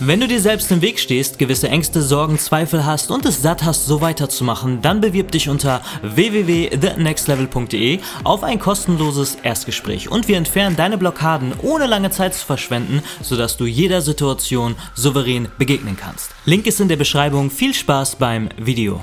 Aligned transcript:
Wenn 0.00 0.20
du 0.20 0.28
dir 0.28 0.40
selbst 0.40 0.70
im 0.70 0.80
Weg 0.80 1.00
stehst, 1.00 1.40
gewisse 1.40 1.68
Ängste, 1.68 2.02
Sorgen, 2.02 2.38
Zweifel 2.38 2.86
hast 2.86 3.10
und 3.10 3.26
es 3.26 3.42
satt 3.42 3.64
hast, 3.64 3.86
so 3.86 4.00
weiterzumachen, 4.00 4.80
dann 4.80 5.00
bewirb 5.00 5.32
dich 5.32 5.48
unter 5.48 5.82
www.thenextlevel.de 6.02 7.98
auf 8.22 8.44
ein 8.44 8.60
kostenloses 8.60 9.38
Erstgespräch 9.42 10.08
und 10.08 10.28
wir 10.28 10.36
entfernen 10.36 10.76
deine 10.76 10.98
Blockaden 10.98 11.52
ohne 11.62 11.86
lange 11.86 12.10
Zeit 12.10 12.34
zu 12.34 12.46
verschwenden, 12.46 13.02
sodass 13.22 13.56
du 13.56 13.66
jeder 13.66 14.00
Situation 14.00 14.76
souverän 14.94 15.48
begegnen 15.58 15.96
kannst. 15.96 16.30
Link 16.44 16.68
ist 16.68 16.80
in 16.80 16.86
der 16.86 16.94
Beschreibung. 16.94 17.50
Viel 17.50 17.74
Spaß 17.74 18.14
beim 18.16 18.50
Video. 18.56 19.02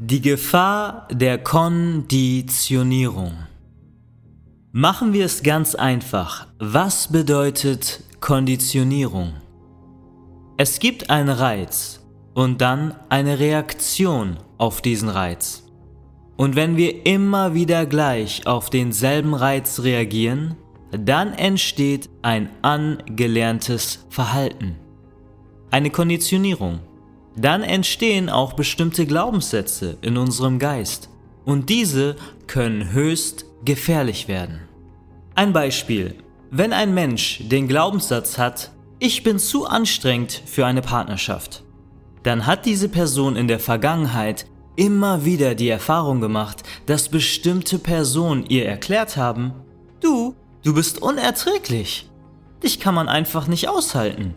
Die 0.00 0.22
Gefahr 0.22 1.06
der 1.12 1.38
Konditionierung. 1.38 3.32
Machen 4.72 5.12
wir 5.12 5.24
es 5.24 5.44
ganz 5.44 5.76
einfach. 5.76 6.48
Was 6.58 7.12
bedeutet 7.12 8.00
Konditionierung. 8.20 9.34
Es 10.56 10.78
gibt 10.78 11.10
einen 11.10 11.28
Reiz 11.28 12.00
und 12.34 12.60
dann 12.60 12.94
eine 13.10 13.38
Reaktion 13.38 14.38
auf 14.56 14.80
diesen 14.80 15.10
Reiz. 15.10 15.64
Und 16.36 16.56
wenn 16.56 16.76
wir 16.76 17.06
immer 17.06 17.54
wieder 17.54 17.84
gleich 17.86 18.46
auf 18.46 18.70
denselben 18.70 19.34
Reiz 19.34 19.80
reagieren, 19.80 20.56
dann 20.90 21.34
entsteht 21.34 22.08
ein 22.22 22.48
angelerntes 22.62 24.06
Verhalten. 24.08 24.76
Eine 25.70 25.90
Konditionierung. 25.90 26.80
Dann 27.36 27.62
entstehen 27.62 28.30
auch 28.30 28.54
bestimmte 28.54 29.04
Glaubenssätze 29.04 29.98
in 30.00 30.16
unserem 30.16 30.58
Geist 30.58 31.10
und 31.44 31.68
diese 31.68 32.16
können 32.46 32.92
höchst 32.92 33.44
gefährlich 33.64 34.26
werden. 34.26 34.60
Ein 35.34 35.52
Beispiel. 35.52 36.14
Wenn 36.50 36.72
ein 36.72 36.94
Mensch 36.94 37.40
den 37.42 37.66
Glaubenssatz 37.66 38.38
hat, 38.38 38.70
ich 39.00 39.24
bin 39.24 39.40
zu 39.40 39.66
anstrengend 39.66 40.42
für 40.46 40.64
eine 40.64 40.80
Partnerschaft, 40.80 41.64
dann 42.22 42.46
hat 42.46 42.66
diese 42.66 42.88
Person 42.88 43.34
in 43.34 43.48
der 43.48 43.58
Vergangenheit 43.58 44.46
immer 44.76 45.24
wieder 45.24 45.56
die 45.56 45.68
Erfahrung 45.68 46.20
gemacht, 46.20 46.62
dass 46.86 47.08
bestimmte 47.08 47.80
Personen 47.80 48.46
ihr 48.46 48.64
erklärt 48.64 49.16
haben, 49.16 49.54
du, 50.00 50.36
du 50.62 50.72
bist 50.72 51.02
unerträglich, 51.02 52.08
dich 52.62 52.78
kann 52.78 52.94
man 52.94 53.08
einfach 53.08 53.48
nicht 53.48 53.68
aushalten. 53.68 54.34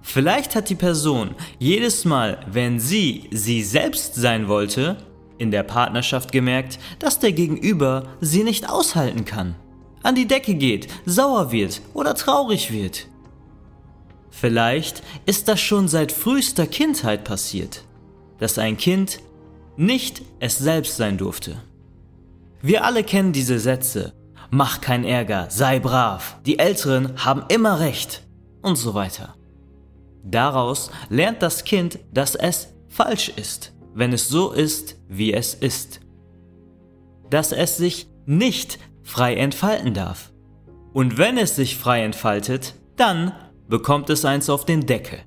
Vielleicht 0.00 0.54
hat 0.54 0.70
die 0.70 0.76
Person 0.76 1.34
jedes 1.58 2.06
Mal, 2.06 2.38
wenn 2.50 2.80
sie 2.80 3.28
sie 3.32 3.62
selbst 3.62 4.14
sein 4.14 4.48
wollte, 4.48 4.96
in 5.36 5.50
der 5.50 5.62
Partnerschaft 5.62 6.32
gemerkt, 6.32 6.78
dass 7.00 7.18
der 7.18 7.32
Gegenüber 7.32 8.04
sie 8.22 8.44
nicht 8.44 8.70
aushalten 8.70 9.26
kann 9.26 9.56
an 10.06 10.14
die 10.14 10.28
Decke 10.28 10.54
geht, 10.54 10.86
sauer 11.04 11.50
wird 11.50 11.82
oder 11.92 12.14
traurig 12.14 12.72
wird. 12.72 13.08
Vielleicht 14.30 15.02
ist 15.26 15.48
das 15.48 15.60
schon 15.60 15.88
seit 15.88 16.12
frühester 16.12 16.66
Kindheit 16.66 17.24
passiert, 17.24 17.82
dass 18.38 18.58
ein 18.58 18.76
Kind 18.76 19.18
nicht 19.76 20.22
es 20.38 20.58
selbst 20.58 20.96
sein 20.96 21.18
durfte. 21.18 21.56
Wir 22.62 22.84
alle 22.84 23.02
kennen 23.02 23.32
diese 23.32 23.58
Sätze. 23.58 24.12
Mach 24.50 24.80
kein 24.80 25.04
Ärger, 25.04 25.48
sei 25.50 25.80
brav, 25.80 26.36
die 26.46 26.60
Älteren 26.60 27.24
haben 27.24 27.44
immer 27.48 27.80
recht 27.80 28.22
und 28.62 28.76
so 28.76 28.94
weiter. 28.94 29.34
Daraus 30.22 30.90
lernt 31.08 31.42
das 31.42 31.64
Kind, 31.64 31.98
dass 32.12 32.36
es 32.36 32.68
falsch 32.88 33.32
ist, 33.34 33.72
wenn 33.94 34.12
es 34.12 34.28
so 34.28 34.52
ist, 34.52 34.96
wie 35.08 35.32
es 35.32 35.54
ist. 35.54 36.00
Dass 37.28 37.50
es 37.50 37.76
sich 37.76 38.06
nicht 38.24 38.78
frei 39.06 39.36
entfalten 39.36 39.94
darf. 39.94 40.32
Und 40.92 41.16
wenn 41.16 41.38
es 41.38 41.54
sich 41.54 41.76
frei 41.76 42.02
entfaltet, 42.02 42.74
dann 42.96 43.32
bekommt 43.68 44.10
es 44.10 44.24
eins 44.24 44.50
auf 44.50 44.66
den 44.66 44.84
Deckel. 44.84 45.20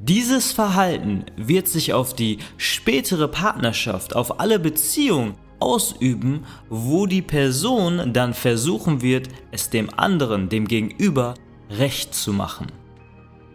Dieses 0.00 0.50
Verhalten 0.50 1.26
wird 1.36 1.68
sich 1.68 1.92
auf 1.92 2.14
die 2.14 2.38
spätere 2.56 3.28
Partnerschaft, 3.28 4.16
auf 4.16 4.40
alle 4.40 4.58
Beziehungen 4.58 5.34
ausüben, 5.60 6.44
wo 6.68 7.06
die 7.06 7.22
Person 7.22 8.12
dann 8.12 8.34
versuchen 8.34 9.00
wird, 9.00 9.28
es 9.52 9.70
dem 9.70 9.88
anderen, 9.96 10.48
dem 10.48 10.66
Gegenüber, 10.66 11.34
recht 11.70 12.14
zu 12.14 12.32
machen. 12.32 12.66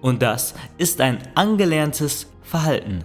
Und 0.02 0.22
das 0.22 0.54
ist 0.78 1.02
ein 1.02 1.18
angelerntes 1.36 2.28
Verhalten 2.44 3.04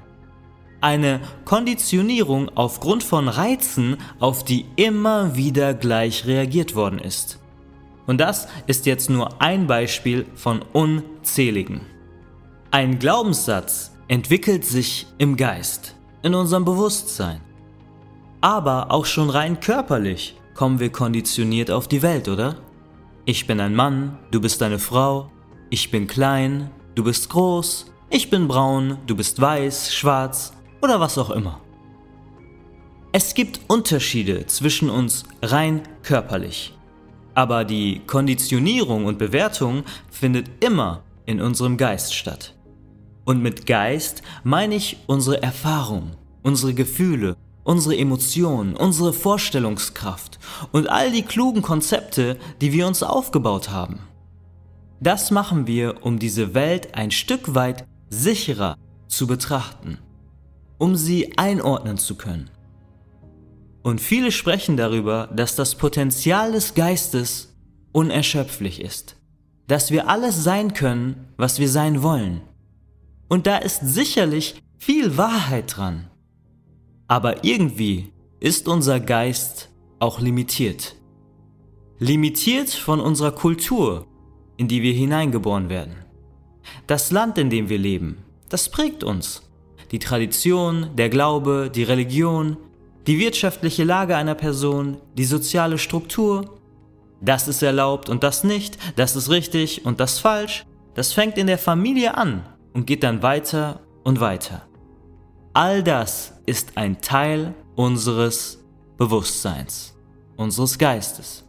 eine 0.80 1.20
Konditionierung 1.44 2.50
aufgrund 2.54 3.02
von 3.02 3.28
Reizen, 3.28 3.96
auf 4.18 4.44
die 4.44 4.66
immer 4.76 5.36
wieder 5.36 5.74
gleich 5.74 6.26
reagiert 6.26 6.74
worden 6.74 6.98
ist. 6.98 7.38
Und 8.06 8.18
das 8.18 8.48
ist 8.66 8.86
jetzt 8.86 9.10
nur 9.10 9.40
ein 9.40 9.66
Beispiel 9.66 10.26
von 10.34 10.62
unzähligen. 10.72 11.82
Ein 12.70 12.98
Glaubenssatz 12.98 13.92
entwickelt 14.08 14.64
sich 14.64 15.06
im 15.18 15.36
Geist, 15.36 15.94
in 16.22 16.34
unserem 16.34 16.64
Bewusstsein. 16.64 17.40
Aber 18.40 18.90
auch 18.90 19.06
schon 19.06 19.30
rein 19.30 19.60
körperlich 19.60 20.36
kommen 20.54 20.80
wir 20.80 20.90
konditioniert 20.90 21.70
auf 21.70 21.88
die 21.88 22.02
Welt, 22.02 22.28
oder? 22.28 22.56
Ich 23.26 23.46
bin 23.46 23.60
ein 23.60 23.74
Mann, 23.74 24.18
du 24.30 24.40
bist 24.40 24.62
eine 24.62 24.78
Frau, 24.78 25.30
ich 25.68 25.90
bin 25.90 26.06
klein, 26.06 26.70
du 26.94 27.04
bist 27.04 27.28
groß, 27.28 27.92
ich 28.08 28.30
bin 28.30 28.48
braun, 28.48 28.98
du 29.06 29.14
bist 29.14 29.40
weiß, 29.40 29.94
schwarz, 29.94 30.52
oder 30.82 31.00
was 31.00 31.18
auch 31.18 31.30
immer. 31.30 31.60
Es 33.12 33.34
gibt 33.34 33.60
Unterschiede 33.66 34.46
zwischen 34.46 34.88
uns 34.88 35.24
rein 35.42 35.82
körperlich, 36.02 36.76
aber 37.34 37.64
die 37.64 38.02
Konditionierung 38.06 39.04
und 39.06 39.18
Bewertung 39.18 39.82
findet 40.10 40.64
immer 40.64 41.02
in 41.26 41.40
unserem 41.40 41.76
Geist 41.76 42.14
statt. 42.14 42.54
Und 43.24 43.42
mit 43.42 43.66
Geist 43.66 44.22
meine 44.44 44.76
ich 44.76 44.98
unsere 45.08 45.42
Erfahrung, 45.42 46.12
unsere 46.42 46.72
Gefühle, 46.72 47.36
unsere 47.64 47.96
Emotionen, 47.96 48.76
unsere 48.76 49.12
Vorstellungskraft 49.12 50.38
und 50.70 50.88
all 50.88 51.10
die 51.10 51.22
klugen 51.22 51.62
Konzepte, 51.62 52.38
die 52.60 52.72
wir 52.72 52.86
uns 52.86 53.02
aufgebaut 53.02 53.70
haben. 53.70 53.98
Das 55.00 55.30
machen 55.32 55.66
wir, 55.66 56.04
um 56.04 56.20
diese 56.20 56.54
Welt 56.54 56.94
ein 56.94 57.10
Stück 57.10 57.54
weit 57.56 57.86
sicherer 58.08 58.76
zu 59.08 59.26
betrachten 59.26 59.98
um 60.80 60.96
sie 60.96 61.36
einordnen 61.36 61.98
zu 61.98 62.16
können. 62.16 62.50
Und 63.82 64.00
viele 64.00 64.32
sprechen 64.32 64.76
darüber, 64.76 65.28
dass 65.28 65.54
das 65.54 65.74
Potenzial 65.74 66.52
des 66.52 66.74
Geistes 66.74 67.54
unerschöpflich 67.92 68.80
ist, 68.80 69.16
dass 69.68 69.90
wir 69.90 70.08
alles 70.08 70.42
sein 70.42 70.72
können, 70.72 71.28
was 71.36 71.58
wir 71.58 71.68
sein 71.68 72.02
wollen. 72.02 72.40
Und 73.28 73.46
da 73.46 73.58
ist 73.58 73.80
sicherlich 73.82 74.62
viel 74.78 75.16
Wahrheit 75.18 75.76
dran. 75.76 76.08
Aber 77.08 77.44
irgendwie 77.44 78.12
ist 78.40 78.66
unser 78.66 79.00
Geist 79.00 79.68
auch 79.98 80.18
limitiert. 80.18 80.96
Limitiert 81.98 82.70
von 82.70 83.00
unserer 83.00 83.32
Kultur, 83.32 84.06
in 84.56 84.66
die 84.66 84.82
wir 84.82 84.94
hineingeboren 84.94 85.68
werden. 85.68 85.96
Das 86.86 87.10
Land, 87.10 87.36
in 87.36 87.50
dem 87.50 87.68
wir 87.68 87.78
leben, 87.78 88.24
das 88.48 88.70
prägt 88.70 89.04
uns 89.04 89.42
die 89.90 89.98
Tradition, 89.98 90.90
der 90.96 91.08
Glaube, 91.08 91.70
die 91.74 91.82
Religion, 91.82 92.56
die 93.06 93.18
wirtschaftliche 93.18 93.84
Lage 93.84 94.16
einer 94.16 94.34
Person, 94.34 94.98
die 95.16 95.24
soziale 95.24 95.78
Struktur. 95.78 96.58
Das 97.20 97.48
ist 97.48 97.62
erlaubt 97.62 98.08
und 98.08 98.22
das 98.22 98.44
nicht, 98.44 98.78
das 98.96 99.16
ist 99.16 99.30
richtig 99.30 99.84
und 99.84 100.00
das 100.00 100.18
falsch. 100.18 100.64
Das 100.94 101.12
fängt 101.12 101.38
in 101.38 101.46
der 101.46 101.58
Familie 101.58 102.16
an 102.16 102.44
und 102.72 102.86
geht 102.86 103.02
dann 103.02 103.22
weiter 103.22 103.80
und 104.04 104.20
weiter. 104.20 104.62
All 105.52 105.82
das 105.82 106.34
ist 106.46 106.76
ein 106.76 107.00
Teil 107.00 107.54
unseres 107.74 108.62
Bewusstseins, 108.96 109.94
unseres 110.36 110.78
Geistes. 110.78 111.44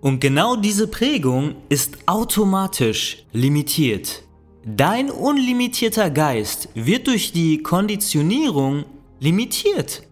Und 0.00 0.20
genau 0.20 0.56
diese 0.56 0.88
Prägung 0.88 1.56
ist 1.68 1.98
automatisch 2.06 3.24
limitiert 3.32 4.22
Dein 4.64 5.10
unlimitierter 5.10 6.10
Geist 6.10 6.68
wird 6.74 7.06
durch 7.06 7.32
die 7.32 7.62
Konditionierung 7.62 8.84
limitiert. 9.18 10.02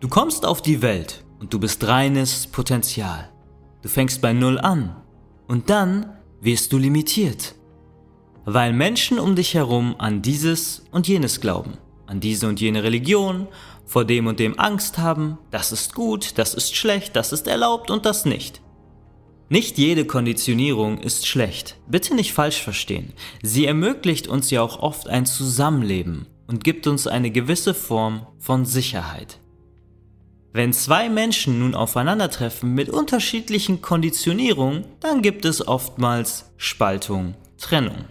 Du 0.00 0.08
kommst 0.08 0.44
auf 0.44 0.60
die 0.60 0.82
Welt 0.82 1.22
und 1.38 1.54
du 1.54 1.60
bist 1.60 1.86
reines 1.86 2.48
Potenzial. 2.48 3.30
Du 3.82 3.88
fängst 3.88 4.20
bei 4.20 4.32
Null 4.32 4.58
an 4.58 4.96
und 5.46 5.70
dann 5.70 6.16
wirst 6.40 6.72
du 6.72 6.78
limitiert. 6.78 7.54
Weil 8.44 8.72
Menschen 8.72 9.20
um 9.20 9.36
dich 9.36 9.54
herum 9.54 9.94
an 9.98 10.20
dieses 10.20 10.86
und 10.90 11.06
jenes 11.06 11.40
glauben, 11.40 11.74
an 12.06 12.18
diese 12.18 12.48
und 12.48 12.60
jene 12.60 12.82
Religion, 12.82 13.46
vor 13.86 14.04
dem 14.04 14.26
und 14.26 14.40
dem 14.40 14.58
Angst 14.58 14.98
haben, 14.98 15.38
das 15.52 15.70
ist 15.70 15.94
gut, 15.94 16.38
das 16.38 16.54
ist 16.54 16.74
schlecht, 16.74 17.14
das 17.14 17.32
ist 17.32 17.46
erlaubt 17.46 17.92
und 17.92 18.04
das 18.04 18.24
nicht. 18.24 18.60
Nicht 19.50 19.78
jede 19.78 20.04
Konditionierung 20.04 20.98
ist 20.98 21.26
schlecht. 21.26 21.76
Bitte 21.88 22.14
nicht 22.14 22.34
falsch 22.34 22.60
verstehen. 22.62 23.14
Sie 23.42 23.64
ermöglicht 23.64 24.28
uns 24.28 24.50
ja 24.50 24.60
auch 24.60 24.80
oft 24.80 25.08
ein 25.08 25.24
Zusammenleben 25.24 26.26
und 26.46 26.64
gibt 26.64 26.86
uns 26.86 27.06
eine 27.06 27.30
gewisse 27.30 27.72
Form 27.72 28.26
von 28.38 28.66
Sicherheit. 28.66 29.38
Wenn 30.52 30.72
zwei 30.74 31.08
Menschen 31.08 31.60
nun 31.60 31.74
aufeinandertreffen 31.74 32.74
mit 32.74 32.90
unterschiedlichen 32.90 33.80
Konditionierungen, 33.80 34.84
dann 35.00 35.22
gibt 35.22 35.44
es 35.46 35.66
oftmals 35.66 36.52
Spaltung, 36.56 37.34
Trennung. 37.58 38.04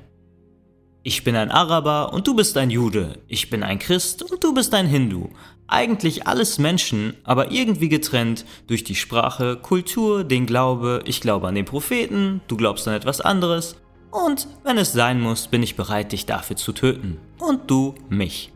Ich 1.03 1.23
bin 1.23 1.35
ein 1.35 1.51
Araber 1.51 2.13
und 2.13 2.27
du 2.27 2.35
bist 2.35 2.57
ein 2.57 2.69
Jude. 2.69 3.19
Ich 3.27 3.49
bin 3.49 3.63
ein 3.63 3.79
Christ 3.79 4.23
und 4.23 4.43
du 4.43 4.53
bist 4.53 4.73
ein 4.73 4.87
Hindu. 4.87 5.29
Eigentlich 5.67 6.27
alles 6.27 6.59
Menschen, 6.59 7.15
aber 7.23 7.51
irgendwie 7.51 7.89
getrennt 7.89 8.45
durch 8.67 8.83
die 8.83 8.95
Sprache, 8.95 9.57
Kultur, 9.57 10.23
den 10.23 10.45
Glaube. 10.45 11.01
Ich 11.05 11.19
glaube 11.19 11.47
an 11.47 11.55
den 11.55 11.65
Propheten, 11.65 12.41
du 12.47 12.55
glaubst 12.55 12.87
an 12.87 12.93
etwas 12.93 13.19
anderes. 13.19 13.75
Und 14.09 14.47
wenn 14.63 14.77
es 14.77 14.93
sein 14.93 15.19
muss, 15.19 15.47
bin 15.47 15.61
ich 15.61 15.75
bereit, 15.75 16.13
dich 16.13 16.25
dafür 16.25 16.55
zu 16.55 16.71
töten. 16.71 17.19
Und 17.39 17.69
du 17.69 17.95
mich. 18.09 18.53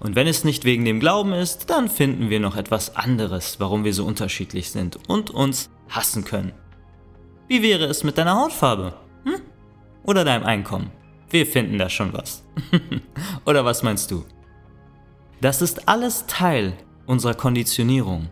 Und 0.00 0.16
wenn 0.16 0.26
es 0.26 0.44
nicht 0.44 0.66
wegen 0.66 0.84
dem 0.84 1.00
Glauben 1.00 1.32
ist, 1.32 1.70
dann 1.70 1.88
finden 1.88 2.28
wir 2.28 2.38
noch 2.38 2.56
etwas 2.56 2.94
anderes, 2.94 3.58
warum 3.58 3.84
wir 3.84 3.94
so 3.94 4.04
unterschiedlich 4.04 4.70
sind 4.70 4.98
und 5.08 5.30
uns 5.30 5.70
hassen 5.88 6.24
können. 6.24 6.52
Wie 7.48 7.62
wäre 7.62 7.86
es 7.86 8.04
mit 8.04 8.18
deiner 8.18 8.38
Hautfarbe? 8.38 8.94
Hm? 9.24 9.40
Oder 10.02 10.24
deinem 10.24 10.44
Einkommen? 10.44 10.90
Wir 11.30 11.46
finden 11.46 11.78
da 11.78 11.88
schon 11.88 12.12
was. 12.12 12.44
Oder 13.46 13.64
was 13.64 13.82
meinst 13.82 14.10
du? 14.10 14.24
Das 15.44 15.60
ist 15.60 15.90
alles 15.90 16.24
Teil 16.26 16.72
unserer 17.04 17.34
Konditionierung. 17.34 18.30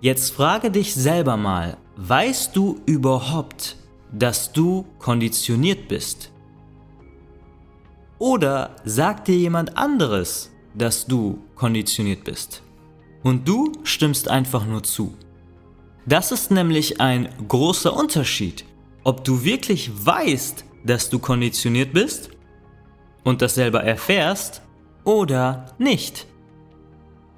Jetzt 0.00 0.30
frage 0.30 0.70
dich 0.70 0.94
selber 0.94 1.36
mal, 1.36 1.76
weißt 1.96 2.56
du 2.56 2.80
überhaupt, 2.86 3.76
dass 4.10 4.50
du 4.50 4.86
konditioniert 4.98 5.88
bist? 5.88 6.32
Oder 8.18 8.76
sagt 8.82 9.28
dir 9.28 9.36
jemand 9.36 9.76
anderes, 9.76 10.50
dass 10.74 11.04
du 11.04 11.44
konditioniert 11.54 12.24
bist? 12.24 12.62
Und 13.22 13.46
du 13.46 13.70
stimmst 13.82 14.26
einfach 14.26 14.64
nur 14.64 14.82
zu. 14.82 15.14
Das 16.06 16.32
ist 16.32 16.50
nämlich 16.50 16.98
ein 16.98 17.28
großer 17.46 17.94
Unterschied, 17.94 18.64
ob 19.04 19.22
du 19.22 19.44
wirklich 19.44 19.90
weißt, 20.02 20.64
dass 20.82 21.10
du 21.10 21.18
konditioniert 21.18 21.92
bist 21.92 22.30
und 23.22 23.42
das 23.42 23.54
selber 23.56 23.84
erfährst 23.84 24.62
oder 25.04 25.74
nicht. 25.78 26.26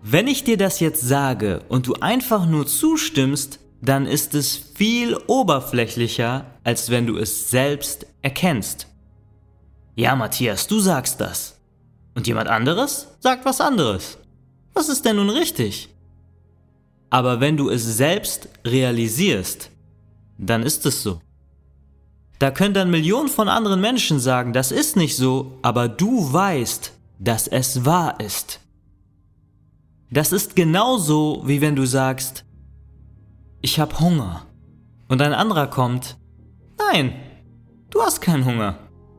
Wenn 0.02 0.26
ich 0.26 0.44
dir 0.44 0.56
das 0.56 0.80
jetzt 0.80 1.00
sage 1.00 1.62
und 1.68 1.86
du 1.86 1.94
einfach 1.94 2.46
nur 2.46 2.66
zustimmst, 2.66 3.60
dann 3.80 4.06
ist 4.06 4.34
es 4.34 4.56
viel 4.56 5.16
oberflächlicher, 5.26 6.46
als 6.64 6.90
wenn 6.90 7.06
du 7.06 7.16
es 7.16 7.50
selbst 7.50 8.06
erkennst. 8.22 8.86
Ja, 9.94 10.16
Matthias, 10.16 10.66
du 10.66 10.80
sagst 10.80 11.20
das. 11.20 11.60
Und 12.14 12.26
jemand 12.26 12.48
anderes 12.48 13.08
sagt 13.20 13.44
was 13.44 13.60
anderes. 13.60 14.18
Was 14.74 14.88
ist 14.88 15.04
denn 15.04 15.16
nun 15.16 15.30
richtig? 15.30 15.88
Aber 17.10 17.40
wenn 17.40 17.56
du 17.56 17.68
es 17.68 17.84
selbst 17.84 18.48
realisierst, 18.64 19.70
dann 20.38 20.62
ist 20.62 20.86
es 20.86 21.02
so. 21.02 21.20
Da 22.38 22.50
können 22.50 22.74
dann 22.74 22.90
Millionen 22.90 23.28
von 23.28 23.48
anderen 23.48 23.80
Menschen 23.80 24.18
sagen, 24.18 24.52
das 24.52 24.72
ist 24.72 24.96
nicht 24.96 25.16
so, 25.16 25.58
aber 25.62 25.88
du 25.88 26.32
weißt, 26.32 26.92
dass 27.22 27.46
es 27.46 27.84
wahr 27.84 28.18
ist. 28.18 28.60
Das 30.10 30.32
ist 30.32 30.56
genauso, 30.56 31.42
wie 31.46 31.60
wenn 31.60 31.76
du 31.76 31.86
sagst, 31.86 32.44
ich 33.60 33.78
habe 33.78 34.00
Hunger. 34.00 34.46
Und 35.08 35.22
ein 35.22 35.32
anderer 35.32 35.68
kommt, 35.68 36.18
nein, 36.78 37.14
du 37.90 38.02
hast 38.02 38.20
keinen 38.20 38.44
Hunger. 38.44 38.76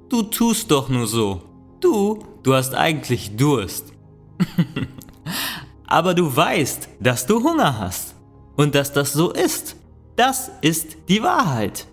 Du 0.09 0.23
tust 0.23 0.69
doch 0.69 0.89
nur 0.89 1.07
so. 1.07 1.44
Du, 1.79 2.23
du 2.44 2.53
hast 2.53 2.75
eigentlich 2.75 3.38
Durst. 3.38 3.94
aber 5.88 6.13
du 6.13 6.35
weißt, 6.35 6.89
dass 7.00 7.25
du 7.25 7.41
Hunger 7.41 7.79
hast. 7.79 8.15
Und 8.57 8.75
dass 8.75 8.91
das 8.91 9.13
so 9.13 9.31
ist. 9.31 9.77
Das 10.17 10.51
ist 10.61 10.97
die 11.07 11.23
Wahrheit. 11.23 11.88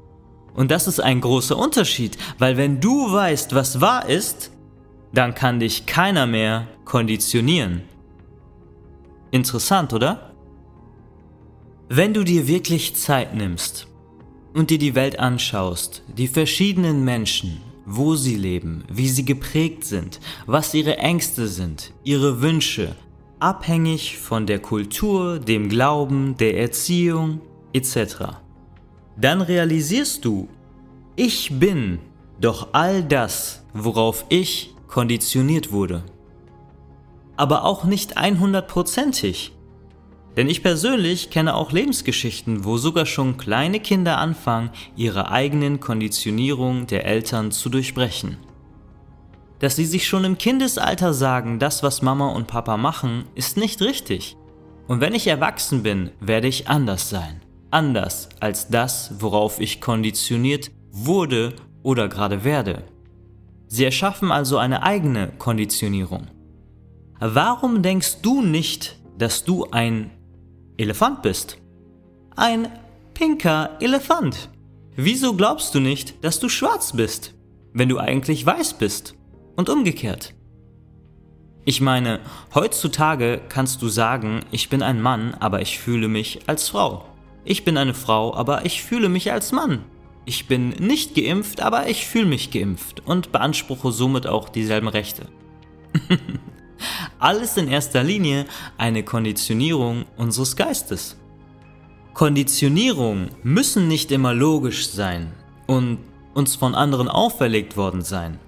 Und 0.54 0.72
das 0.72 0.88
ist 0.88 0.98
ein 1.00 1.20
großer 1.20 1.56
Unterschied, 1.56 2.18
weil 2.38 2.56
wenn 2.56 2.80
du 2.80 3.12
weißt, 3.12 3.54
was 3.54 3.80
wahr 3.80 4.06
ist, 4.08 4.50
dann 5.12 5.34
kann 5.34 5.60
dich 5.60 5.86
keiner 5.86 6.26
mehr 6.26 6.68
konditionieren. 6.84 7.82
Interessant, 9.30 9.92
oder? 9.92 10.32
Wenn 11.88 12.14
du 12.14 12.24
dir 12.24 12.46
wirklich 12.46 12.94
Zeit 12.96 13.34
nimmst 13.34 13.88
und 14.54 14.70
dir 14.70 14.78
die 14.78 14.94
Welt 14.94 15.18
anschaust, 15.18 16.02
die 16.16 16.28
verschiedenen 16.28 17.04
Menschen, 17.04 17.60
wo 17.86 18.14
sie 18.14 18.36
leben, 18.36 18.84
wie 18.88 19.08
sie 19.08 19.24
geprägt 19.24 19.84
sind, 19.84 20.20
was 20.46 20.74
ihre 20.74 20.98
Ängste 20.98 21.48
sind, 21.48 21.92
ihre 22.04 22.40
Wünsche, 22.40 22.94
abhängig 23.40 24.18
von 24.18 24.46
der 24.46 24.60
Kultur, 24.60 25.38
dem 25.38 25.68
Glauben, 25.68 26.36
der 26.36 26.58
Erziehung 26.58 27.40
etc 27.72 28.40
dann 29.20 29.42
realisierst 29.42 30.24
du, 30.24 30.48
ich 31.16 31.58
bin 31.58 31.98
doch 32.40 32.68
all 32.72 33.02
das, 33.02 33.62
worauf 33.74 34.24
ich 34.28 34.74
konditioniert 34.90 35.72
wurde. 35.72 36.02
Aber 37.36 37.64
auch 37.64 37.84
nicht 37.84 38.18
100%ig. 38.18 39.52
Denn 40.36 40.48
ich 40.48 40.62
persönlich 40.62 41.30
kenne 41.30 41.54
auch 41.54 41.72
Lebensgeschichten, 41.72 42.64
wo 42.64 42.76
sogar 42.76 43.06
schon 43.06 43.36
kleine 43.36 43.80
Kinder 43.80 44.18
anfangen, 44.18 44.70
ihre 44.96 45.30
eigenen 45.30 45.80
Konditionierungen 45.80 46.86
der 46.86 47.06
Eltern 47.06 47.50
zu 47.50 47.68
durchbrechen. 47.68 48.36
Dass 49.58 49.76
sie 49.76 49.86
sich 49.86 50.06
schon 50.06 50.24
im 50.24 50.38
Kindesalter 50.38 51.14
sagen, 51.14 51.58
das, 51.58 51.82
was 51.82 52.02
Mama 52.02 52.28
und 52.28 52.46
Papa 52.46 52.76
machen, 52.76 53.24
ist 53.34 53.56
nicht 53.56 53.80
richtig. 53.80 54.36
Und 54.86 55.00
wenn 55.00 55.14
ich 55.14 55.26
erwachsen 55.26 55.82
bin, 55.82 56.10
werde 56.20 56.48
ich 56.48 56.68
anders 56.68 57.08
sein 57.08 57.40
anders 57.70 58.28
als 58.40 58.68
das, 58.68 59.12
worauf 59.18 59.60
ich 59.60 59.80
konditioniert 59.80 60.70
wurde 60.90 61.54
oder 61.82 62.08
gerade 62.08 62.44
werde. 62.44 62.82
Sie 63.72 63.84
erschaffen 63.84 64.32
also 64.32 64.58
eine 64.58 64.82
eigene 64.82 65.28
Konditionierung. 65.38 66.26
Warum 67.20 67.82
denkst 67.82 68.20
du 68.20 68.42
nicht, 68.42 68.98
dass 69.16 69.44
du 69.44 69.64
ein 69.70 70.10
Elefant 70.76 71.22
bist? 71.22 71.58
Ein 72.34 72.66
pinker 73.14 73.76
Elefant. 73.78 74.50
Wieso 74.96 75.34
glaubst 75.34 75.72
du 75.76 75.78
nicht, 75.78 76.24
dass 76.24 76.40
du 76.40 76.48
schwarz 76.48 76.94
bist, 76.94 77.34
wenn 77.72 77.88
du 77.88 77.98
eigentlich 77.98 78.44
weiß 78.44 78.74
bist? 78.74 79.14
Und 79.54 79.68
umgekehrt. 79.68 80.34
Ich 81.64 81.80
meine, 81.80 82.18
heutzutage 82.52 83.40
kannst 83.48 83.82
du 83.82 83.88
sagen, 83.88 84.40
ich 84.50 84.68
bin 84.68 84.82
ein 84.82 85.00
Mann, 85.00 85.34
aber 85.38 85.60
ich 85.60 85.78
fühle 85.78 86.08
mich 86.08 86.40
als 86.48 86.70
Frau. 86.70 87.04
Ich 87.44 87.64
bin 87.64 87.76
eine 87.76 87.94
Frau, 87.94 88.34
aber 88.34 88.64
ich 88.66 88.82
fühle 88.82 89.08
mich 89.08 89.30
als 89.30 89.52
Mann. 89.52 89.84
Ich 90.30 90.46
bin 90.46 90.68
nicht 90.68 91.16
geimpft, 91.16 91.60
aber 91.60 91.88
ich 91.88 92.06
fühle 92.06 92.26
mich 92.26 92.52
geimpft 92.52 93.04
und 93.04 93.32
beanspruche 93.32 93.90
somit 93.90 94.28
auch 94.28 94.48
dieselben 94.48 94.86
Rechte. 94.86 95.26
Alles 97.18 97.56
in 97.56 97.66
erster 97.66 98.04
Linie 98.04 98.46
eine 98.78 99.02
Konditionierung 99.02 100.04
unseres 100.16 100.54
Geistes. 100.54 101.16
Konditionierungen 102.14 103.30
müssen 103.42 103.88
nicht 103.88 104.12
immer 104.12 104.32
logisch 104.32 104.90
sein 104.90 105.32
und 105.66 105.98
uns 106.32 106.54
von 106.54 106.76
anderen 106.76 107.08
auferlegt 107.08 107.76
worden 107.76 108.02
sein. 108.02 108.38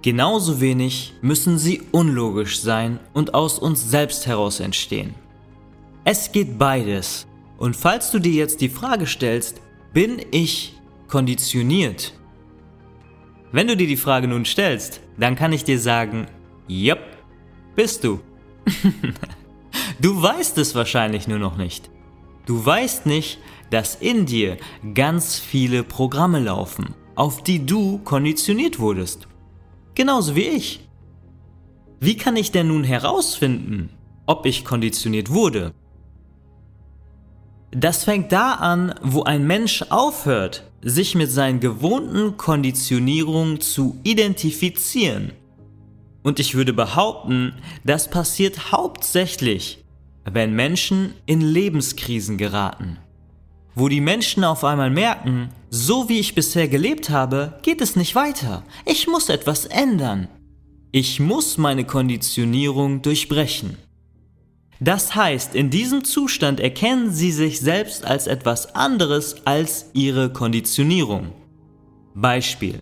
Genauso 0.00 0.62
wenig 0.62 1.12
müssen 1.20 1.58
sie 1.58 1.82
unlogisch 1.92 2.58
sein 2.62 2.98
und 3.12 3.34
aus 3.34 3.58
uns 3.58 3.90
selbst 3.90 4.26
heraus 4.26 4.60
entstehen. 4.60 5.14
Es 6.04 6.32
geht 6.32 6.58
beides 6.58 7.26
und 7.58 7.76
falls 7.76 8.10
du 8.10 8.18
dir 8.18 8.32
jetzt 8.32 8.62
die 8.62 8.70
Frage 8.70 9.06
stellst, 9.06 9.60
bin 9.92 10.18
ich 10.30 10.78
konditioniert? 11.12 12.14
Wenn 13.52 13.66
du 13.66 13.76
dir 13.76 13.86
die 13.86 13.98
Frage 13.98 14.28
nun 14.28 14.46
stellst, 14.46 15.02
dann 15.18 15.36
kann 15.36 15.52
ich 15.52 15.62
dir 15.62 15.78
sagen, 15.78 16.26
yep, 16.70 17.00
bist 17.76 18.02
du. 18.02 18.20
du 20.00 20.22
weißt 20.22 20.56
es 20.56 20.74
wahrscheinlich 20.74 21.28
nur 21.28 21.38
noch 21.38 21.58
nicht. 21.58 21.90
Du 22.46 22.64
weißt 22.64 23.04
nicht, 23.04 23.40
dass 23.68 23.94
in 23.94 24.24
dir 24.24 24.56
ganz 24.94 25.38
viele 25.38 25.84
Programme 25.84 26.40
laufen, 26.40 26.94
auf 27.14 27.42
die 27.42 27.66
du 27.66 27.98
konditioniert 27.98 28.78
wurdest. 28.78 29.28
Genauso 29.94 30.34
wie 30.34 30.48
ich. 30.48 30.88
Wie 32.00 32.16
kann 32.16 32.36
ich 32.36 32.52
denn 32.52 32.68
nun 32.68 32.84
herausfinden, 32.84 33.90
ob 34.24 34.46
ich 34.46 34.64
konditioniert 34.64 35.28
wurde? 35.28 35.74
Das 37.70 38.04
fängt 38.04 38.32
da 38.32 38.54
an, 38.54 38.94
wo 39.02 39.24
ein 39.24 39.46
Mensch 39.46 39.82
aufhört, 39.90 40.71
sich 40.82 41.14
mit 41.14 41.30
seinen 41.30 41.60
gewohnten 41.60 42.36
Konditionierungen 42.36 43.60
zu 43.60 43.98
identifizieren. 44.02 45.32
Und 46.22 46.38
ich 46.38 46.54
würde 46.54 46.72
behaupten, 46.72 47.54
das 47.84 48.08
passiert 48.08 48.72
hauptsächlich, 48.72 49.84
wenn 50.24 50.54
Menschen 50.54 51.14
in 51.26 51.40
Lebenskrisen 51.40 52.38
geraten. 52.38 52.98
Wo 53.74 53.88
die 53.88 54.00
Menschen 54.00 54.44
auf 54.44 54.64
einmal 54.64 54.90
merken, 54.90 55.48
so 55.70 56.08
wie 56.08 56.18
ich 56.20 56.34
bisher 56.34 56.68
gelebt 56.68 57.10
habe, 57.10 57.58
geht 57.62 57.80
es 57.80 57.96
nicht 57.96 58.14
weiter. 58.14 58.64
Ich 58.84 59.08
muss 59.08 59.28
etwas 59.30 59.64
ändern. 59.64 60.28
Ich 60.92 61.20
muss 61.20 61.56
meine 61.56 61.84
Konditionierung 61.84 63.00
durchbrechen. 63.00 63.78
Das 64.82 65.14
heißt, 65.14 65.54
in 65.54 65.70
diesem 65.70 66.02
Zustand 66.02 66.58
erkennen 66.58 67.12
sie 67.12 67.30
sich 67.30 67.60
selbst 67.60 68.04
als 68.04 68.26
etwas 68.26 68.74
anderes 68.74 69.36
als 69.44 69.86
ihre 69.92 70.32
Konditionierung. 70.32 71.30
Beispiel. 72.14 72.80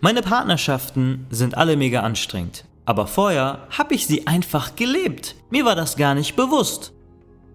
Meine 0.00 0.22
Partnerschaften 0.22 1.26
sind 1.28 1.54
alle 1.54 1.76
mega 1.76 2.00
anstrengend, 2.00 2.64
aber 2.86 3.06
vorher 3.06 3.68
habe 3.76 3.94
ich 3.94 4.06
sie 4.06 4.26
einfach 4.26 4.74
gelebt. 4.74 5.34
Mir 5.50 5.66
war 5.66 5.74
das 5.74 5.98
gar 5.98 6.14
nicht 6.14 6.34
bewusst. 6.34 6.94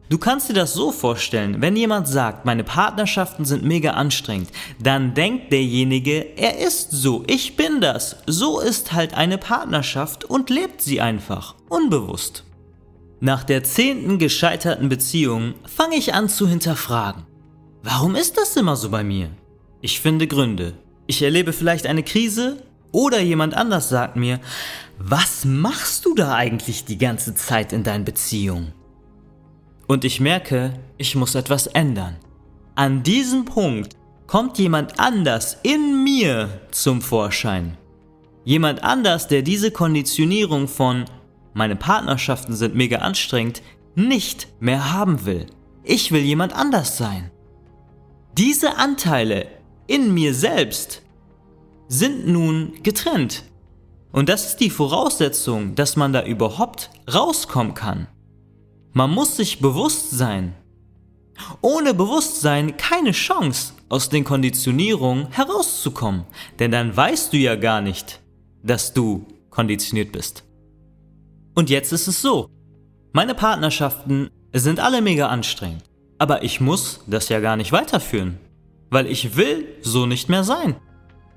Du 0.10 0.20
kannst 0.20 0.48
dir 0.48 0.54
das 0.54 0.74
so 0.74 0.92
vorstellen, 0.92 1.62
wenn 1.64 1.76
jemand 1.76 2.08
sagt, 2.08 2.46
meine 2.46 2.64
Partnerschaften 2.64 3.46
sind 3.46 3.64
mega 3.64 3.94
anstrengend, 3.94 4.52
dann 4.80 5.16
denkt 5.16 5.52
derjenige, 5.52 6.38
er 6.38 6.60
ist 6.60 6.92
so, 6.92 7.24
ich 7.26 7.58
bin 7.58 7.82
das. 7.82 8.18
So 8.28 8.60
ist 8.60 8.94
halt 8.94 9.16
eine 9.16 9.40
Partnerschaft 9.40 10.26
und 10.26 10.52
lebt 10.52 10.84
sie 10.84 11.02
einfach, 11.02 11.56
unbewusst. 11.70 12.44
Nach 13.24 13.44
der 13.44 13.64
zehnten 13.64 14.18
gescheiterten 14.18 14.90
Beziehung 14.90 15.54
fange 15.68 15.96
ich 15.96 16.16
an 16.16 16.28
zu 16.28 16.48
hinterfragen. 16.48 17.24
Warum 17.84 18.16
ist 18.16 18.36
das 18.36 18.58
immer 18.58 18.76
so 18.76 18.90
bei 18.90 19.04
mir? 19.04 19.30
Ich 19.80 20.02
finde 20.02 20.26
Gründe. 20.26 20.74
Ich 21.06 21.22
erlebe 21.22 21.54
vielleicht 21.54 21.86
eine 21.86 22.02
Krise 22.02 22.64
oder 22.92 23.22
jemand 23.22 23.54
anders 23.54 23.90
sagt 23.90 24.16
mir, 24.16 24.40
was 24.98 25.46
machst 25.46 26.06
du 26.06 26.16
da 26.16 26.34
eigentlich 26.34 26.84
die 26.86 26.98
ganze 26.98 27.36
Zeit 27.36 27.74
in 27.74 27.84
deinen 27.84 28.06
Beziehungen? 28.06 28.74
Und 29.88 30.04
ich 30.04 30.20
merke, 30.20 30.74
ich 30.98 31.16
muss 31.16 31.36
etwas 31.36 31.68
ändern. 31.68 32.16
An 32.74 33.04
diesem 33.04 33.46
Punkt 33.46 33.98
kommt 34.26 34.58
jemand 34.58 35.00
anders 35.00 35.58
in 35.62 36.04
mir 36.04 36.62
zum 36.72 37.04
Vorschein. 37.04 37.78
Jemand 38.46 38.84
anders, 38.84 39.28
der 39.28 39.44
diese 39.44 39.70
Konditionierung 39.70 40.68
von 40.68 41.06
meine 41.54 41.76
Partnerschaften 41.76 42.56
sind 42.56 42.76
mega 42.76 43.00
anstrengend 43.00 43.62
nicht 43.96 44.48
mehr 44.60 44.94
haben 44.94 45.26
will. 45.26 45.48
Ich 45.84 46.12
will 46.12 46.22
jemand 46.22 46.54
anders 46.54 46.98
sein. 46.98 47.32
Diese 48.38 48.78
Anteile 48.78 49.48
in 49.88 50.14
mir 50.14 50.34
selbst 50.34 51.02
sind 51.88 52.28
nun 52.28 52.74
getrennt. 52.84 53.44
Und 54.12 54.30
das 54.30 54.48
ist 54.48 54.58
die 54.58 54.70
Voraussetzung, 54.70 55.76
dass 55.76 55.96
man 55.96 56.14
da 56.14 56.24
überhaupt 56.24 56.90
rauskommen 57.14 57.74
kann. 57.74 58.08
Man 58.94 59.12
muss 59.12 59.38
sich 59.38 59.60
bewusst 59.60 60.12
sein. 60.12 60.54
Ohne 61.62 61.94
Bewusstsein 61.94 62.78
keine 62.78 63.12
Chance, 63.12 63.74
aus 63.90 64.10
den 64.10 64.24
Konditionierungen 64.24 65.28
herauszukommen, 65.32 66.24
denn 66.60 66.72
dann 66.72 66.96
weißt 66.96 67.34
du 67.34 67.38
ja 67.38 67.56
gar 67.56 67.82
nicht, 67.82 68.22
dass 68.64 68.94
du 68.94 69.26
konditioniert 69.50 70.14
bist. 70.14 70.44
Und 71.54 71.70
jetzt 71.70 71.92
ist 71.92 72.08
es 72.08 72.22
so. 72.22 72.50
Meine 73.14 73.36
Partnerschaften 73.36 74.30
sind 74.54 74.80
alle 74.80 75.02
mega 75.02 75.28
anstrengend, 75.28 75.84
aber 76.18 76.44
ich 76.44 76.62
muss 76.62 77.04
das 77.08 77.30
ja 77.30 77.40
gar 77.40 77.58
nicht 77.58 77.72
weiterführen, 77.72 78.38
weil 78.90 79.08
ich 79.08 79.36
will 79.36 79.68
so 79.82 80.06
nicht 80.06 80.30
mehr 80.30 80.44
sein. 80.44 80.76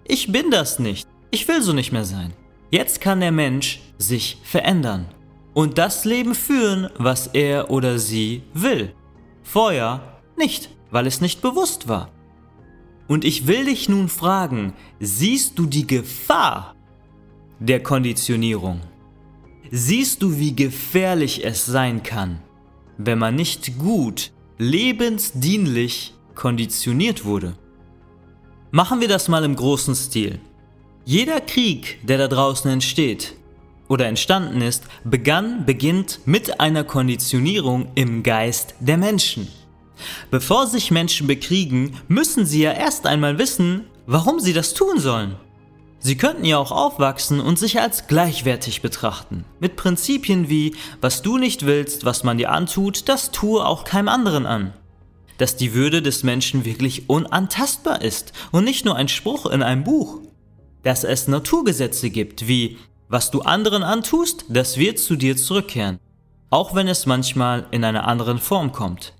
Ich 0.04 0.30
bin 0.30 0.50
das 0.50 0.78
nicht. 0.78 1.08
Ich 1.30 1.48
will 1.48 1.62
so 1.62 1.72
nicht 1.72 1.92
mehr 1.92 2.04
sein. 2.04 2.32
Jetzt 2.70 3.00
kann 3.00 3.20
der 3.20 3.32
Mensch 3.32 3.80
sich 3.98 4.38
verändern 4.44 5.06
und 5.52 5.78
das 5.78 6.04
Leben 6.04 6.34
führen, 6.34 6.88
was 6.98 7.28
er 7.28 7.70
oder 7.70 7.98
sie 7.98 8.42
will. 8.52 8.94
Vorher 9.42 10.20
nicht, 10.36 10.70
weil 10.90 11.06
es 11.06 11.20
nicht 11.20 11.42
bewusst 11.42 11.88
war. 11.88 12.10
Und 13.08 13.24
ich 13.24 13.46
will 13.46 13.66
dich 13.66 13.88
nun 13.88 14.08
fragen, 14.08 14.74
siehst 15.00 15.58
du 15.58 15.66
die 15.66 15.86
Gefahr 15.86 16.74
der 17.58 17.82
Konditionierung? 17.82 18.80
Siehst 19.76 20.22
du, 20.22 20.38
wie 20.38 20.54
gefährlich 20.54 21.44
es 21.44 21.66
sein 21.66 22.04
kann, 22.04 22.38
wenn 22.96 23.18
man 23.18 23.34
nicht 23.34 23.76
gut, 23.76 24.30
lebensdienlich 24.56 26.14
konditioniert 26.36 27.24
wurde? 27.24 27.54
Machen 28.70 29.00
wir 29.00 29.08
das 29.08 29.26
mal 29.26 29.42
im 29.42 29.56
großen 29.56 29.96
Stil. 29.96 30.38
Jeder 31.04 31.40
Krieg, 31.40 31.98
der 32.06 32.18
da 32.18 32.28
draußen 32.28 32.70
entsteht, 32.70 33.34
oder 33.88 34.06
entstanden 34.06 34.60
ist, 34.60 34.84
begann, 35.02 35.66
beginnt 35.66 36.20
mit 36.24 36.60
einer 36.60 36.84
Konditionierung 36.84 37.88
im 37.96 38.22
Geist 38.22 38.76
der 38.78 38.96
Menschen. 38.96 39.48
Bevor 40.30 40.68
sich 40.68 40.92
Menschen 40.92 41.26
bekriegen, 41.26 41.96
müssen 42.06 42.46
sie 42.46 42.62
ja 42.62 42.70
erst 42.70 43.08
einmal 43.08 43.38
wissen, 43.38 43.86
warum 44.06 44.38
sie 44.38 44.52
das 44.52 44.72
tun 44.72 45.00
sollen. 45.00 45.34
Sie 46.06 46.18
könnten 46.18 46.44
ja 46.44 46.58
auch 46.58 46.70
aufwachsen 46.70 47.40
und 47.40 47.58
sich 47.58 47.80
als 47.80 48.08
gleichwertig 48.08 48.82
betrachten, 48.82 49.46
mit 49.58 49.76
Prinzipien 49.76 50.50
wie, 50.50 50.76
was 51.00 51.22
du 51.22 51.38
nicht 51.38 51.64
willst, 51.64 52.04
was 52.04 52.24
man 52.24 52.36
dir 52.36 52.52
antut, 52.52 53.08
das 53.08 53.30
tue 53.30 53.64
auch 53.64 53.84
keinem 53.84 54.08
anderen 54.08 54.44
an. 54.44 54.74
Dass 55.38 55.56
die 55.56 55.72
Würde 55.72 56.02
des 56.02 56.22
Menschen 56.22 56.66
wirklich 56.66 57.08
unantastbar 57.08 58.02
ist 58.02 58.34
und 58.52 58.64
nicht 58.64 58.84
nur 58.84 58.96
ein 58.96 59.08
Spruch 59.08 59.46
in 59.46 59.62
einem 59.62 59.82
Buch. 59.82 60.20
Dass 60.82 61.04
es 61.04 61.26
Naturgesetze 61.26 62.10
gibt, 62.10 62.48
wie 62.48 62.76
was 63.08 63.30
du 63.30 63.40
anderen 63.40 63.82
antust, 63.82 64.44
das 64.50 64.76
wird 64.76 64.98
zu 64.98 65.16
dir 65.16 65.38
zurückkehren, 65.38 65.98
auch 66.50 66.74
wenn 66.74 66.86
es 66.86 67.06
manchmal 67.06 67.66
in 67.70 67.82
einer 67.82 68.06
anderen 68.06 68.40
Form 68.40 68.72
kommt. 68.72 69.14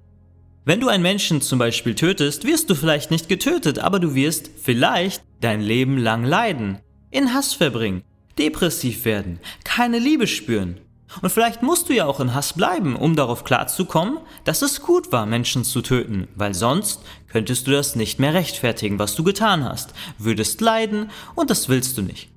Wenn 0.65 0.81
du 0.81 0.89
einen 0.89 1.03
Menschen 1.03 1.41
zum 1.41 1.59
Beispiel 1.59 1.95
tötest, 1.95 2.45
wirst 2.45 2.71
du 2.71 2.75
vielleicht 2.75 3.11
nicht 3.11 3.29
getötet, 3.29 3.79
aber 3.79 4.01
du 4.01 4.15
wirst 4.15 4.51
vielleicht 4.63 5.23
dein 5.41 5.61
Leben 5.61 5.99
lang 5.99 6.25
leiden, 6.25 6.79
in 7.11 7.35
Hass 7.35 7.55
verbringen, 7.55 8.03
depressiv 8.39 9.05
werden, 9.05 9.41
keine 9.65 9.99
Liebe 9.99 10.27
spüren. 10.27 10.81
Und 11.23 11.31
vielleicht 11.31 11.63
musst 11.63 11.89
du 11.89 11.93
ja 11.93 12.07
auch 12.07 12.19
in 12.19 12.35
Hass 12.35 12.55
bleiben, 12.55 12.97
um 12.97 13.15
darauf 13.15 13.45
klarzukommen, 13.45 14.19
dass 14.45 14.63
es 14.63 14.81
gut 14.81 15.13
war, 15.13 15.27
Menschen 15.27 15.65
zu 15.65 15.83
töten, 15.83 16.29
weil 16.35 16.55
sonst 16.55 17.03
könntest 17.29 17.67
du 17.67 17.71
das 17.71 17.95
nicht 17.95 18.19
mehr 18.19 18.35
rechtfertigen, 18.35 18.99
was 18.99 19.15
du 19.15 19.23
getan 19.23 19.65
hast, 19.65 19.93
würdest 20.19 20.61
leiden 20.61 21.11
und 21.35 21.51
das 21.51 21.69
willst 21.69 21.99
du 21.99 22.03
nicht 22.03 22.31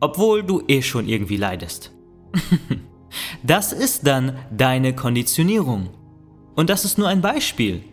obwohl 0.00 0.42
du 0.42 0.62
eh 0.68 0.82
schon 0.82 1.08
irgendwie 1.08 1.36
leidest. 1.36 1.92
das 3.42 3.72
ist 3.72 4.06
dann 4.06 4.38
deine 4.50 4.94
Konditionierung. 4.94 5.90
Und 6.56 6.70
das 6.70 6.84
ist 6.84 6.98
nur 6.98 7.08
ein 7.08 7.20
Beispiel. 7.20 7.84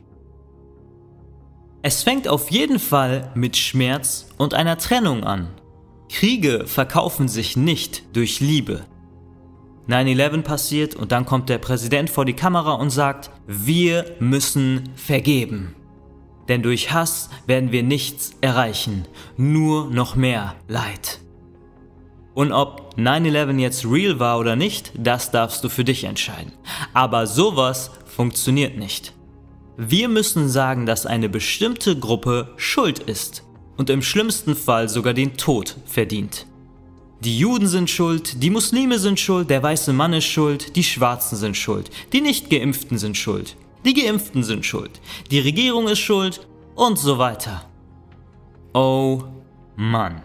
Es 1.84 2.02
fängt 2.02 2.30
auf 2.30 2.50
jeden 2.50 2.80
Fall 2.80 3.30
mit 3.36 3.58
Schmerz 3.58 4.28
und 4.38 4.54
einer 4.54 4.78
Trennung 4.78 5.26
an. 5.26 5.50
Kriege 6.10 6.66
verkaufen 6.66 7.28
sich 7.28 7.58
nicht 7.58 8.16
durch 8.16 8.40
Liebe. 8.40 8.86
9-11 9.90 10.42
passiert 10.44 10.96
und 10.96 11.12
dann 11.12 11.26
kommt 11.26 11.50
der 11.50 11.58
Präsident 11.58 12.10
vor 12.10 12.24
die 12.24 12.36
Kamera 12.36 12.74
und 12.76 12.90
sagt, 12.90 13.32
wir 13.48 14.16
müssen 14.20 14.90
vergeben. 14.96 15.76
Denn 16.48 16.62
durch 16.62 16.94
Hass 16.94 17.30
werden 17.48 17.74
wir 17.74 17.84
nichts 17.84 18.32
erreichen, 18.40 19.06
nur 19.36 19.90
noch 19.90 20.16
mehr 20.16 20.56
Leid. 20.70 21.20
Und 22.34 22.52
ob 22.52 22.96
9-11 22.98 23.60
jetzt 23.60 23.86
real 23.86 24.20
war 24.20 24.40
oder 24.40 24.56
nicht, 24.56 24.92
das 24.96 25.32
darfst 25.32 25.64
du 25.64 25.70
für 25.70 25.84
dich 25.84 26.06
entscheiden. 26.06 26.54
Aber 26.94 27.28
sowas 27.28 27.92
funktioniert 28.14 28.78
nicht. 28.78 29.14
Wir 29.78 30.08
müssen 30.08 30.48
sagen, 30.50 30.86
dass 30.86 31.06
eine 31.06 31.30
bestimmte 31.30 31.98
Gruppe 31.98 32.54
schuld 32.58 33.00
ist 33.00 33.44
und 33.76 33.90
im 33.90 34.02
schlimmsten 34.02 34.56
Fall 34.56 34.88
sogar 34.88 35.14
den 35.14 35.36
Tod 35.36 35.76
verdient. 35.86 36.46
Die 37.22 37.40
Juden 37.40 37.68
sind 37.68 37.90
schuld, 37.90 38.44
die 38.44 38.50
Muslime 38.50 39.00
sind 39.00 39.20
schuld, 39.20 39.50
der 39.50 39.64
weiße 39.64 39.94
Mann 39.94 40.14
ist 40.14 40.26
schuld, 40.26 40.76
die 40.76 40.84
Schwarzen 40.84 41.38
sind 41.38 41.58
schuld, 41.58 41.90
die 42.12 42.22
Nicht-Geimpften 42.22 42.98
sind 42.98 43.18
schuld, 43.18 43.56
die 43.86 43.94
Geimpften 43.94 44.44
sind 44.44 44.66
schuld, 44.66 45.00
die 45.32 45.40
Regierung 45.40 45.88
ist 45.88 46.00
schuld 46.00 46.46
und 46.76 47.00
so 47.00 47.18
weiter. 47.18 47.66
Oh 48.74 49.24
Mann. 49.76 50.22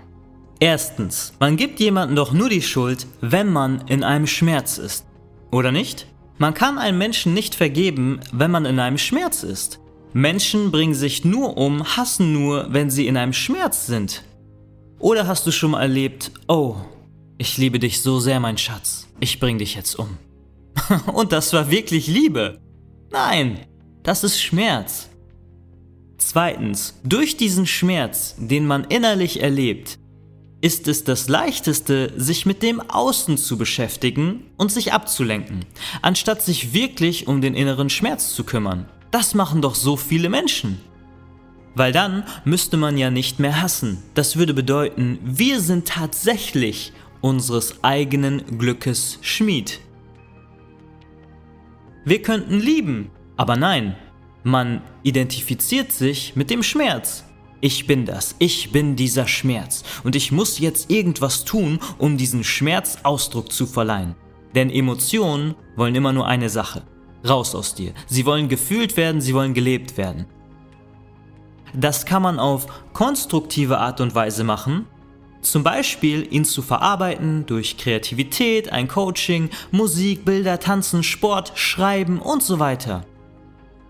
Erstens, 0.61 1.35
man 1.39 1.57
gibt 1.57 1.79
jemandem 1.79 2.17
doch 2.17 2.33
nur 2.33 2.49
die 2.49 2.63
Schuld, 2.63 3.07
wenn 3.21 3.53
man 3.53 3.87
in 3.87 4.03
einem 4.03 4.27
Schmerz 4.27 4.77
ist. 4.77 5.07
Oder 5.53 5.71
nicht? 5.71 6.09
Man 6.39 6.55
kann 6.55 6.79
einem 6.79 6.99
Menschen 6.99 7.35
nicht 7.35 7.57
vergeben, 7.57 8.21
wenn 8.33 8.51
man 8.51 8.65
in 8.65 8.79
einem 8.79 8.99
Schmerz 8.99 9.43
ist. 9.43 9.81
Menschen 10.13 10.71
bringen 10.71 10.95
sich 10.95 11.25
nur 11.25 11.57
um, 11.57 11.97
hassen 11.97 12.33
nur, 12.33 12.73
wenn 12.73 12.91
sie 12.91 13.09
in 13.09 13.17
einem 13.17 13.33
Schmerz 13.33 13.87
sind. 13.87 14.23
Oder 15.01 15.27
hast 15.27 15.47
du 15.47 15.51
schon 15.51 15.73
mal 15.73 15.83
erlebt, 15.83 16.31
oh, 16.47 16.77
ich 17.39 17.59
liebe 17.59 17.79
dich 17.79 18.01
so 18.03 18.21
sehr, 18.21 18.41
mein 18.41 18.57
Schatz, 18.57 19.09
ich 19.21 19.41
bring 19.41 19.59
dich 19.59 19.75
jetzt 19.75 19.97
um. 19.99 20.17
Und 21.13 21.33
das 21.33 21.53
war 21.53 21.71
wirklich 21.71 22.07
Liebe. 22.07 22.59
Nein, 23.11 23.61
das 24.03 24.25
ist 24.25 24.41
Schmerz. 24.41 25.09
Zweitens, 26.19 26.99
durch 27.05 27.37
diesen 27.37 27.67
Schmerz, 27.67 28.35
den 28.39 28.67
man 28.67 28.85
innerlich 28.85 29.43
erlebt, 29.43 29.99
ist 30.61 30.89
es 30.89 31.05
das 31.05 31.29
Leichteste, 31.29 32.13
sich 32.17 32.45
mit 32.45 32.63
dem 32.63 32.81
Außen 32.81 33.39
zu 33.39 33.57
beschäftigen 33.59 34.45
und 34.57 34.73
sich 34.73 34.93
abzulenken, 34.93 35.65
anstatt 36.03 36.43
sich 36.43 36.73
wirklich 36.73 37.29
um 37.29 37.41
den 37.41 37.55
inneren 37.55 37.91
Schmerz 37.91 38.35
zu 38.35 38.45
kümmern. 38.45 38.89
Das 39.11 39.35
machen 39.35 39.63
doch 39.63 39.75
so 39.75 39.97
viele 39.97 40.29
Menschen. 40.29 40.81
Weil 41.75 41.93
dann 41.93 42.25
müsste 42.45 42.77
man 42.77 42.99
ja 42.99 43.11
nicht 43.11 43.39
mehr 43.39 43.63
hassen. 43.63 44.03
Das 44.15 44.37
würde 44.37 44.53
bedeuten, 44.53 45.21
wir 45.23 45.61
sind 45.61 45.87
tatsächlich 45.87 46.93
unseres 47.21 47.85
eigenen 47.85 48.59
Glückes 48.59 49.19
Schmied. 49.23 49.81
Wir 52.05 52.23
könnten 52.23 52.59
lieben, 52.59 53.11
aber 53.37 53.57
nein, 53.57 53.97
man 54.43 54.83
identifiziert 55.03 55.93
sich 55.93 56.35
mit 56.37 56.51
dem 56.51 56.63
Schmerz. 56.63 57.25
Ich 57.61 57.87
bin 57.87 58.07
das, 58.07 58.37
ich 58.39 58.71
bin 58.71 58.95
dieser 58.95 59.27
Schmerz 59.27 59.83
und 60.05 60.15
ich 60.15 60.31
muss 60.31 60.61
jetzt 60.61 60.91
irgendwas 60.91 61.45
tun, 61.45 61.81
um 61.99 62.17
diesen 62.17 62.45
Schmerz 62.45 62.99
Ausdruck 63.03 63.53
zu 63.53 63.67
verleihen. 63.67 64.15
Denn 64.55 64.71
Emotionen 64.71 65.57
wollen 65.75 65.97
immer 65.97 66.13
nur 66.13 66.27
eine 66.27 66.51
Sache. 66.51 66.83
Raus 67.27 67.55
aus 67.57 67.75
dir. 67.75 67.93
Sie 68.07 68.25
wollen 68.27 68.49
gefühlt 68.49 68.97
werden, 68.97 69.21
sie 69.21 69.35
wollen 69.35 69.55
gelebt 69.55 69.97
werden. 69.97 70.27
Das 71.75 72.07
kann 72.07 72.23
man 72.23 72.39
auf 72.39 72.67
konstruktive 72.93 73.79
Art 73.79 74.01
und 74.01 74.15
Weise 74.15 74.45
machen, 74.45 74.87
zum 75.43 75.63
Beispiel 75.63 76.27
ihn 76.33 76.45
zu 76.45 76.63
verarbeiten 76.63 77.45
durch 77.47 77.77
Kreativität, 77.77 78.73
ein 78.73 78.89
Coaching, 78.89 79.51
Musik, 79.71 80.25
Bilder, 80.25 80.61
Tanzen, 80.61 81.03
Sport, 81.03 81.53
Schreiben 81.57 82.21
und 82.21 82.43
so 82.43 82.59
weiter. 82.59 83.05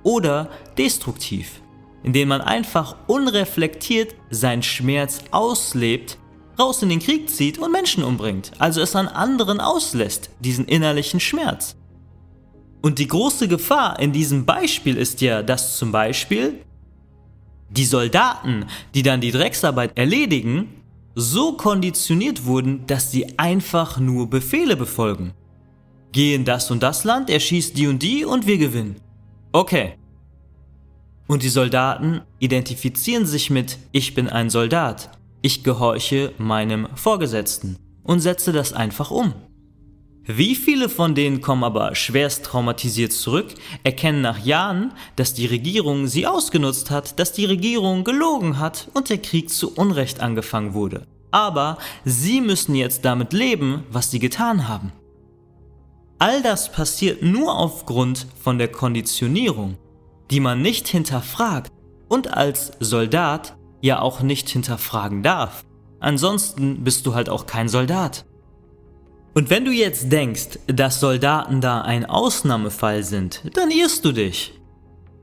Oder 0.03 0.51
destruktiv, 0.77 1.61
indem 2.03 2.29
man 2.29 2.41
einfach 2.41 2.97
unreflektiert 3.07 4.15
seinen 4.31 4.63
Schmerz 4.63 5.21
auslebt, 5.31 6.19
raus 6.59 6.83
in 6.83 6.89
den 6.89 7.01
Krieg 7.01 7.31
zieht 7.31 7.59
und 7.59 7.73
Menschen 7.73 8.03
umbringt, 8.03 8.53
also 8.59 8.81
es 8.81 8.97
an 8.97 9.09
anderen 9.09 9.61
auslässt, 9.61 10.31
diesen 10.41 10.65
innerlichen 10.65 11.21
Schmerz. 11.21 11.77
Und 12.81 12.99
die 12.99 13.09
große 13.09 13.49
Gefahr 13.49 13.99
in 13.99 14.13
diesem 14.13 14.45
Beispiel 14.45 14.97
ist 14.97 15.21
ja, 15.21 15.43
dass 15.43 15.77
zum 15.77 15.93
Beispiel 15.93 16.61
die 17.71 17.85
Soldaten, 17.85 18.67
die 18.95 19.03
dann 19.03 19.21
die 19.21 19.33
Drecksarbeit 19.33 19.99
erledigen, 19.99 20.69
so 21.15 21.55
konditioniert 21.55 22.45
wurden, 22.45 22.87
dass 22.87 23.11
sie 23.11 23.39
einfach 23.39 23.99
nur 23.99 24.31
Befehle 24.31 24.77
befolgen. 24.77 25.33
Geh 26.13 26.35
in 26.35 26.45
das 26.45 26.71
und 26.71 26.83
das 26.83 27.05
Land, 27.05 27.29
erschießt 27.29 27.77
die 27.77 27.89
und 27.89 28.03
die 28.03 28.25
und 28.25 28.47
wir 28.47 28.57
gewinnen. 28.57 28.97
Okay. 29.53 29.98
Und 31.29 31.43
die 31.43 31.51
Soldaten 31.51 32.23
identifizieren 32.41 33.27
sich 33.27 33.51
mit 33.51 33.79
Ich 33.93 34.15
bin 34.15 34.29
ein 34.29 34.51
Soldat. 34.51 35.11
Ich 35.43 35.63
gehorche 35.63 36.33
meinem 36.39 36.89
Vorgesetzten 36.97 37.77
und 38.03 38.21
setze 38.21 38.51
das 38.51 38.73
einfach 38.73 39.11
um. 39.11 39.35
Wie 40.25 40.55
viele 40.55 40.89
von 40.89 41.15
denen 41.15 41.41
kommen 41.41 41.65
aber 41.65 41.95
schwerst 41.95 42.45
traumatisiert 42.45 43.13
zurück, 43.13 43.55
erkennen 43.85 44.23
nach 44.23 44.39
Jahren, 44.39 44.93
dass 45.17 45.35
die 45.35 45.47
Regierung 45.47 46.07
sie 46.07 46.27
ausgenutzt 46.27 46.91
hat, 46.91 47.19
dass 47.19 47.33
die 47.33 47.45
Regierung 47.45 48.05
gelogen 48.05 48.59
hat 48.59 48.89
und 48.95 49.11
der 49.11 49.19
Krieg 49.19 49.51
zu 49.51 49.75
Unrecht 49.75 50.21
angefangen 50.21 50.75
wurde. 50.75 51.07
Aber 51.31 51.79
sie 52.05 52.41
müssen 52.41 52.75
jetzt 52.75 53.05
damit 53.05 53.33
leben, 53.35 53.85
was 53.91 54.11
sie 54.11 54.19
getan 54.19 54.67
haben. 54.67 54.93
All 56.19 56.43
das 56.43 56.73
passiert 56.73 57.23
nur 57.23 57.57
aufgrund 57.57 58.27
von 58.43 58.59
der 58.59 58.69
Konditionierung, 58.69 59.77
die 60.31 60.41
man 60.41 60.63
nicht 60.63 60.89
hinterfragt 60.89 61.73
und 62.09 62.35
als 62.35 62.73
Soldat 62.81 63.57
ja 63.81 64.01
auch 64.01 64.23
nicht 64.23 64.49
hinterfragen 64.49 65.23
darf. 65.23 65.65
Ansonsten 66.01 66.85
bist 66.85 67.07
du 67.07 67.15
halt 67.15 67.29
auch 67.29 67.47
kein 67.47 67.69
Soldat. 67.69 68.25
Und 69.35 69.51
wenn 69.51 69.65
du 69.65 69.71
jetzt 69.71 70.11
denkst, 70.11 70.59
dass 70.67 71.01
Soldaten 71.01 71.61
da 71.61 71.83
ein 71.83 72.07
Ausnahmefall 72.07 73.03
sind, 73.03 73.43
dann 73.55 73.71
irrst 73.71 74.05
du 74.05 74.13
dich. 74.13 74.55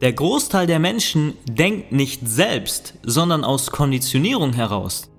Der 0.02 0.14
Großteil 0.14 0.68
der 0.68 0.80
Menschen 0.80 1.34
denkt 1.50 1.92
nicht 1.92 2.28
selbst, 2.28 2.96
sondern 3.04 3.44
aus 3.44 3.72
Konditionierung 3.72 4.54
heraus. 4.54 5.10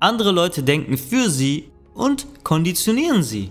Andere 0.00 0.32
Leute 0.32 0.62
denken 0.62 0.98
für 0.98 1.30
sie 1.30 1.70
und 1.94 2.26
konditionieren 2.44 3.22
sie. 3.22 3.50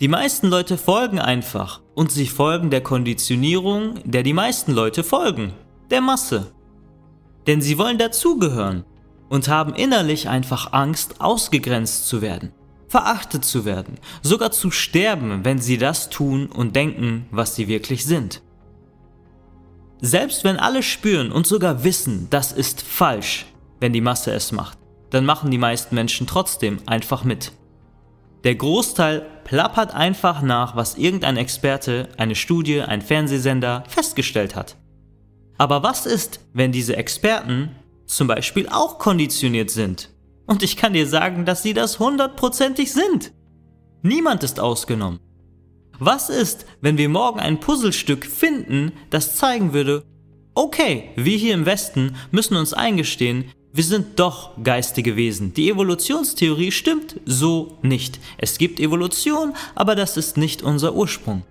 Die 0.00 0.08
meisten 0.08 0.48
Leute 0.48 0.78
folgen 0.78 1.18
einfach 1.18 1.81
und 1.94 2.10
sie 2.10 2.26
folgen 2.26 2.70
der 2.70 2.82
Konditionierung, 2.82 3.94
der 4.04 4.22
die 4.22 4.32
meisten 4.32 4.72
Leute 4.72 5.04
folgen, 5.04 5.52
der 5.90 6.00
Masse. 6.00 6.52
Denn 7.46 7.60
sie 7.60 7.78
wollen 7.78 7.98
dazugehören 7.98 8.84
und 9.28 9.48
haben 9.48 9.74
innerlich 9.74 10.28
einfach 10.28 10.72
Angst, 10.72 11.20
ausgegrenzt 11.20 12.08
zu 12.08 12.22
werden 12.22 12.52
verachtet 12.92 13.42
zu 13.42 13.64
werden, 13.64 13.96
sogar 14.20 14.50
zu 14.50 14.70
sterben, 14.70 15.46
wenn 15.46 15.58
sie 15.58 15.78
das 15.78 16.10
tun 16.10 16.46
und 16.46 16.76
denken, 16.76 17.24
was 17.30 17.56
sie 17.56 17.66
wirklich 17.66 18.04
sind. 18.04 18.42
Selbst 20.02 20.44
wenn 20.44 20.58
alle 20.58 20.82
spüren 20.82 21.32
und 21.32 21.46
sogar 21.46 21.84
wissen, 21.84 22.26
das 22.28 22.52
ist 22.52 22.82
falsch, 22.82 23.46
wenn 23.80 23.94
die 23.94 24.02
Masse 24.02 24.32
es 24.32 24.52
macht, 24.52 24.76
dann 25.08 25.24
machen 25.24 25.50
die 25.50 25.56
meisten 25.56 25.94
Menschen 25.94 26.26
trotzdem 26.26 26.80
einfach 26.84 27.24
mit. 27.24 27.52
Der 28.44 28.54
Großteil 28.56 29.26
plappert 29.44 29.94
einfach 29.94 30.42
nach, 30.42 30.74
was 30.74 30.96
irgendein 30.96 31.36
Experte, 31.36 32.08
eine 32.16 32.34
Studie, 32.34 32.80
ein 32.80 33.02
Fernsehsender 33.02 33.84
festgestellt 33.88 34.56
hat. 34.56 34.76
Aber 35.58 35.82
was 35.82 36.06
ist, 36.06 36.40
wenn 36.52 36.72
diese 36.72 36.96
Experten 36.96 37.76
zum 38.06 38.26
Beispiel 38.26 38.68
auch 38.68 38.98
konditioniert 38.98 39.70
sind 39.70 40.10
und 40.46 40.62
ich 40.62 40.76
kann 40.76 40.92
dir 40.92 41.06
sagen, 41.06 41.44
dass 41.44 41.62
sie 41.62 41.72
das 41.72 41.98
hundertprozentig 41.98 42.92
sind. 42.92 43.32
Niemand 44.02 44.42
ist 44.42 44.58
ausgenommen. 44.58 45.20
Was 45.98 46.28
ist, 46.28 46.66
wenn 46.80 46.98
wir 46.98 47.08
morgen 47.08 47.38
ein 47.38 47.60
Puzzlestück 47.60 48.26
finden, 48.26 48.92
das 49.10 49.36
zeigen 49.36 49.72
würde, 49.72 50.04
okay, 50.54 51.10
wir 51.14 51.36
hier 51.36 51.54
im 51.54 51.64
Westen 51.64 52.16
müssen 52.32 52.56
uns 52.56 52.74
eingestehen, 52.74 53.44
wir 53.74 53.84
sind 53.84 54.18
doch 54.20 54.50
geistige 54.62 55.16
Wesen. 55.16 55.54
Die 55.54 55.70
Evolutionstheorie 55.70 56.70
stimmt 56.70 57.18
so 57.24 57.78
nicht. 57.80 58.20
Es 58.36 58.58
gibt 58.58 58.78
Evolution, 58.80 59.54
aber 59.74 59.94
das 59.94 60.18
ist 60.18 60.36
nicht 60.36 60.62
unser 60.62 60.94
Ursprung. 60.94 61.42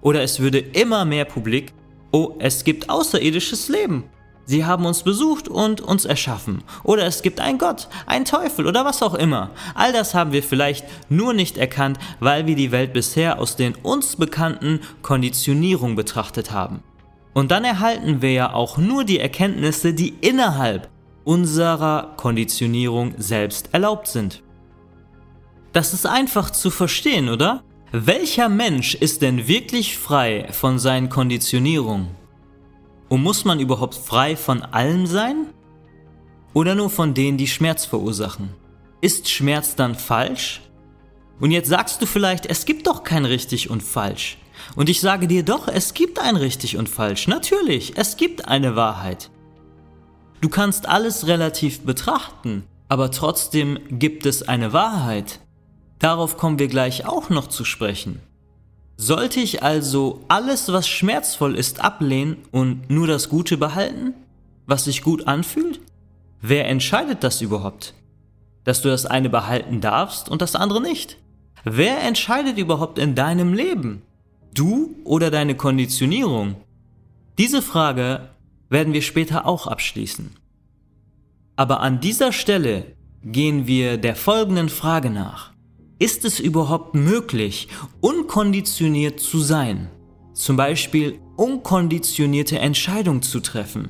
Oder 0.00 0.22
es 0.22 0.40
würde 0.40 0.58
immer 0.58 1.04
mehr 1.04 1.24
Publik, 1.24 1.72
oh, 2.10 2.34
es 2.40 2.64
gibt 2.64 2.90
außerirdisches 2.90 3.68
Leben. 3.68 4.04
Sie 4.44 4.64
haben 4.64 4.86
uns 4.86 5.04
besucht 5.04 5.48
und 5.48 5.80
uns 5.80 6.04
erschaffen. 6.04 6.64
Oder 6.82 7.06
es 7.06 7.22
gibt 7.22 7.40
einen 7.40 7.58
Gott, 7.58 7.88
einen 8.06 8.24
Teufel 8.24 8.66
oder 8.66 8.84
was 8.84 9.02
auch 9.02 9.14
immer. 9.14 9.50
All 9.74 9.92
das 9.92 10.14
haben 10.14 10.32
wir 10.32 10.42
vielleicht 10.42 10.84
nur 11.08 11.32
nicht 11.32 11.58
erkannt, 11.58 11.98
weil 12.18 12.46
wir 12.46 12.56
die 12.56 12.72
Welt 12.72 12.92
bisher 12.92 13.40
aus 13.40 13.54
den 13.54 13.76
uns 13.76 14.16
bekannten 14.16 14.80
Konditionierungen 15.02 15.94
betrachtet 15.94 16.50
haben. 16.50 16.82
Und 17.34 17.52
dann 17.52 17.64
erhalten 17.64 18.20
wir 18.20 18.32
ja 18.32 18.52
auch 18.52 18.78
nur 18.78 19.04
die 19.04 19.20
Erkenntnisse, 19.20 19.94
die 19.94 20.14
innerhalb 20.20 20.88
unserer 21.26 22.14
Konditionierung 22.16 23.14
selbst 23.18 23.70
erlaubt 23.72 24.06
sind. 24.06 24.44
Das 25.72 25.92
ist 25.92 26.06
einfach 26.06 26.50
zu 26.50 26.70
verstehen, 26.70 27.28
oder? 27.28 27.64
Welcher 27.90 28.48
Mensch 28.48 28.94
ist 28.94 29.22
denn 29.22 29.48
wirklich 29.48 29.98
frei 29.98 30.48
von 30.52 30.78
seinen 30.78 31.08
Konditionierungen? 31.08 32.08
Und 33.08 33.22
muss 33.22 33.44
man 33.44 33.58
überhaupt 33.58 33.96
frei 33.96 34.36
von 34.36 34.62
allem 34.62 35.06
sein? 35.06 35.48
Oder 36.54 36.76
nur 36.76 36.90
von 36.90 37.12
denen, 37.12 37.38
die 37.38 37.48
Schmerz 37.48 37.84
verursachen? 37.84 38.50
Ist 39.00 39.28
Schmerz 39.28 39.74
dann 39.74 39.96
falsch? 39.96 40.62
Und 41.40 41.50
jetzt 41.50 41.68
sagst 41.68 42.00
du 42.00 42.06
vielleicht, 42.06 42.46
es 42.46 42.64
gibt 42.66 42.86
doch 42.86 43.02
kein 43.02 43.24
richtig 43.24 43.68
und 43.68 43.82
falsch. 43.82 44.38
Und 44.76 44.88
ich 44.88 45.00
sage 45.00 45.26
dir 45.26 45.42
doch, 45.42 45.66
es 45.66 45.92
gibt 45.92 46.20
ein 46.20 46.36
richtig 46.36 46.76
und 46.76 46.88
falsch. 46.88 47.26
Natürlich, 47.26 47.94
es 47.96 48.16
gibt 48.16 48.46
eine 48.46 48.76
Wahrheit. 48.76 49.30
Du 50.40 50.48
kannst 50.48 50.88
alles 50.88 51.26
relativ 51.26 51.80
betrachten, 51.80 52.64
aber 52.88 53.10
trotzdem 53.10 53.78
gibt 53.90 54.26
es 54.26 54.46
eine 54.46 54.72
Wahrheit. 54.72 55.40
Darauf 55.98 56.36
kommen 56.36 56.58
wir 56.58 56.68
gleich 56.68 57.06
auch 57.06 57.30
noch 57.30 57.48
zu 57.48 57.64
sprechen. 57.64 58.20
Sollte 58.98 59.40
ich 59.40 59.62
also 59.62 60.24
alles, 60.28 60.72
was 60.72 60.88
schmerzvoll 60.88 61.54
ist, 61.56 61.80
ablehnen 61.80 62.38
und 62.50 62.88
nur 62.90 63.06
das 63.06 63.28
Gute 63.28 63.56
behalten, 63.56 64.14
was 64.66 64.84
sich 64.84 65.02
gut 65.02 65.26
anfühlt? 65.26 65.80
Wer 66.40 66.68
entscheidet 66.68 67.24
das 67.24 67.40
überhaupt? 67.40 67.94
Dass 68.64 68.82
du 68.82 68.88
das 68.88 69.06
eine 69.06 69.30
behalten 69.30 69.80
darfst 69.80 70.28
und 70.28 70.42
das 70.42 70.54
andere 70.54 70.80
nicht? 70.80 71.18
Wer 71.64 72.02
entscheidet 72.02 72.58
überhaupt 72.58 72.98
in 72.98 73.14
deinem 73.14 73.52
Leben? 73.52 74.02
Du 74.54 74.94
oder 75.04 75.30
deine 75.30 75.56
Konditionierung? 75.56 76.56
Diese 77.38 77.62
Frage 77.62 78.30
werden 78.68 78.92
wir 78.92 79.02
später 79.02 79.46
auch 79.46 79.66
abschließen. 79.66 80.30
Aber 81.56 81.80
an 81.80 82.00
dieser 82.00 82.32
Stelle 82.32 82.96
gehen 83.22 83.66
wir 83.66 83.96
der 83.96 84.14
folgenden 84.14 84.68
Frage 84.68 85.10
nach. 85.10 85.52
Ist 85.98 86.24
es 86.24 86.40
überhaupt 86.40 86.94
möglich, 86.94 87.68
unkonditioniert 88.00 89.18
zu 89.18 89.38
sein? 89.38 89.88
Zum 90.34 90.56
Beispiel 90.56 91.18
unkonditionierte 91.36 92.58
Entscheidungen 92.58 93.22
zu 93.22 93.40
treffen. 93.40 93.88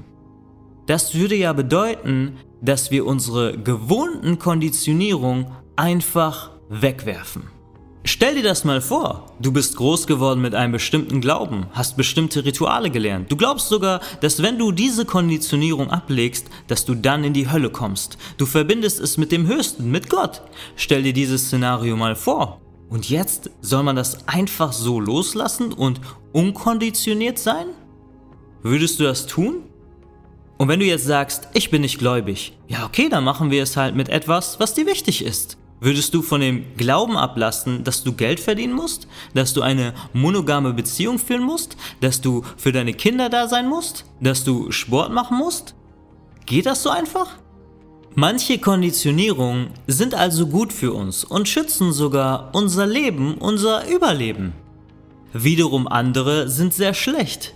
Das 0.86 1.14
würde 1.16 1.34
ja 1.34 1.52
bedeuten, 1.52 2.36
dass 2.62 2.92
wir 2.92 3.06
unsere 3.06 3.58
gewohnten 3.58 4.38
Konditionierungen 4.38 5.46
einfach 5.74 6.52
wegwerfen. 6.68 7.55
Stell 8.08 8.36
dir 8.36 8.44
das 8.44 8.62
mal 8.62 8.80
vor, 8.80 9.32
du 9.40 9.50
bist 9.50 9.76
groß 9.76 10.06
geworden 10.06 10.40
mit 10.40 10.54
einem 10.54 10.70
bestimmten 10.70 11.20
Glauben, 11.20 11.66
hast 11.72 11.96
bestimmte 11.96 12.44
Rituale 12.44 12.88
gelernt. 12.88 13.32
Du 13.32 13.36
glaubst 13.36 13.68
sogar, 13.68 14.00
dass 14.20 14.40
wenn 14.44 14.60
du 14.60 14.70
diese 14.70 15.04
Konditionierung 15.04 15.90
ablegst, 15.90 16.46
dass 16.68 16.84
du 16.84 16.94
dann 16.94 17.24
in 17.24 17.32
die 17.32 17.50
Hölle 17.50 17.68
kommst. 17.68 18.16
Du 18.38 18.46
verbindest 18.46 19.00
es 19.00 19.18
mit 19.18 19.32
dem 19.32 19.48
Höchsten, 19.48 19.90
mit 19.90 20.08
Gott. 20.08 20.42
Stell 20.76 21.02
dir 21.02 21.12
dieses 21.12 21.46
Szenario 21.46 21.96
mal 21.96 22.14
vor. 22.14 22.60
Und 22.90 23.10
jetzt 23.10 23.50
soll 23.60 23.82
man 23.82 23.96
das 23.96 24.28
einfach 24.28 24.72
so 24.72 25.00
loslassen 25.00 25.72
und 25.72 26.00
unkonditioniert 26.32 27.40
sein? 27.40 27.66
Würdest 28.62 29.00
du 29.00 29.04
das 29.04 29.26
tun? 29.26 29.64
Und 30.58 30.68
wenn 30.68 30.78
du 30.78 30.86
jetzt 30.86 31.06
sagst, 31.06 31.48
ich 31.54 31.70
bin 31.70 31.82
nicht 31.82 31.98
gläubig, 31.98 32.56
ja 32.68 32.86
okay, 32.86 33.08
dann 33.08 33.24
machen 33.24 33.50
wir 33.50 33.64
es 33.64 33.76
halt 33.76 33.96
mit 33.96 34.10
etwas, 34.10 34.60
was 34.60 34.74
dir 34.74 34.86
wichtig 34.86 35.24
ist. 35.24 35.58
Würdest 35.78 36.14
du 36.14 36.22
von 36.22 36.40
dem 36.40 36.64
Glauben 36.76 37.16
ablassen, 37.18 37.84
dass 37.84 38.02
du 38.02 38.14
Geld 38.14 38.40
verdienen 38.40 38.72
musst, 38.72 39.06
dass 39.34 39.52
du 39.52 39.60
eine 39.60 39.92
monogame 40.14 40.72
Beziehung 40.72 41.18
führen 41.18 41.42
musst, 41.42 41.76
dass 42.00 42.20
du 42.20 42.42
für 42.56 42.72
deine 42.72 42.94
Kinder 42.94 43.28
da 43.28 43.46
sein 43.46 43.68
musst, 43.68 44.06
dass 44.20 44.42
du 44.42 44.70
Sport 44.72 45.12
machen 45.12 45.36
musst? 45.36 45.74
Geht 46.46 46.66
das 46.66 46.82
so 46.82 46.90
einfach? 46.90 47.36
Manche 48.14 48.58
Konditionierungen 48.58 49.68
sind 49.86 50.14
also 50.14 50.46
gut 50.46 50.72
für 50.72 50.94
uns 50.94 51.22
und 51.22 51.46
schützen 51.46 51.92
sogar 51.92 52.50
unser 52.54 52.86
Leben, 52.86 53.34
unser 53.34 53.86
Überleben. 53.86 54.54
Wiederum 55.34 55.86
andere 55.86 56.48
sind 56.48 56.72
sehr 56.72 56.94
schlecht, 56.94 57.52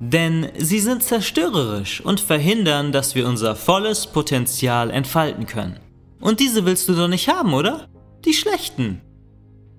denn 0.00 0.48
sie 0.56 0.78
sind 0.78 1.02
zerstörerisch 1.02 2.00
und 2.00 2.20
verhindern, 2.20 2.90
dass 2.90 3.14
wir 3.14 3.28
unser 3.28 3.54
volles 3.54 4.06
Potenzial 4.06 4.90
entfalten 4.90 5.44
können. 5.44 5.78
Und 6.20 6.40
diese 6.40 6.64
willst 6.64 6.88
du 6.88 6.94
doch 6.94 7.08
nicht 7.08 7.28
haben, 7.28 7.54
oder? 7.54 7.88
Die 8.24 8.34
schlechten. 8.34 9.00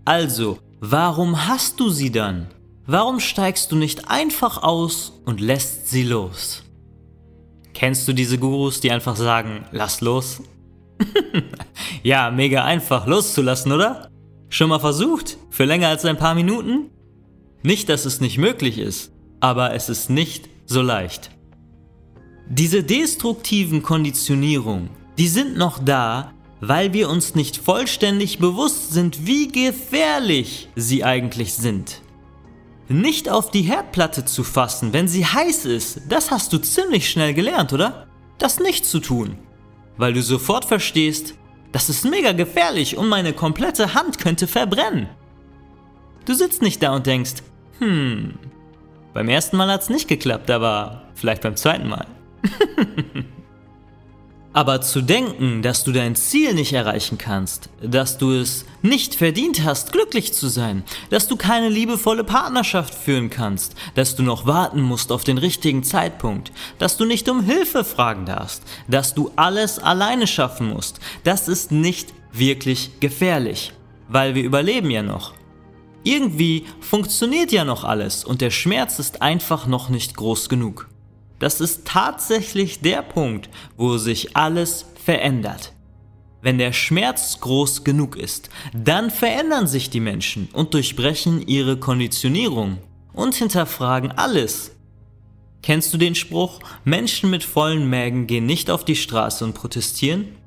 Also, 0.05 0.59
warum 0.79 1.47
hast 1.47 1.79
du 1.79 1.89
sie 1.89 2.11
dann? 2.11 2.47
Warum 2.85 3.19
steigst 3.19 3.71
du 3.71 3.75
nicht 3.75 4.09
einfach 4.09 4.63
aus 4.63 5.21
und 5.25 5.41
lässt 5.41 5.89
sie 5.89 6.03
los? 6.03 6.63
Kennst 7.73 8.07
du 8.07 8.13
diese 8.13 8.37
Gurus, 8.37 8.79
die 8.79 8.91
einfach 8.91 9.15
sagen, 9.15 9.65
lass 9.71 10.01
los? 10.01 10.41
ja, 12.03 12.31
mega 12.31 12.65
einfach 12.65 13.05
loszulassen, 13.05 13.71
oder? 13.71 14.09
Schon 14.49 14.69
mal 14.69 14.79
versucht? 14.79 15.37
Für 15.49 15.65
länger 15.65 15.89
als 15.89 16.03
ein 16.05 16.17
paar 16.17 16.33
Minuten? 16.33 16.89
Nicht, 17.61 17.89
dass 17.89 18.05
es 18.05 18.21
nicht 18.21 18.37
möglich 18.37 18.79
ist, 18.79 19.11
aber 19.39 19.73
es 19.75 19.89
ist 19.89 20.09
nicht 20.09 20.49
so 20.65 20.81
leicht. 20.81 21.29
Diese 22.49 22.83
destruktiven 22.83 23.83
Konditionierungen, 23.83 24.89
die 25.19 25.27
sind 25.27 25.57
noch 25.57 25.79
da, 25.79 26.31
weil 26.61 26.93
wir 26.93 27.09
uns 27.09 27.35
nicht 27.35 27.57
vollständig 27.57 28.39
bewusst 28.39 28.93
sind, 28.93 29.27
wie 29.27 29.49
gefährlich 29.49 30.69
sie 30.77 31.03
eigentlich 31.03 31.53
sind. 31.53 32.01
Nicht 32.87 33.27
auf 33.29 33.51
die 33.51 33.63
Herdplatte 33.63 34.23
zu 34.23 34.45
fassen, 34.45 34.93
wenn 34.93 35.09
sie 35.09 35.25
heiß 35.25 35.65
ist, 35.65 36.03
das 36.07 36.31
hast 36.31 36.53
du 36.53 36.57
ziemlich 36.57 37.09
schnell 37.09 37.33
gelernt, 37.33 37.73
oder? 37.73 38.07
Das 38.37 38.61
nicht 38.61 38.85
zu 38.85 38.99
tun, 38.99 39.37
weil 39.97 40.13
du 40.13 40.23
sofort 40.23 40.63
verstehst, 40.63 41.35
das 41.73 41.89
ist 41.89 42.05
mega 42.05 42.31
gefährlich 42.31 42.97
und 42.97 43.09
meine 43.09 43.33
komplette 43.33 43.93
Hand 43.93 44.19
könnte 44.19 44.47
verbrennen. 44.47 45.09
Du 46.23 46.33
sitzt 46.33 46.61
nicht 46.61 46.81
da 46.81 46.95
und 46.95 47.05
denkst, 47.05 47.43
hm, 47.79 48.39
beim 49.13 49.27
ersten 49.27 49.57
Mal 49.57 49.69
hat's 49.69 49.89
nicht 49.89 50.07
geklappt, 50.07 50.49
aber 50.49 51.09
vielleicht 51.13 51.41
beim 51.41 51.57
zweiten 51.57 51.89
Mal. 51.89 52.07
Aber 54.59 54.81
zu 54.81 54.99
denken, 54.99 55.61
dass 55.61 55.85
du 55.85 55.93
dein 55.93 56.17
Ziel 56.17 56.53
nicht 56.53 56.73
erreichen 56.73 57.17
kannst, 57.17 57.69
dass 57.81 58.17
du 58.17 58.33
es 58.33 58.65
nicht 58.81 59.15
verdient 59.15 59.63
hast, 59.63 59.93
glücklich 59.93 60.33
zu 60.33 60.49
sein, 60.49 60.83
dass 61.09 61.29
du 61.29 61.37
keine 61.37 61.69
liebevolle 61.69 62.25
Partnerschaft 62.25 62.93
führen 62.93 63.29
kannst, 63.29 63.75
dass 63.95 64.17
du 64.17 64.23
noch 64.23 64.45
warten 64.47 64.81
musst 64.81 65.13
auf 65.13 65.23
den 65.23 65.37
richtigen 65.37 65.85
Zeitpunkt, 65.85 66.51
dass 66.77 66.97
du 66.97 67.05
nicht 67.05 67.29
um 67.29 67.41
Hilfe 67.41 67.85
fragen 67.85 68.25
darfst, 68.25 68.63
dass 68.89 69.15
du 69.15 69.31
alles 69.37 69.79
alleine 69.79 70.27
schaffen 70.27 70.67
musst, 70.67 70.99
das 71.23 71.47
ist 71.47 71.71
nicht 71.71 72.13
wirklich 72.33 72.99
gefährlich, 72.99 73.71
weil 74.09 74.35
wir 74.35 74.43
überleben 74.43 74.91
ja 74.91 75.03
noch. 75.03 75.35
Irgendwie 76.03 76.65
funktioniert 76.81 77.53
ja 77.53 77.63
noch 77.63 77.85
alles 77.85 78.25
und 78.25 78.41
der 78.41 78.51
Schmerz 78.51 78.99
ist 78.99 79.21
einfach 79.21 79.67
noch 79.67 79.87
nicht 79.87 80.17
groß 80.17 80.49
genug. 80.49 80.88
Das 81.39 81.61
ist 81.61 81.85
tatsächlich 81.85 82.81
der 82.81 83.01
Punkt, 83.01 83.49
wo 83.77 83.97
sich 83.97 84.35
alles 84.35 84.85
verändert. 85.03 85.73
Wenn 86.41 86.57
der 86.57 86.71
Schmerz 86.71 87.39
groß 87.41 87.83
genug 87.83 88.15
ist, 88.15 88.49
dann 88.73 89.09
verändern 89.09 89.67
sich 89.67 89.89
die 89.89 89.99
Menschen 89.99 90.47
und 90.53 90.73
durchbrechen 90.73 91.45
ihre 91.45 91.77
Konditionierung 91.77 92.77
und 93.13 93.35
hinterfragen 93.35 94.11
alles. 94.11 94.75
Kennst 95.61 95.93
du 95.93 95.97
den 95.97 96.15
Spruch, 96.15 96.59
Menschen 96.85 97.29
mit 97.29 97.43
vollen 97.43 97.89
Mägen 97.89 98.27
gehen 98.27 98.45
nicht 98.45 98.69
auf 98.69 98.85
die 98.85 98.95
Straße 98.95 99.43
und 99.43 99.53
protestieren? 99.53 100.37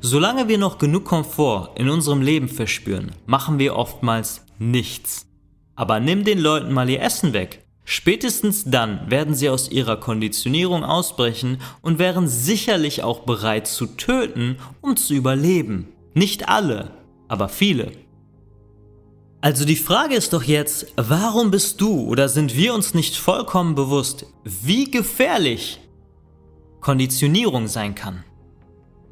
Solange 0.00 0.48
wir 0.48 0.58
noch 0.58 0.78
genug 0.78 1.04
Komfort 1.04 1.70
in 1.76 1.88
unserem 1.88 2.22
Leben 2.22 2.48
verspüren, 2.48 3.12
machen 3.26 3.58
wir 3.58 3.74
oftmals 3.74 4.44
nichts. 4.58 5.26
Aber 5.74 5.98
nimm 5.98 6.24
den 6.24 6.38
Leuten 6.38 6.72
mal 6.72 6.88
ihr 6.88 7.02
Essen 7.02 7.32
weg, 7.32 7.63
Spätestens 7.84 8.64
dann 8.64 9.10
werden 9.10 9.34
sie 9.34 9.50
aus 9.50 9.70
ihrer 9.70 9.98
Konditionierung 9.98 10.84
ausbrechen 10.84 11.58
und 11.82 11.98
wären 11.98 12.28
sicherlich 12.28 13.02
auch 13.02 13.20
bereit 13.20 13.66
zu 13.66 13.86
töten, 13.86 14.56
um 14.80 14.96
zu 14.96 15.14
überleben. 15.14 15.88
Nicht 16.14 16.48
alle, 16.48 16.92
aber 17.28 17.48
viele. 17.48 17.92
Also 19.42 19.66
die 19.66 19.76
Frage 19.76 20.14
ist 20.14 20.32
doch 20.32 20.42
jetzt, 20.42 20.86
warum 20.96 21.50
bist 21.50 21.78
du 21.82 22.00
oder 22.04 22.30
sind 22.30 22.56
wir 22.56 22.72
uns 22.72 22.94
nicht 22.94 23.16
vollkommen 23.16 23.74
bewusst, 23.74 24.24
wie 24.44 24.90
gefährlich 24.90 25.80
Konditionierung 26.80 27.68
sein 27.68 27.94
kann? 27.94 28.24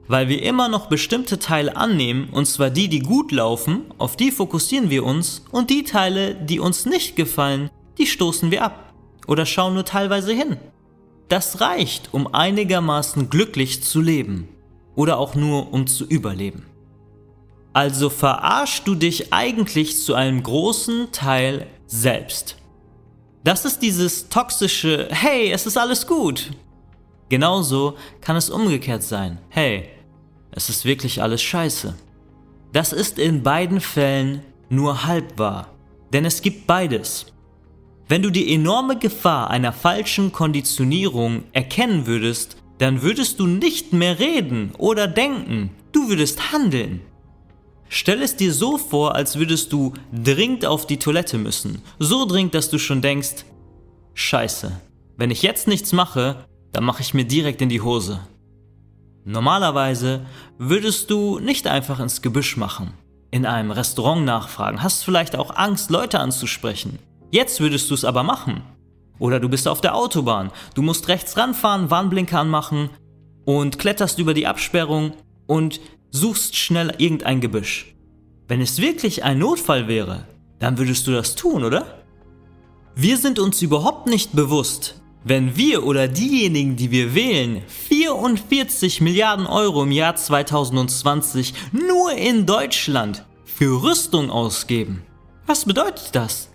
Weil 0.08 0.28
wir 0.28 0.42
immer 0.42 0.68
noch 0.68 0.87
bestimmte 0.87 1.38
Teile 1.38 1.76
annehmen, 1.76 2.30
und 2.32 2.46
zwar 2.46 2.70
die, 2.70 2.88
die 2.88 3.00
gut 3.00 3.30
laufen, 3.30 3.85
auf 3.98 4.16
die 4.16 4.30
fokussieren 4.30 4.88
wir 4.88 5.04
uns, 5.04 5.44
und 5.50 5.68
die 5.68 5.85
Teile, 5.85 6.35
die 6.35 6.61
uns 6.61 6.87
nicht 6.87 7.14
gefallen, 7.14 7.70
die 7.98 8.07
stoßen 8.07 8.50
wir 8.50 8.64
ab 8.64 8.92
oder 9.26 9.46
schauen 9.46 9.74
nur 9.74 9.85
teilweise 9.85 10.33
hin. 10.33 10.57
Das 11.28 11.61
reicht, 11.61 12.12
um 12.12 12.33
einigermaßen 12.35 13.31
glücklich 13.31 13.83
zu 13.83 14.00
leben 14.00 14.48
oder 14.94 15.18
auch 15.18 15.35
nur 15.35 15.72
um 15.72 15.87
zu 15.87 16.05
überleben. 16.05 16.66
Also 17.72 18.11
verarschst 18.11 18.87
du 18.87 18.94
dich 18.94 19.33
eigentlich 19.33 19.98
zu 19.98 20.14
einem 20.14 20.42
großen 20.42 21.11
Teil 21.12 21.66
selbst. 21.87 22.57
Das 23.44 23.64
ist 23.64 23.81
dieses 23.81 24.28
toxische 24.28 25.09
Hey, 25.11 25.50
es 25.50 25.66
ist 25.66 25.78
alles 25.78 26.07
gut. 26.07 26.50
Genauso 27.28 27.96
kann 28.20 28.37
es 28.37 28.50
umgekehrt 28.50 29.02
sein. 29.02 29.38
Hey, 29.48 29.88
es 30.50 30.68
ist 30.68 30.85
wirklich 30.85 31.22
alles 31.22 31.40
scheiße. 31.40 31.94
Das 32.72 32.92
ist 32.92 33.18
in 33.18 33.42
beiden 33.42 33.81
Fällen 33.81 34.42
nur 34.68 35.07
halb 35.07 35.38
wahr, 35.38 35.68
denn 36.12 36.26
es 36.26 36.42
gibt 36.42 36.66
beides. 36.66 37.32
Wenn 38.08 38.22
du 38.22 38.30
die 38.30 38.52
enorme 38.52 38.98
Gefahr 38.98 39.50
einer 39.50 39.72
falschen 39.72 40.32
Konditionierung 40.32 41.44
erkennen 41.52 42.06
würdest, 42.06 42.56
dann 42.78 43.02
würdest 43.02 43.38
du 43.38 43.46
nicht 43.46 43.92
mehr 43.92 44.18
reden 44.18 44.72
oder 44.76 45.06
denken, 45.06 45.70
du 45.92 46.08
würdest 46.08 46.52
handeln. 46.52 47.00
Stell 47.88 48.22
es 48.22 48.36
dir 48.36 48.52
so 48.52 48.78
vor, 48.78 49.14
als 49.14 49.38
würdest 49.38 49.72
du 49.72 49.92
dringend 50.12 50.64
auf 50.64 50.86
die 50.86 50.98
Toilette 50.98 51.38
müssen, 51.38 51.82
so 51.98 52.26
dringend, 52.26 52.54
dass 52.54 52.70
du 52.70 52.78
schon 52.78 53.02
denkst, 53.02 53.44
scheiße, 54.14 54.80
wenn 55.16 55.30
ich 55.30 55.42
jetzt 55.42 55.68
nichts 55.68 55.92
mache, 55.92 56.46
dann 56.72 56.84
mache 56.84 57.02
ich 57.02 57.14
mir 57.14 57.24
direkt 57.24 57.60
in 57.60 57.68
die 57.68 57.82
Hose. 57.82 58.20
Normalerweise 59.24 60.26
würdest 60.58 61.10
du 61.10 61.38
nicht 61.38 61.66
einfach 61.66 62.00
ins 62.00 62.22
Gebüsch 62.22 62.56
machen, 62.56 62.94
in 63.30 63.46
einem 63.46 63.70
Restaurant 63.70 64.24
nachfragen, 64.24 64.82
hast 64.82 65.04
vielleicht 65.04 65.36
auch 65.36 65.54
Angst, 65.54 65.90
Leute 65.90 66.18
anzusprechen. 66.18 66.98
Jetzt 67.33 67.61
würdest 67.61 67.90
du 67.90 67.95
es 67.95 68.05
aber 68.05 68.23
machen. 68.23 68.62
Oder 69.18 69.40
du 69.40 69.49
bist 69.49 69.66
auf 69.66 69.81
der 69.81 69.95
Autobahn, 69.95 70.53
du 70.75 70.83
musst 70.83 71.09
rechts 71.09 71.37
ranfahren, 71.37 71.90
Warnblinker 71.90 72.38
anmachen 72.38 72.90
und 73.47 73.79
kletterst 73.79 74.18
über 74.18 74.35
die 74.35 74.47
Absperrung 74.47 75.12
und 75.47 75.81
suchst 76.11 76.57
schnell 76.57 76.95
irgendein 76.99 77.40
Gebüsch. 77.40 77.95
Wenn 78.49 78.61
es 78.61 78.83
wirklich 78.83 79.25
ein 79.25 79.38
Notfall 79.38 79.88
wäre, 79.88 80.27
dann 80.59 80.77
würdest 80.77 81.07
du 81.07 81.12
das 81.12 81.35
tun, 81.35 81.64
oder? 81.64 82.03
Wir 82.95 83.16
sind 83.16 83.38
uns 83.38 83.62
überhaupt 83.62 84.09
nicht 84.09 84.35
bewusst, 84.37 85.01
wenn 85.25 85.57
wir 85.57 85.87
oder 85.87 86.09
diejenigen, 86.09 86.77
die 86.77 86.90
wir 86.90 87.14
wählen, 87.14 87.62
44 87.88 89.01
Milliarden 89.01 89.47
Euro 89.47 89.85
im 89.85 89.92
Jahr 89.92 90.16
2020 90.16 91.55
nur 91.73 92.12
in 92.12 92.45
Deutschland 92.45 93.25
für 93.45 93.83
Rüstung 93.83 94.31
ausgeben. 94.31 95.03
Was 95.47 95.64
bedeutet 95.64 96.11
das? 96.12 96.51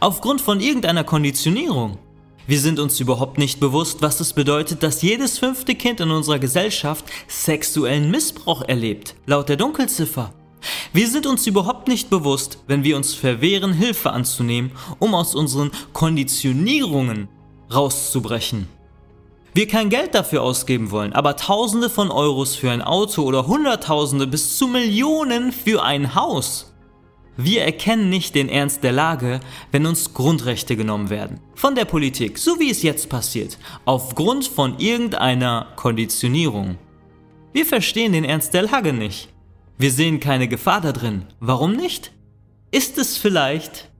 Aufgrund 0.00 0.40
von 0.40 0.60
irgendeiner 0.60 1.04
Konditionierung. 1.04 1.98
Wir 2.46 2.58
sind 2.58 2.80
uns 2.80 2.98
überhaupt 2.98 3.38
nicht 3.38 3.60
bewusst, 3.60 4.02
was 4.02 4.18
es 4.20 4.32
bedeutet, 4.32 4.82
dass 4.82 5.02
jedes 5.02 5.38
fünfte 5.38 5.74
Kind 5.74 6.00
in 6.00 6.10
unserer 6.10 6.38
Gesellschaft 6.38 7.04
sexuellen 7.28 8.10
Missbrauch 8.10 8.62
erlebt, 8.62 9.14
laut 9.26 9.48
der 9.48 9.56
Dunkelziffer. 9.56 10.32
Wir 10.92 11.08
sind 11.08 11.26
uns 11.26 11.46
überhaupt 11.46 11.88
nicht 11.88 12.10
bewusst, 12.10 12.58
wenn 12.66 12.84
wir 12.84 12.96
uns 12.96 13.14
verwehren, 13.14 13.72
Hilfe 13.72 14.10
anzunehmen, 14.10 14.72
um 14.98 15.14
aus 15.14 15.34
unseren 15.34 15.70
Konditionierungen 15.92 17.28
rauszubrechen. 17.72 18.68
Wir 19.54 19.68
kein 19.68 19.90
Geld 19.90 20.14
dafür 20.14 20.42
ausgeben 20.42 20.90
wollen, 20.90 21.12
aber 21.12 21.36
Tausende 21.36 21.90
von 21.90 22.10
Euros 22.10 22.56
für 22.56 22.70
ein 22.70 22.82
Auto 22.82 23.22
oder 23.22 23.46
Hunderttausende 23.46 24.26
bis 24.26 24.56
zu 24.56 24.66
Millionen 24.66 25.52
für 25.52 25.82
ein 25.82 26.14
Haus. 26.14 26.71
Wir 27.36 27.62
erkennen 27.62 28.10
nicht 28.10 28.34
den 28.34 28.50
Ernst 28.50 28.84
der 28.84 28.92
Lage, 28.92 29.40
wenn 29.70 29.86
uns 29.86 30.12
Grundrechte 30.12 30.76
genommen 30.76 31.08
werden. 31.08 31.40
Von 31.54 31.74
der 31.74 31.86
Politik, 31.86 32.38
so 32.38 32.60
wie 32.60 32.70
es 32.70 32.82
jetzt 32.82 33.08
passiert, 33.08 33.56
aufgrund 33.86 34.46
von 34.46 34.78
irgendeiner 34.78 35.68
Konditionierung. 35.76 36.76
Wir 37.54 37.64
verstehen 37.64 38.12
den 38.12 38.24
Ernst 38.24 38.52
der 38.52 38.62
Lage 38.62 38.92
nicht. 38.92 39.30
Wir 39.78 39.90
sehen 39.90 40.20
keine 40.20 40.46
Gefahr 40.46 40.82
da 40.82 40.92
drin. 40.92 41.24
Warum 41.40 41.72
nicht? 41.72 42.12
Ist 42.70 42.98
es 42.98 43.16
vielleicht 43.16 43.90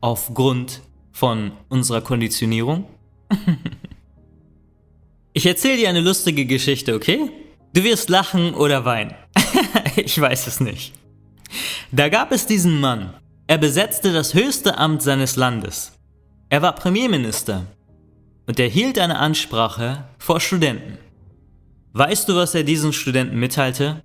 aufgrund 0.00 0.80
von 1.12 1.52
unserer 1.68 2.00
Konditionierung? 2.00 2.86
ich 5.32 5.46
erzähle 5.46 5.76
dir 5.76 5.88
eine 5.88 6.00
lustige 6.00 6.46
Geschichte, 6.46 6.94
okay? 6.94 7.30
Du 7.74 7.84
wirst 7.84 8.10
lachen 8.10 8.54
oder 8.54 8.84
weinen. 8.84 9.14
ich 9.96 10.20
weiß 10.20 10.48
es 10.48 10.60
nicht. 10.60 10.92
Da 11.90 12.08
gab 12.08 12.32
es 12.32 12.46
diesen 12.46 12.80
Mann. 12.80 13.14
Er 13.46 13.58
besetzte 13.58 14.12
das 14.12 14.34
höchste 14.34 14.78
Amt 14.78 15.02
seines 15.02 15.36
Landes. 15.36 15.92
Er 16.48 16.62
war 16.62 16.74
Premierminister 16.74 17.66
und 18.46 18.58
er 18.58 18.68
hielt 18.68 18.98
eine 18.98 19.18
Ansprache 19.18 20.04
vor 20.18 20.40
Studenten. 20.40 20.98
Weißt 21.92 22.28
du, 22.28 22.34
was 22.34 22.54
er 22.54 22.64
diesen 22.64 22.92
Studenten 22.92 23.38
mitteilte? 23.38 24.02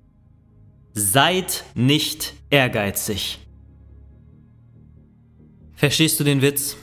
Seid 0.93 1.63
nicht 1.75 2.33
ehrgeizig. 2.49 3.39
Verstehst 5.73 6.19
du 6.19 6.23
den 6.23 6.41
Witz? 6.41 6.75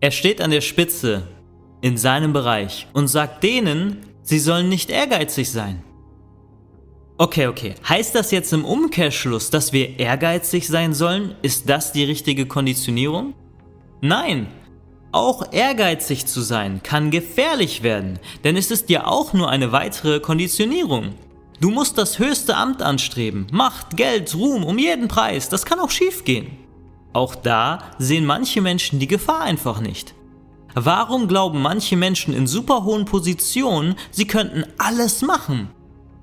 Er 0.00 0.10
steht 0.10 0.40
an 0.40 0.50
der 0.50 0.60
Spitze 0.60 1.26
in 1.82 1.96
seinem 1.96 2.32
Bereich 2.32 2.86
und 2.92 3.08
sagt 3.08 3.42
denen, 3.42 3.98
sie 4.22 4.38
sollen 4.38 4.68
nicht 4.68 4.90
ehrgeizig 4.90 5.50
sein. 5.50 5.82
Okay, 7.18 7.46
okay. 7.46 7.74
Heißt 7.88 8.14
das 8.14 8.30
jetzt 8.30 8.52
im 8.52 8.64
Umkehrschluss, 8.66 9.48
dass 9.48 9.72
wir 9.72 9.98
ehrgeizig 9.98 10.68
sein 10.68 10.92
sollen? 10.92 11.34
Ist 11.40 11.68
das 11.68 11.92
die 11.92 12.04
richtige 12.04 12.44
Konditionierung? 12.46 13.32
Nein. 14.02 14.48
Auch 15.12 15.50
ehrgeizig 15.50 16.26
zu 16.26 16.42
sein 16.42 16.82
kann 16.82 17.10
gefährlich 17.10 17.82
werden, 17.82 18.18
denn 18.44 18.54
es 18.54 18.70
ist 18.70 18.90
ja 18.90 19.06
auch 19.06 19.32
nur 19.32 19.48
eine 19.48 19.72
weitere 19.72 20.20
Konditionierung. 20.20 21.14
Du 21.58 21.70
musst 21.70 21.96
das 21.96 22.18
höchste 22.18 22.54
Amt 22.54 22.82
anstreben. 22.82 23.46
Macht, 23.50 23.96
Geld, 23.96 24.34
Ruhm 24.34 24.62
um 24.62 24.76
jeden 24.76 25.08
Preis. 25.08 25.48
Das 25.48 25.64
kann 25.64 25.80
auch 25.80 25.88
schiefgehen. 25.88 26.48
Auch 27.14 27.34
da 27.34 27.78
sehen 27.98 28.26
manche 28.26 28.60
Menschen 28.60 28.98
die 28.98 29.06
Gefahr 29.06 29.40
einfach 29.40 29.80
nicht. 29.80 30.14
Warum 30.74 31.28
glauben 31.28 31.62
manche 31.62 31.96
Menschen 31.96 32.34
in 32.34 32.46
super 32.46 32.84
hohen 32.84 33.06
Positionen, 33.06 33.94
sie 34.10 34.26
könnten 34.26 34.64
alles 34.76 35.22
machen? 35.22 35.70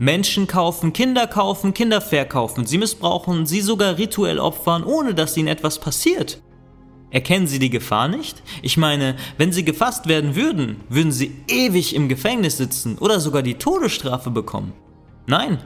Menschen 0.03 0.47
kaufen, 0.47 0.91
Kinder 0.91 1.27
kaufen, 1.27 1.73
Kinder 1.73 2.01
verkaufen, 2.01 2.65
sie 2.65 2.77
missbrauchen, 2.77 3.45
sie 3.45 3.61
sogar 3.61 3.97
rituell 3.97 4.37
opfern, 4.37 4.83
ohne 4.83 5.13
dass 5.13 5.37
ihnen 5.37 5.47
etwas 5.47 5.79
passiert. 5.79 6.41
Erkennen 7.09 7.47
sie 7.47 7.59
die 7.59 7.69
Gefahr 7.69 8.09
nicht? 8.09 8.43
Ich 8.61 8.75
meine, 8.75 9.15
wenn 9.37 9.53
sie 9.53 9.63
gefasst 9.63 10.07
werden 10.07 10.35
würden, 10.35 10.81
würden 10.89 11.13
sie 11.13 11.31
ewig 11.47 11.95
im 11.95 12.09
Gefängnis 12.09 12.57
sitzen 12.57 12.97
oder 12.97 13.21
sogar 13.21 13.43
die 13.43 13.53
Todesstrafe 13.53 14.29
bekommen. 14.29 14.73
Nein, 15.25 15.59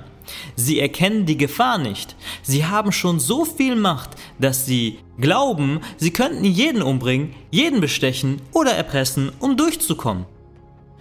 sie 0.55 0.79
erkennen 0.79 1.25
die 1.25 1.37
Gefahr 1.37 1.79
nicht. 1.79 2.15
Sie 2.43 2.63
haben 2.63 2.91
schon 2.91 3.19
so 3.19 3.43
viel 3.43 3.75
Macht, 3.75 4.11
dass 4.37 4.67
sie 4.67 4.99
glauben, 5.19 5.79
sie 5.95 6.11
könnten 6.11 6.43
jeden 6.43 6.83
umbringen, 6.83 7.33
jeden 7.49 7.81
bestechen 7.81 8.39
oder 8.53 8.73
erpressen, 8.73 9.31
um 9.39 9.57
durchzukommen. 9.57 10.25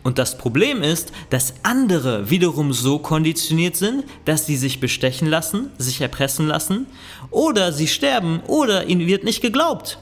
Und 0.07 0.19
das 0.19 0.39
Problem 0.39 0.85
ist, 0.85 1.11
dass 1.31 1.55
andere 1.65 2.31
wiederum 2.31 2.73
so 2.73 3.01
konditioniert 3.01 3.75
sind, 3.75 4.05
dass 4.25 4.47
sie 4.47 4.57
sich 4.57 4.79
bestechen 4.79 5.27
lassen, 5.27 5.73
sich 5.79 6.01
erpressen 6.01 6.47
lassen, 6.47 6.87
oder 7.33 7.73
sie 7.73 7.89
sterben 7.89 8.39
oder 8.47 8.87
ihnen 8.87 9.09
wird 9.09 9.25
nicht 9.25 9.41
geglaubt. 9.41 9.99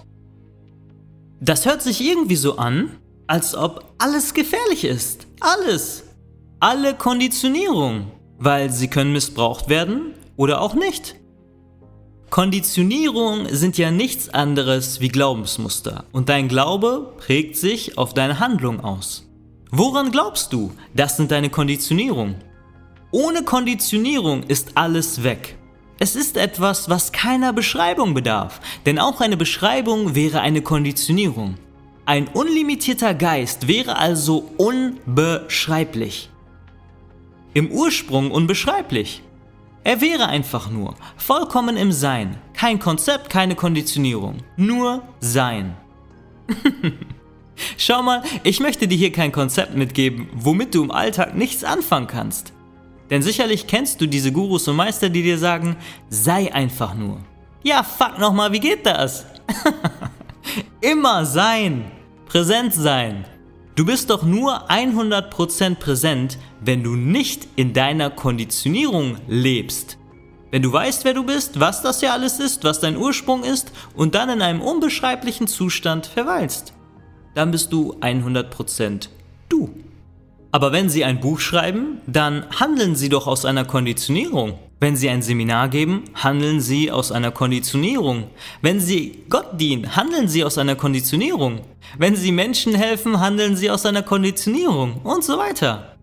Das 1.41 1.65
hört 1.65 1.81
sich 1.81 2.03
irgendwie 2.03 2.37
so 2.37 2.59
an, 2.59 2.91
als 3.29 3.55
ob 3.55 3.95
alles 3.97 4.35
gefährlich 4.35 4.85
ist. 4.85 5.27
Alles. 5.41 6.05
Alle 6.61 6.93
Konditionierung, 6.93 8.13
weil 8.37 8.71
sie 8.71 8.89
können 8.89 9.15
missbraucht 9.15 9.71
werden 9.71 10.13
oder 10.37 10.61
auch 10.61 10.75
nicht. 10.75 11.17
Konditionierung 12.29 13.47
sind 13.51 13.79
ja 13.79 13.91
nichts 13.91 14.29
anderes 14.29 15.01
wie 15.01 15.09
Glaubensmuster 15.09 16.05
und 16.13 16.29
dein 16.29 16.49
Glaube 16.49 17.15
prägt 17.17 17.57
sich 17.57 17.97
auf 17.97 18.13
deine 18.13 18.39
Handlung 18.39 18.81
aus. 18.81 19.25
Woran 19.77 20.13
glaubst 20.13 20.53
du? 20.53 20.71
Das 20.95 21.17
sind 21.17 21.33
deine 21.33 21.51
Konditionierungen. 21.51 22.37
Ohne 23.11 23.43
Konditionierung 23.43 24.45
ist 24.45 24.77
alles 24.77 25.25
weg. 25.25 25.59
Es 25.99 26.15
ist 26.15 26.37
etwas, 26.37 26.89
was 26.89 27.11
keiner 27.11 27.53
Beschreibung 27.53 28.15
bedarf, 28.15 28.61
denn 28.87 29.01
auch 29.01 29.21
eine 29.21 29.37
Beschreibung 29.37 30.15
wäre 30.15 30.43
eine 30.43 30.63
Konditionierung. 30.63 31.57
Ein 32.07 32.29
unlimitierter 32.29 33.15
Geist 33.15 33.67
wäre 33.67 33.97
also 33.97 34.49
unbeschreiblich. 34.59 36.31
Im 37.53 37.73
Ursprung 37.73 38.31
unbeschreiblich. 38.31 39.25
Er 39.83 40.01
wäre 40.01 40.29
einfach 40.29 40.71
nur, 40.71 40.95
vollkommen 41.17 41.77
im 41.77 41.91
Sein, 41.91 42.37
kein 42.53 42.79
Konzept, 42.79 43.29
keine 43.29 43.57
Konditionierung, 43.57 44.37
nur 44.57 45.03
Sein. 45.19 45.75
Schau 47.77 48.03
mal, 48.03 48.23
ich 48.43 48.61
möchte 48.61 48.89
dir 48.89 48.97
hier 48.97 49.13
kein 49.13 49.33
Konzept 49.33 49.75
mitgeben, 49.75 50.29
womit 50.33 50.75
du 50.75 50.83
im 50.83 50.91
Alltag 50.91 51.35
nichts 51.37 51.65
anfangen 51.65 52.07
kannst. 52.07 52.53
Denn 53.11 53.23
sicherlich 53.23 53.67
kennst 53.67 54.01
du 54.01 54.07
diese 54.07 54.33
Gurus 54.33 54.67
und 54.69 54.77
Meister, 54.77 55.09
die 55.09 55.23
dir 55.23 55.39
sagen, 55.39 55.77
sei 56.09 56.53
einfach 56.53 56.95
nur. 56.95 57.21
Ja, 57.63 57.83
fuck 57.83 58.19
nochmal, 58.19 58.53
wie 58.53 58.61
geht 58.61 58.87
das? 58.87 59.27
Immer 60.81 61.25
sein, 61.25 61.91
präsent 62.27 62.75
sein. 62.75 63.25
Du 63.75 63.85
bist 63.85 64.11
doch 64.11 64.23
nur 64.23 64.71
100% 64.71 65.77
präsent, 65.77 66.39
wenn 66.61 66.83
du 66.83 66.95
nicht 66.95 67.49
in 67.57 67.73
deiner 67.73 68.11
Konditionierung 68.11 69.17
lebst. 69.27 69.99
Wenn 70.51 70.63
du 70.63 70.73
weißt, 70.73 71.05
wer 71.05 71.15
du 71.15 71.25
bist, 71.25 71.59
was 71.59 71.83
das 71.83 72.01
ja 72.01 72.13
alles 72.13 72.39
ist, 72.39 72.63
was 72.63 72.79
dein 72.79 72.97
Ursprung 72.97 73.43
ist 73.43 73.73
und 73.95 74.15
dann 74.15 74.29
in 74.29 74.43
einem 74.43 74.61
unbeschreiblichen 74.61 75.49
Zustand 75.49 76.07
verweilst 76.07 76.75
dann 77.35 77.51
bist 77.51 77.73
du 77.73 77.95
100% 78.01 79.09
du. 79.49 79.71
Aber 80.51 80.73
wenn 80.73 80.89
Sie 80.89 81.05
ein 81.05 81.21
Buch 81.21 81.41
schreiben, 81.41 82.01
dann 82.07 82.47
handeln 82.61 82.95
Sie 82.95 83.09
doch 83.09 83.27
aus 83.27 83.45
einer 83.45 83.65
Konditionierung. 83.65 84.59
Wenn 84.81 84.97
Sie 84.97 85.09
ein 85.09 85.23
Seminar 85.23 85.69
geben, 85.69 86.05
handeln 86.15 86.61
Sie 86.61 86.91
aus 86.91 87.11
einer 87.11 87.33
Konditionierung. 87.33 88.25
Wenn 88.63 88.81
Sie 88.81 89.25
Gott 89.29 89.61
dienen, 89.61 89.97
handeln 89.97 90.29
Sie 90.29 90.45
aus 90.45 90.59
einer 90.59 90.77
Konditionierung. 90.77 91.61
Wenn 91.99 92.17
Sie 92.17 92.33
Menschen 92.33 92.75
helfen, 92.75 93.19
handeln 93.19 93.57
Sie 93.57 93.71
aus 93.71 93.85
einer 93.85 94.03
Konditionierung 94.03 95.01
und 95.03 95.25
so 95.25 95.39
weiter. 95.39 95.97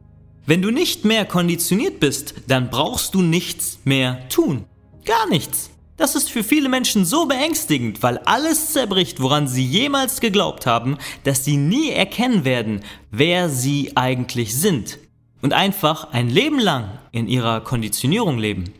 Wenn 0.45 0.61
du 0.61 0.71
nicht 0.71 1.05
mehr 1.05 1.25
konditioniert 1.25 1.99
bist, 1.99 2.33
dann 2.47 2.69
brauchst 2.69 3.13
du 3.13 3.21
nichts 3.21 3.79
mehr 3.85 4.27
tun. 4.29 4.65
Gar 5.05 5.29
nichts. 5.29 5.70
Das 6.01 6.15
ist 6.15 6.31
für 6.31 6.43
viele 6.43 6.67
Menschen 6.67 7.05
so 7.05 7.27
beängstigend, 7.27 8.01
weil 8.01 8.17
alles 8.25 8.73
zerbricht, 8.73 9.21
woran 9.21 9.47
sie 9.47 9.63
jemals 9.63 10.19
geglaubt 10.19 10.65
haben, 10.65 10.97
dass 11.25 11.45
sie 11.45 11.57
nie 11.57 11.91
erkennen 11.91 12.43
werden, 12.43 12.81
wer 13.11 13.49
sie 13.49 13.95
eigentlich 13.95 14.55
sind. 14.55 14.97
Und 15.43 15.53
einfach 15.53 16.11
ein 16.11 16.27
Leben 16.27 16.57
lang 16.57 16.97
in 17.11 17.27
ihrer 17.27 17.61
Konditionierung 17.61 18.39
leben. 18.39 18.73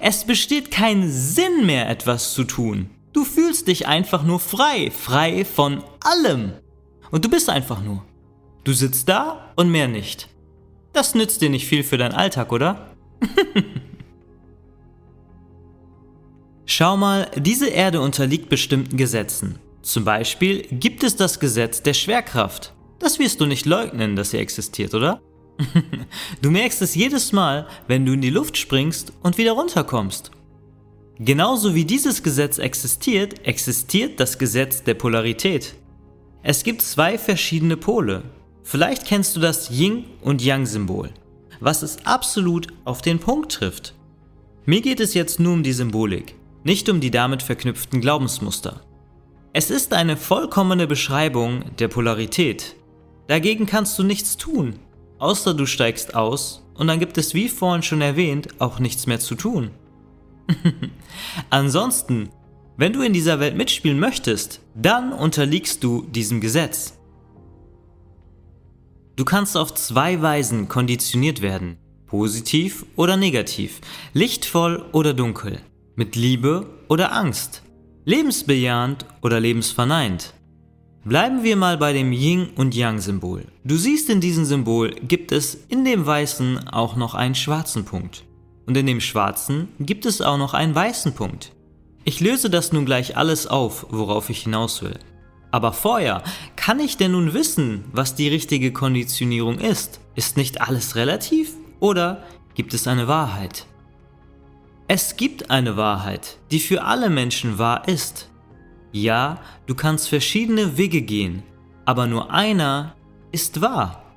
Es 0.00 0.24
besteht 0.24 0.72
kein 0.72 1.08
Sinn 1.08 1.66
mehr, 1.66 1.88
etwas 1.88 2.34
zu 2.34 2.42
tun. 2.42 2.90
Du 3.12 3.24
fühlst 3.24 3.68
dich 3.68 3.86
einfach 3.86 4.24
nur 4.24 4.40
frei, 4.40 4.90
frei 4.90 5.44
von 5.44 5.84
allem. 6.02 6.50
Und 7.12 7.24
du 7.24 7.30
bist 7.30 7.48
einfach 7.48 7.80
nur. 7.80 8.02
Du 8.64 8.72
sitzt 8.72 9.08
da 9.08 9.52
und 9.54 9.70
mehr 9.70 9.86
nicht. 9.86 10.30
Das 10.92 11.14
nützt 11.14 11.42
dir 11.42 11.50
nicht 11.50 11.68
viel 11.68 11.84
für 11.84 11.96
deinen 11.96 12.14
Alltag, 12.14 12.50
oder? 12.50 12.90
Schau 16.68 16.96
mal, 16.96 17.30
diese 17.36 17.68
Erde 17.68 18.00
unterliegt 18.00 18.48
bestimmten 18.48 18.96
Gesetzen. 18.96 19.60
Zum 19.82 20.04
Beispiel 20.04 20.62
gibt 20.72 21.04
es 21.04 21.14
das 21.14 21.38
Gesetz 21.38 21.80
der 21.80 21.94
Schwerkraft. 21.94 22.74
Das 22.98 23.20
wirst 23.20 23.40
du 23.40 23.46
nicht 23.46 23.66
leugnen, 23.66 24.16
dass 24.16 24.30
sie 24.30 24.38
existiert, 24.38 24.92
oder? 24.92 25.20
du 26.42 26.50
merkst 26.50 26.82
es 26.82 26.96
jedes 26.96 27.30
Mal, 27.30 27.68
wenn 27.86 28.04
du 28.04 28.14
in 28.14 28.20
die 28.20 28.30
Luft 28.30 28.56
springst 28.56 29.12
und 29.22 29.38
wieder 29.38 29.52
runterkommst. 29.52 30.32
Genauso 31.20 31.76
wie 31.76 31.84
dieses 31.84 32.24
Gesetz 32.24 32.58
existiert, 32.58 33.46
existiert 33.46 34.18
das 34.18 34.36
Gesetz 34.36 34.82
der 34.82 34.94
Polarität. 34.94 35.76
Es 36.42 36.64
gibt 36.64 36.82
zwei 36.82 37.16
verschiedene 37.16 37.76
Pole. 37.76 38.24
Vielleicht 38.64 39.06
kennst 39.06 39.36
du 39.36 39.40
das 39.40 39.70
Yin 39.70 40.04
und 40.20 40.42
Yang-Symbol, 40.42 41.10
was 41.60 41.82
es 41.82 42.04
absolut 42.04 42.66
auf 42.84 43.02
den 43.02 43.20
Punkt 43.20 43.52
trifft. 43.52 43.94
Mir 44.64 44.80
geht 44.80 44.98
es 44.98 45.14
jetzt 45.14 45.38
nur 45.38 45.52
um 45.52 45.62
die 45.62 45.72
Symbolik 45.72 46.35
nicht 46.66 46.88
um 46.88 47.00
die 47.00 47.12
damit 47.12 47.44
verknüpften 47.44 48.00
Glaubensmuster. 48.00 48.80
Es 49.52 49.70
ist 49.70 49.92
eine 49.92 50.16
vollkommene 50.16 50.88
Beschreibung 50.88 51.76
der 51.76 51.86
Polarität. 51.86 52.74
Dagegen 53.28 53.66
kannst 53.66 53.96
du 54.00 54.02
nichts 54.02 54.36
tun, 54.36 54.80
außer 55.20 55.54
du 55.54 55.64
steigst 55.64 56.16
aus 56.16 56.66
und 56.74 56.88
dann 56.88 56.98
gibt 56.98 57.18
es, 57.18 57.34
wie 57.34 57.48
vorhin 57.48 57.84
schon 57.84 58.00
erwähnt, 58.00 58.60
auch 58.60 58.80
nichts 58.80 59.06
mehr 59.06 59.20
zu 59.20 59.36
tun. 59.36 59.70
Ansonsten, 61.50 62.30
wenn 62.76 62.92
du 62.92 63.02
in 63.02 63.12
dieser 63.12 63.38
Welt 63.38 63.56
mitspielen 63.56 64.00
möchtest, 64.00 64.60
dann 64.74 65.12
unterliegst 65.12 65.84
du 65.84 66.02
diesem 66.02 66.40
Gesetz. 66.40 66.98
Du 69.14 69.24
kannst 69.24 69.56
auf 69.56 69.72
zwei 69.72 70.20
Weisen 70.20 70.66
konditioniert 70.66 71.42
werden, 71.42 71.78
positiv 72.06 72.86
oder 72.96 73.16
negativ, 73.16 73.80
lichtvoll 74.14 74.84
oder 74.90 75.14
dunkel, 75.14 75.60
mit 75.96 76.14
Liebe 76.14 76.66
oder 76.88 77.12
Angst, 77.12 77.62
lebensbejahend 78.04 79.06
oder 79.22 79.40
lebensverneint. 79.40 80.34
Bleiben 81.04 81.42
wir 81.42 81.56
mal 81.56 81.78
bei 81.78 81.94
dem 81.94 82.12
Yin 82.12 82.48
und 82.56 82.74
Yang 82.74 83.00
Symbol. 83.00 83.44
Du 83.64 83.76
siehst 83.76 84.10
in 84.10 84.20
diesem 84.20 84.44
Symbol 84.44 84.90
gibt 84.90 85.32
es 85.32 85.54
in 85.54 85.86
dem 85.86 86.04
weißen 86.04 86.68
auch 86.68 86.96
noch 86.96 87.14
einen 87.14 87.34
schwarzen 87.34 87.86
Punkt. 87.86 88.24
Und 88.66 88.76
in 88.76 88.86
dem 88.86 89.00
schwarzen 89.00 89.68
gibt 89.80 90.04
es 90.04 90.20
auch 90.20 90.36
noch 90.36 90.52
einen 90.52 90.74
weißen 90.74 91.14
Punkt. 91.14 91.52
Ich 92.04 92.20
löse 92.20 92.50
das 92.50 92.72
nun 92.72 92.84
gleich 92.84 93.16
alles 93.16 93.46
auf, 93.46 93.86
worauf 93.88 94.28
ich 94.28 94.42
hinaus 94.42 94.82
will. 94.82 94.98
Aber 95.50 95.72
vorher, 95.72 96.22
kann 96.56 96.78
ich 96.78 96.98
denn 96.98 97.12
nun 97.12 97.32
wissen, 97.32 97.84
was 97.92 98.14
die 98.14 98.28
richtige 98.28 98.72
Konditionierung 98.72 99.58
ist? 99.58 100.00
Ist 100.14 100.36
nicht 100.36 100.60
alles 100.60 100.96
relativ? 100.96 101.54
Oder 101.80 102.24
gibt 102.54 102.74
es 102.74 102.86
eine 102.86 103.08
Wahrheit? 103.08 103.66
Es 104.88 105.16
gibt 105.16 105.50
eine 105.50 105.76
Wahrheit, 105.76 106.38
die 106.52 106.60
für 106.60 106.84
alle 106.84 107.10
Menschen 107.10 107.58
wahr 107.58 107.88
ist. 107.88 108.30
Ja, 108.92 109.40
du 109.66 109.74
kannst 109.74 110.08
verschiedene 110.08 110.76
Wege 110.76 111.02
gehen, 111.02 111.42
aber 111.84 112.06
nur 112.06 112.30
einer 112.30 112.94
ist 113.32 113.60
wahr, 113.60 114.14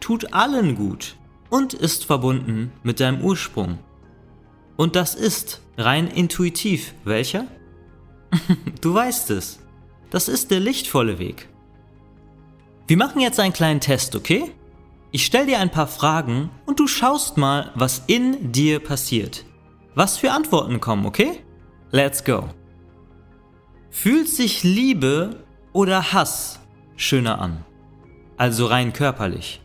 tut 0.00 0.32
allen 0.34 0.74
gut 0.74 1.16
und 1.48 1.74
ist 1.74 2.06
verbunden 2.06 2.72
mit 2.82 2.98
deinem 2.98 3.22
Ursprung. 3.22 3.78
Und 4.76 4.96
das 4.96 5.14
ist 5.14 5.60
rein 5.76 6.08
intuitiv 6.08 6.94
welcher? 7.04 7.46
du 8.80 8.92
weißt 8.92 9.30
es. 9.30 9.60
Das 10.10 10.28
ist 10.28 10.50
der 10.50 10.58
lichtvolle 10.58 11.20
Weg. 11.20 11.48
Wir 12.88 12.96
machen 12.96 13.20
jetzt 13.20 13.38
einen 13.38 13.52
kleinen 13.52 13.80
Test, 13.80 14.16
okay? 14.16 14.50
Ich 15.12 15.24
stelle 15.24 15.46
dir 15.46 15.60
ein 15.60 15.70
paar 15.70 15.86
Fragen 15.86 16.50
und 16.66 16.80
du 16.80 16.88
schaust 16.88 17.36
mal, 17.36 17.70
was 17.76 18.02
in 18.08 18.50
dir 18.50 18.80
passiert. 18.80 19.44
Was 19.94 20.18
für 20.18 20.30
Antworten 20.30 20.80
kommen, 20.80 21.06
okay? 21.06 21.40
Let's 21.90 22.24
go. 22.24 22.48
Fühlt 23.90 24.28
sich 24.28 24.62
Liebe 24.62 25.44
oder 25.72 26.12
Hass 26.12 26.60
schöner 26.96 27.40
an? 27.40 27.64
Also 28.36 28.66
rein 28.66 28.92
körperlich. 28.92 29.60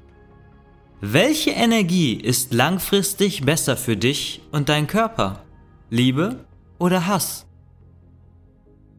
Welche 0.99 1.51
Energie 1.51 2.15
ist 2.15 2.53
langfristig 2.53 3.45
besser 3.45 3.77
für 3.77 3.95
dich 3.95 4.41
und 4.51 4.69
dein 4.69 4.87
Körper? 4.87 5.43
Liebe 5.89 6.45
oder 6.79 7.05
Hass? 7.05 7.45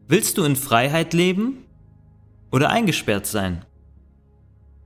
Willst 0.07 0.37
du 0.37 0.45
in 0.45 0.55
Freiheit 0.55 1.13
leben 1.13 1.65
oder 2.51 2.69
eingesperrt 2.69 3.25
sein? 3.25 3.65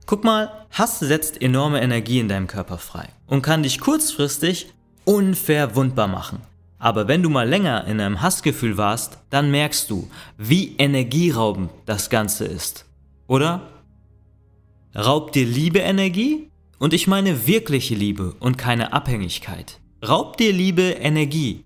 Guck 0.06 0.24
mal, 0.24 0.66
Hass 0.70 0.98
setzt 0.98 1.40
enorme 1.40 1.80
Energie 1.80 2.18
in 2.18 2.28
deinem 2.28 2.48
Körper 2.48 2.78
frei 2.78 3.08
und 3.28 3.42
kann 3.42 3.62
dich 3.62 3.78
kurzfristig 3.78 4.72
unverwundbar 5.04 6.08
machen. 6.08 6.40
Aber 6.78 7.06
wenn 7.06 7.22
du 7.22 7.30
mal 7.30 7.48
länger 7.48 7.86
in 7.86 8.00
einem 8.00 8.22
Hassgefühl 8.22 8.76
warst, 8.76 9.18
dann 9.30 9.52
merkst 9.52 9.88
du, 9.88 10.10
wie 10.36 10.74
energieraubend 10.78 11.70
das 11.86 12.10
Ganze 12.10 12.44
ist. 12.44 12.86
Oder? 13.28 13.68
Raubt 14.96 15.36
dir 15.36 15.46
Liebe 15.46 15.78
Energie? 15.78 16.50
Und 16.80 16.92
ich 16.92 17.06
meine 17.06 17.46
wirkliche 17.46 17.94
Liebe 17.94 18.34
und 18.40 18.58
keine 18.58 18.92
Abhängigkeit. 18.92 19.80
Raubt 20.04 20.40
dir 20.40 20.52
Liebe 20.52 20.82
Energie? 20.82 21.64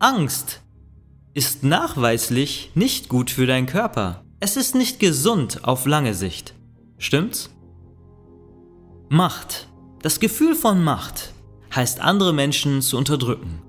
Angst 0.00 0.62
ist 1.32 1.62
nachweislich 1.62 2.72
nicht 2.74 3.08
gut 3.08 3.30
für 3.30 3.46
deinen 3.46 3.66
Körper. 3.66 4.24
Es 4.40 4.56
ist 4.56 4.74
nicht 4.74 4.98
gesund 4.98 5.62
auf 5.62 5.86
lange 5.86 6.14
Sicht. 6.14 6.54
Stimmt's? 6.98 7.50
Macht. 9.08 9.68
Das 10.02 10.18
Gefühl 10.18 10.56
von 10.56 10.82
Macht 10.82 11.32
heißt 11.74 12.00
andere 12.00 12.32
Menschen 12.32 12.82
zu 12.82 12.96
unterdrücken. 12.96 13.62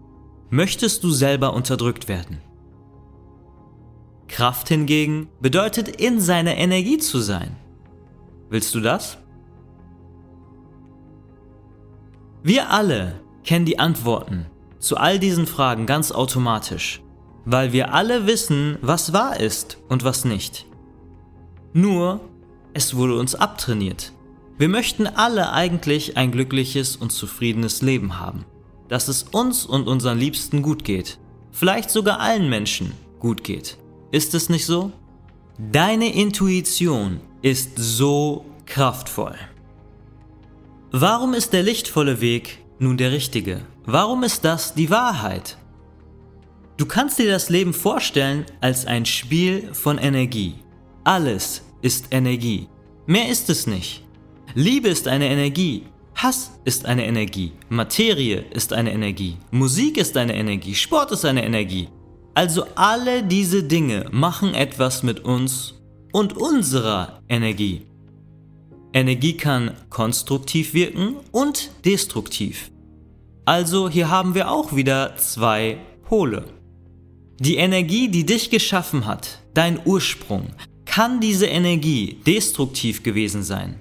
Möchtest 0.50 1.04
du 1.04 1.12
selber 1.12 1.54
unterdrückt 1.54 2.08
werden? 2.08 2.42
Kraft 4.28 4.70
hingegen 4.70 5.28
bedeutet 5.40 5.88
in 5.88 6.20
seiner 6.20 6.56
Energie 6.56 6.98
zu 6.98 7.20
sein. 7.20 7.56
Willst 8.50 8.74
du 8.74 8.80
das? 8.80 9.18
Wir 12.44 12.72
alle 12.72 13.22
kennen 13.44 13.66
die 13.66 13.80
Antworten 13.80 14.48
zu 14.80 14.98
all 14.98 15.20
diesen 15.20 15.46
Fragen 15.46 15.86
ganz 15.86 16.12
automatisch, 16.12 17.02
weil 17.46 17.72
wir 17.72 17.94
alle 17.94 18.26
wissen, 18.26 18.78
was 18.82 19.14
wahr 19.14 19.40
ist 19.40 19.78
und 19.90 20.04
was 20.04 20.26
nicht. 20.26 20.66
Nur, 21.74 22.20
es 22.74 22.96
wurde 22.96 23.18
uns 23.18 23.36
abtrainiert. 23.36 24.12
Wir 24.62 24.70
möchten 24.70 25.08
alle 25.08 25.54
eigentlich 25.54 26.18
ein 26.18 26.32
glückliches 26.32 26.96
und 26.96 27.12
zufriedenes 27.12 27.82
Leben 27.82 28.20
haben, 28.20 28.46
dass 28.90 29.08
es 29.08 29.24
uns 29.24 29.66
und 29.66 29.88
unseren 29.88 30.20
Liebsten 30.20 30.62
gut 30.62 30.84
geht, 30.84 31.18
vielleicht 31.52 31.90
sogar 31.90 32.20
allen 32.20 32.48
Menschen 32.48 32.92
gut 33.18 33.44
geht. 33.44 33.80
Ist 34.12 34.36
es 34.36 34.50
nicht 34.50 34.68
so? 34.68 34.92
Deine 35.58 36.14
Intuition 36.14 37.22
ist 37.42 37.72
so 37.76 38.46
kraftvoll. 38.68 39.34
Warum 40.92 41.34
ist 41.34 41.54
der 41.54 41.64
lichtvolle 41.64 42.22
Weg 42.22 42.60
nun 42.78 42.98
der 42.98 43.12
richtige? 43.12 43.62
Warum 43.88 44.22
ist 44.22 44.46
das 44.46 44.76
die 44.76 44.92
Wahrheit? 44.92 45.58
Du 46.78 46.86
kannst 46.86 47.18
dir 47.18 47.32
das 47.32 47.50
Leben 47.50 47.74
vorstellen 47.74 48.46
als 48.62 48.86
ein 48.86 49.08
Spiel 49.08 49.74
von 49.74 49.98
Energie. 49.98 50.54
Alles 51.04 51.64
ist 51.82 52.10
Energie. 52.12 52.68
Mehr 53.08 53.28
ist 53.28 53.50
es 53.50 53.66
nicht. 53.66 54.06
Liebe 54.54 54.90
ist 54.90 55.08
eine 55.08 55.30
Energie. 55.30 55.84
Hass 56.16 56.52
ist 56.66 56.86
eine 56.86 57.06
Energie. 57.06 57.54
Materie 57.70 58.44
ist 58.52 58.74
eine 58.74 58.92
Energie. 58.92 59.38
Musik 59.52 59.98
ist 59.98 60.18
eine 60.18 60.36
Energie. 60.36 60.76
Sport 60.76 61.12
ist 61.12 61.26
eine 61.26 61.46
Energie. 61.46 61.88
Also 62.34 62.66
alle 62.76 63.24
diese 63.24 63.64
Dinge 63.64 64.08
machen 64.12 64.54
etwas 64.54 65.04
mit 65.04 65.22
uns 65.22 65.76
und 66.12 66.36
unserer 66.36 67.22
Energie. 67.30 67.86
Energie 68.94 69.38
kann 69.38 69.72
konstruktiv 69.90 70.74
wirken 70.74 71.16
und 71.32 71.72
destruktiv. 71.86 72.72
Also 73.46 73.90
hier 73.90 74.10
haben 74.10 74.36
wir 74.36 74.52
auch 74.52 74.76
wieder 74.76 75.16
zwei 75.18 75.78
Pole. 76.04 76.46
Die 77.40 77.56
Energie, 77.56 78.10
die 78.10 78.26
dich 78.26 78.50
geschaffen 78.50 79.06
hat, 79.06 79.40
dein 79.54 79.80
Ursprung, 79.86 80.48
kann 80.86 81.22
diese 81.22 81.46
Energie 81.46 82.18
destruktiv 82.28 83.02
gewesen 83.02 83.44
sein? 83.44 83.80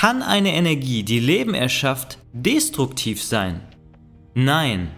Kann 0.00 0.22
eine 0.22 0.54
Energie, 0.54 1.02
die 1.02 1.20
Leben 1.20 1.52
erschafft, 1.52 2.20
destruktiv 2.32 3.22
sein? 3.22 3.60
Nein, 4.32 4.92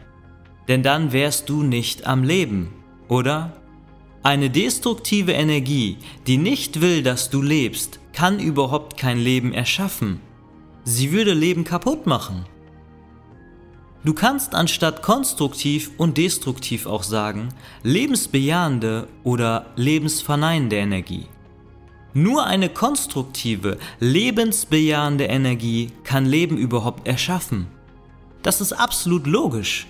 denn 0.68 0.84
dann 0.84 1.10
wärst 1.10 1.48
du 1.48 1.64
nicht 1.64 2.06
am 2.06 2.22
Leben, 2.22 2.72
oder? 3.08 3.60
Eine 4.22 4.48
destruktive 4.48 5.32
Energie, 5.32 5.96
die 6.28 6.36
nicht 6.36 6.80
will, 6.80 7.02
dass 7.02 7.30
du 7.30 7.42
lebst, 7.42 7.98
kann 8.12 8.38
überhaupt 8.38 8.96
kein 8.96 9.18
Leben 9.18 9.52
erschaffen. 9.52 10.20
Sie 10.84 11.10
würde 11.10 11.34
Leben 11.34 11.64
kaputt 11.64 12.06
machen. 12.06 12.44
Du 14.04 14.14
kannst 14.14 14.54
anstatt 14.54 15.02
konstruktiv 15.02 15.90
und 15.98 16.16
destruktiv 16.16 16.86
auch 16.86 17.02
sagen, 17.02 17.48
lebensbejahende 17.82 19.08
oder 19.24 19.66
lebensverneinende 19.74 20.76
Energie. 20.76 21.26
Nur 22.14 22.46
eine 22.46 22.68
konstruktive, 22.68 23.78
lebensbejahende 23.98 25.24
Energie 25.24 25.92
kann 26.04 26.26
Leben 26.26 26.58
überhaupt 26.58 27.06
erschaffen. 27.08 27.66
Das 28.42 28.60
ist 28.60 28.72
absolut 28.72 29.26
logisch. 29.26 29.86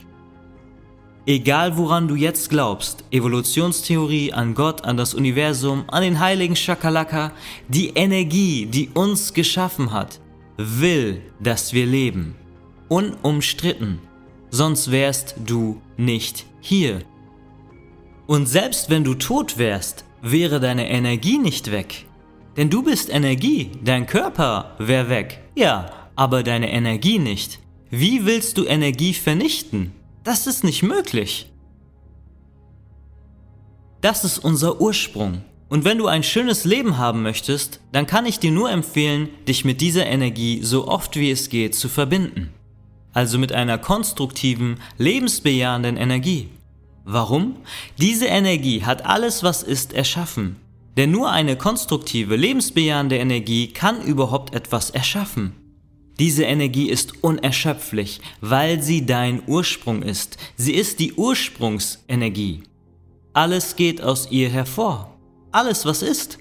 Egal 1.26 1.76
woran 1.76 2.08
du 2.08 2.16
jetzt 2.16 2.50
glaubst, 2.50 3.04
Evolutionstheorie, 3.12 4.32
an 4.32 4.54
Gott, 4.54 4.84
an 4.84 4.96
das 4.96 5.14
Universum, 5.14 5.84
an 5.88 6.02
den 6.02 6.18
heiligen 6.18 6.56
Shakalaka, 6.56 7.32
die 7.68 7.90
Energie, 7.90 8.66
die 8.66 8.90
uns 8.92 9.32
geschaffen 9.32 9.92
hat, 9.92 10.20
will, 10.56 11.22
dass 11.40 11.72
wir 11.72 11.86
leben. 11.86 12.34
Unumstritten. 12.88 14.00
Sonst 14.50 14.90
wärst 14.90 15.36
du 15.46 15.80
nicht 15.96 16.44
hier. 16.60 17.02
Und 18.26 18.46
selbst 18.46 18.90
wenn 18.90 19.04
du 19.04 19.14
tot 19.14 19.58
wärst, 19.58 20.04
wäre 20.22 20.60
deine 20.60 20.88
Energie 20.90 21.38
nicht 21.38 21.70
weg. 21.70 22.06
Denn 22.56 22.70
du 22.70 22.82
bist 22.82 23.08
Energie, 23.08 23.70
dein 23.82 24.06
Körper 24.06 24.76
wäre 24.78 25.08
weg. 25.08 25.40
Ja, 25.54 25.90
aber 26.16 26.42
deine 26.42 26.70
Energie 26.72 27.18
nicht. 27.18 27.58
Wie 27.90 28.26
willst 28.26 28.58
du 28.58 28.64
Energie 28.64 29.14
vernichten? 29.14 29.92
Das 30.24 30.46
ist 30.46 30.62
nicht 30.64 30.82
möglich. 30.82 31.50
Das 34.00 34.24
ist 34.24 34.38
unser 34.38 34.80
Ursprung. 34.80 35.42
Und 35.68 35.84
wenn 35.84 35.96
du 35.98 36.06
ein 36.06 36.22
schönes 36.22 36.64
Leben 36.64 36.98
haben 36.98 37.22
möchtest, 37.22 37.80
dann 37.92 38.06
kann 38.06 38.26
ich 38.26 38.38
dir 38.38 38.50
nur 38.50 38.70
empfehlen, 38.70 39.30
dich 39.48 39.64
mit 39.64 39.80
dieser 39.80 40.06
Energie 40.06 40.60
so 40.62 40.86
oft 40.88 41.16
wie 41.16 41.30
es 41.30 41.48
geht 41.48 41.74
zu 41.74 41.88
verbinden. 41.88 42.52
also 43.12 43.38
mit 43.38 43.52
einer 43.52 43.78
konstruktiven, 43.78 44.80
lebensbejahenden 44.98 45.96
Energie. 45.96 46.48
Warum? 47.04 47.56
Diese 47.98 48.26
Energie 48.26 48.84
hat 48.84 49.04
alles, 49.06 49.42
was 49.42 49.62
ist, 49.62 49.92
erschaffen. 49.92 50.56
Denn 50.96 51.10
nur 51.10 51.30
eine 51.30 51.56
konstruktive, 51.56 52.36
lebensbejahende 52.36 53.16
Energie 53.16 53.68
kann 53.68 54.02
überhaupt 54.02 54.54
etwas 54.54 54.90
erschaffen. 54.90 55.54
Diese 56.18 56.44
Energie 56.44 56.90
ist 56.90 57.24
unerschöpflich, 57.24 58.20
weil 58.40 58.82
sie 58.82 59.06
dein 59.06 59.42
Ursprung 59.46 60.02
ist. 60.02 60.36
Sie 60.56 60.74
ist 60.74 61.00
die 61.00 61.14
Ursprungsenergie. 61.14 62.62
Alles 63.32 63.76
geht 63.76 64.02
aus 64.02 64.30
ihr 64.30 64.50
hervor. 64.50 65.18
Alles, 65.50 65.86
was 65.86 66.02
ist. 66.02 66.38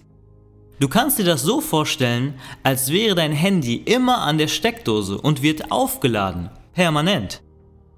Du 0.80 0.89
kannst 0.89 1.20
dir 1.20 1.26
das 1.26 1.43
so 1.43 1.62
vorstellen, 1.62 2.34
als 2.64 2.91
wäre 2.91 3.16
dein 3.16 3.32
Handy 3.32 3.76
immer 3.76 4.20
an 4.20 4.38
der 4.38 4.47
Steckdose 4.47 5.18
und 5.18 5.41
wird 5.41 5.72
aufgeladen, 5.72 6.49
permanent. 6.74 7.41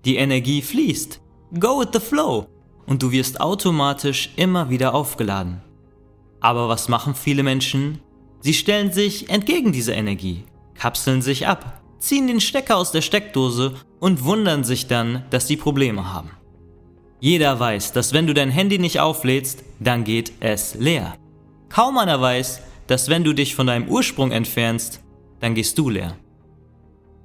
Die 0.06 0.18
Energie 0.18 0.62
fließt. 0.62 1.20
Go 1.60 1.80
with 1.80 1.89
the 1.93 1.99
flow. 1.99 2.45
Und 2.86 3.01
du 3.01 3.12
wirst 3.12 3.39
automatisch 3.39 4.32
immer 4.36 4.70
wieder 4.70 4.93
aufgeladen. 4.93 5.62
Aber 6.44 6.68
was 6.68 6.89
machen 6.89 7.16
viele 7.16 7.41
Menschen? 7.41 8.00
Sie 8.41 8.54
stellen 8.54 8.91
sich 8.91 9.30
entgegen 9.30 9.72
dieser 9.72 9.96
Energie, 9.96 10.44
kapseln 10.76 11.22
sich 11.22 11.48
ab, 11.48 11.82
ziehen 12.00 12.28
den 12.28 12.41
Stecker 12.41 12.76
aus 12.76 12.91
der 12.91 13.02
Steckdose 13.02 13.76
und 14.02 14.26
wundern 14.26 14.66
sich 14.66 14.88
dann, 14.88 15.24
dass 15.30 15.48
sie 15.48 15.56
Probleme 15.56 16.14
haben. 16.14 16.32
Jeder 17.22 17.58
weiß, 17.58 17.94
dass 17.94 18.12
wenn 18.12 18.28
du 18.28 18.34
dein 18.34 18.50
Handy 18.50 18.78
nicht 18.78 19.00
auflädst, 19.00 19.64
dann 19.80 20.04
geht 20.04 20.34
es 20.41 20.76
leer. 20.76 21.16
Kaum 21.70 21.98
einer 21.98 22.20
weiß, 22.20 22.62
dass 22.88 23.08
wenn 23.08 23.24
du 23.24 23.32
dich 23.32 23.56
von 23.56 23.68
deinem 23.68 23.88
Ursprung 23.88 24.32
entfernst, 24.32 25.00
dann 25.39 25.56
gehst 25.56 25.78
du 25.78 25.89
leer. 25.89 26.18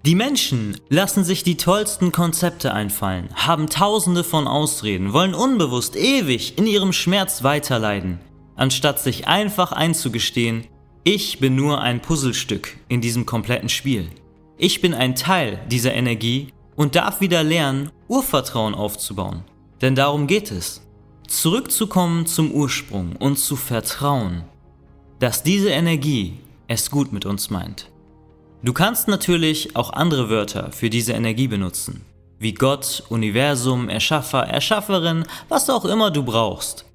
Die 0.06 0.14
Menschen 0.14 0.76
lassen 0.88 1.24
sich 1.24 1.42
die 1.42 1.56
tollsten 1.56 2.12
Konzepte 2.12 2.72
einfallen, 2.72 3.30
haben 3.34 3.68
tausende 3.68 4.22
von 4.22 4.46
Ausreden, 4.46 5.12
wollen 5.12 5.34
unbewusst 5.34 5.96
ewig 5.96 6.56
in 6.56 6.68
ihrem 6.68 6.92
Schmerz 6.92 7.42
weiterleiden, 7.42 8.20
anstatt 8.58 8.98
sich 8.98 9.26
einfach 9.26 9.72
einzugestehen, 9.72 10.66
ich 11.04 11.38
bin 11.38 11.54
nur 11.54 11.80
ein 11.80 12.02
Puzzlestück 12.02 12.76
in 12.88 13.00
diesem 13.00 13.24
kompletten 13.24 13.70
Spiel. 13.70 14.10
Ich 14.58 14.82
bin 14.82 14.92
ein 14.92 15.14
Teil 15.14 15.60
dieser 15.70 15.94
Energie 15.94 16.48
und 16.76 16.96
darf 16.96 17.20
wieder 17.22 17.42
lernen, 17.42 17.90
Urvertrauen 18.08 18.74
aufzubauen. 18.74 19.44
Denn 19.80 19.94
darum 19.94 20.26
geht 20.26 20.50
es. 20.50 20.82
Zurückzukommen 21.28 22.26
zum 22.26 22.50
Ursprung 22.50 23.16
und 23.16 23.38
zu 23.38 23.54
vertrauen, 23.54 24.44
dass 25.18 25.42
diese 25.42 25.70
Energie 25.70 26.38
es 26.66 26.90
gut 26.90 27.12
mit 27.12 27.26
uns 27.26 27.50
meint. 27.50 27.90
Du 28.62 28.72
kannst 28.72 29.06
natürlich 29.06 29.76
auch 29.76 29.92
andere 29.92 30.30
Wörter 30.30 30.72
für 30.72 30.90
diese 30.90 31.12
Energie 31.12 31.46
benutzen, 31.46 32.04
wie 32.40 32.54
Gott, 32.54 33.04
Universum, 33.08 33.88
Erschaffer, 33.88 34.44
Erschafferin, 34.44 35.24
was 35.48 35.70
auch 35.70 35.84
immer 35.84 36.10
du 36.10 36.24
brauchst. 36.24 36.87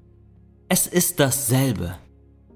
Es 0.68 0.86
ist 0.86 1.20
dasselbe. 1.20 1.96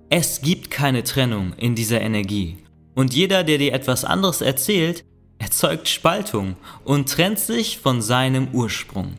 Es 0.09 0.40
gibt 0.40 0.70
keine 0.70 1.04
Trennung 1.04 1.52
in 1.59 1.74
dieser 1.74 2.00
Energie. 2.00 2.56
Und 2.94 3.12
jeder, 3.12 3.44
der 3.44 3.59
dir 3.59 3.74
etwas 3.74 4.04
anderes 4.04 4.40
erzählt, 4.40 5.04
erzeugt 5.38 5.88
Spaltung 5.88 6.56
und 6.84 7.11
trennt 7.11 7.38
sich 7.38 7.78
von 7.78 8.00
seinem 8.00 8.48
Ursprung. 8.52 9.14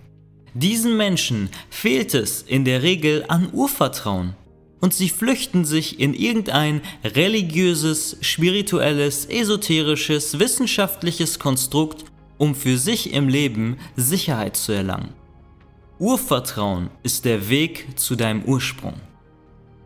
Diesen 0.55 0.97
Menschen 0.97 1.49
fehlt 1.69 2.15
es 2.15 2.41
in 2.41 2.65
der 2.65 2.81
Regel 2.81 3.23
an 3.27 3.49
Urvertrauen 3.53 4.35
und 4.81 4.93
sie 4.93 5.09
flüchten 5.09 5.65
sich 5.65 5.99
in 5.99 6.15
irgendein 6.15 6.81
religiöses, 7.03 8.17
spirituelles, 8.21 9.25
esoterisches, 9.25 10.39
wissenschaftliches 10.39 11.37
Konstrukt, 11.37 12.05
um 12.39 12.55
für 12.55 12.77
sich 12.77 13.13
im 13.13 13.29
Leben 13.29 13.77
Sicherheit 13.95 14.57
zu 14.57 14.71
erlangen. 14.71 15.13
Urvertrauen 15.99 16.89
ist 17.03 17.25
der 17.25 17.49
Weg 17.49 17.99
zu 17.99 18.15
deinem 18.15 18.43
Ursprung. 18.45 18.93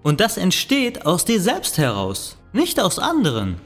Und 0.04 0.20
das 0.20 0.38
entsteht 0.38 1.08
aus 1.08 1.26
dir 1.26 1.42
selbst 1.42 1.80
heraus, 1.80 2.38
nicht 2.52 2.80
aus 2.80 3.00
anderen. 3.00 3.60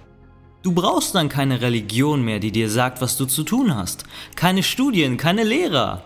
Du 0.63 0.71
brauchst 0.71 1.13
dann 1.13 1.27
keine 1.27 1.61
Religion 1.61 2.23
mehr, 2.23 2.39
die 2.39 2.53
dir 2.53 2.69
sagt, 2.69 3.01
was 3.01 3.17
du 3.17 3.25
zu 3.25 3.43
tun 3.43 3.75
hast, 3.75 4.05
keine 4.37 4.63
Studien, 4.63 5.17
keine 5.17 5.43
Lehrer, 5.43 6.03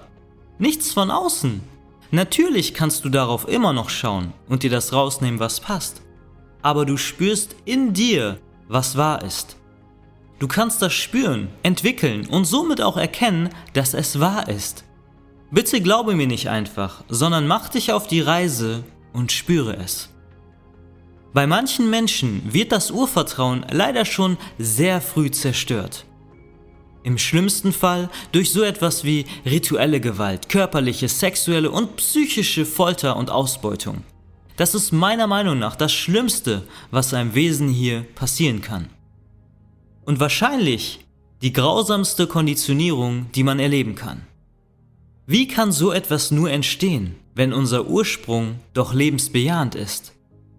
nichts 0.58 0.92
von 0.92 1.12
außen. 1.12 1.62
Natürlich 2.10 2.74
kannst 2.74 3.06
du 3.06 3.10
darauf 3.10 3.48
immer 3.48 3.72
noch 3.72 3.90
schauen 3.90 4.34
und 4.50 4.64
dir 4.64 4.72
das 4.72 4.94
rausnehmen, 4.94 5.40
was 5.40 5.60
passt. 5.60 6.02
Aber 6.64 6.86
du 6.86 6.98
spürst 6.98 7.56
in 7.66 7.94
dir, 7.94 8.40
was 8.68 8.98
wahr 8.98 9.24
ist. 9.24 9.58
Du 10.40 10.48
kannst 10.48 10.82
das 10.82 10.94
spüren, 10.94 11.50
entwickeln 11.62 12.26
und 12.26 12.46
somit 12.46 12.82
auch 12.82 12.98
erkennen, 12.98 13.50
dass 13.74 13.94
es 13.94 14.20
wahr 14.20 14.50
ist. 14.50 14.86
Bitte 15.52 15.82
glaube 15.82 16.16
mir 16.16 16.28
nicht 16.28 16.48
einfach, 16.48 17.04
sondern 17.10 17.46
mach 17.46 17.68
dich 17.68 17.92
auf 17.92 18.08
die 18.08 18.22
Reise 18.22 18.86
und 19.12 19.34
spüre 19.34 19.76
es. 19.76 20.10
Bei 21.34 21.46
manchen 21.46 21.90
Menschen 21.90 22.42
wird 22.54 22.72
das 22.72 22.90
Urvertrauen 22.90 23.66
leider 23.70 24.06
schon 24.06 24.38
sehr 24.58 25.02
früh 25.02 25.30
zerstört. 25.30 26.06
Im 27.04 27.18
schlimmsten 27.18 27.74
Fall 27.74 28.10
durch 28.32 28.52
so 28.52 28.64
etwas 28.64 29.04
wie 29.04 29.26
rituelle 29.46 30.00
Gewalt, 30.00 30.48
körperliche, 30.48 31.10
sexuelle 31.10 31.70
und 31.70 31.98
psychische 31.98 32.66
Folter 32.66 33.18
und 33.18 33.30
Ausbeutung. 33.30 34.04
Das 34.56 34.74
ist 34.74 34.94
meiner 34.94 35.28
Meinung 35.28 35.60
nach 35.60 35.76
das 35.76 35.92
Schlimmste, 35.92 36.64
was 36.92 37.14
einem 37.14 37.36
Wesen 37.36 37.68
hier 37.68 38.06
passieren 38.16 38.62
kann. 38.62 38.90
Und 40.06 40.20
wahrscheinlich 40.22 41.00
die 41.42 41.52
grausamste 41.52 42.28
Konditionierung, 42.28 43.32
die 43.34 43.44
man 43.44 43.60
erleben 43.60 43.96
kann. 43.96 44.28
Wie 45.32 45.48
kann 45.48 45.72
so 45.72 45.94
etwas 45.94 46.30
nur 46.32 46.52
entstehen, 46.52 47.16
wenn 47.36 47.54
unser 47.54 47.88
Ursprung 47.88 48.56
doch 48.74 48.94
lebensbejahend 48.94 49.76
ist? 49.76 50.12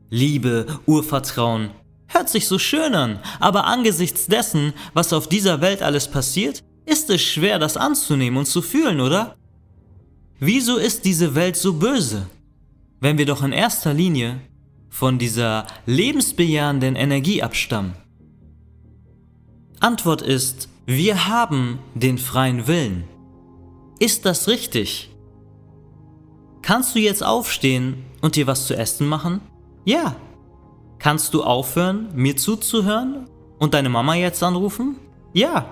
Liebe, 0.09 0.65
Urvertrauen, 0.87 1.73
Hört 2.07 2.31
sich 2.31 2.49
so 2.49 2.59
schön 2.59 2.95
an, 2.95 3.19
aber 3.39 3.65
angesichts 3.65 4.27
dessen, 4.29 4.73
was 4.95 5.13
auf 5.13 5.29
dieser 5.29 5.61
Welt 5.61 5.83
alles 5.83 6.11
passiert, 6.11 6.63
ist 6.87 7.11
es 7.11 7.21
schwer, 7.21 7.59
das 7.59 7.77
anzunehmen 7.77 8.39
und 8.39 8.47
zu 8.47 8.63
fühlen, 8.63 9.01
oder? 9.01 9.37
Wieso 10.39 10.79
ist 10.79 11.05
diese 11.05 11.35
Welt 11.35 11.57
so 11.57 11.75
böse, 11.75 12.27
wenn 13.01 13.19
wir 13.19 13.27
doch 13.27 13.43
in 13.43 13.53
erster 13.53 13.93
Linie 13.93 14.41
von 14.89 15.19
dieser 15.19 15.67
lebensbejahenden 15.85 16.97
Energie 16.97 17.43
abstammen? 17.43 17.93
Antwort 19.81 20.23
ist, 20.23 20.71
wir 20.87 21.29
haben 21.29 21.79
den 21.95 22.17
freien 22.17 22.67
Willen. 22.67 23.12
Ist 24.03 24.27
das 24.27 24.49
richtig? 24.49 25.11
Kannst 26.61 26.95
du 26.95 26.99
jetzt 26.99 27.25
aufstehen 27.25 28.05
und 28.21 28.37
dir 28.37 28.47
was 28.47 28.67
zu 28.67 28.77
essen 28.77 29.07
machen? 29.07 29.41
Ja, 29.85 30.17
Kannst 31.03 31.35
du 31.35 31.43
aufhören, 31.43 32.11
mir 32.15 32.37
zuzuhören 32.37 33.27
und 33.59 33.75
deine 33.75 33.89
Mama 33.89 34.15
jetzt 34.15 34.41
anrufen? 34.41 34.95
Ja. 35.33 35.69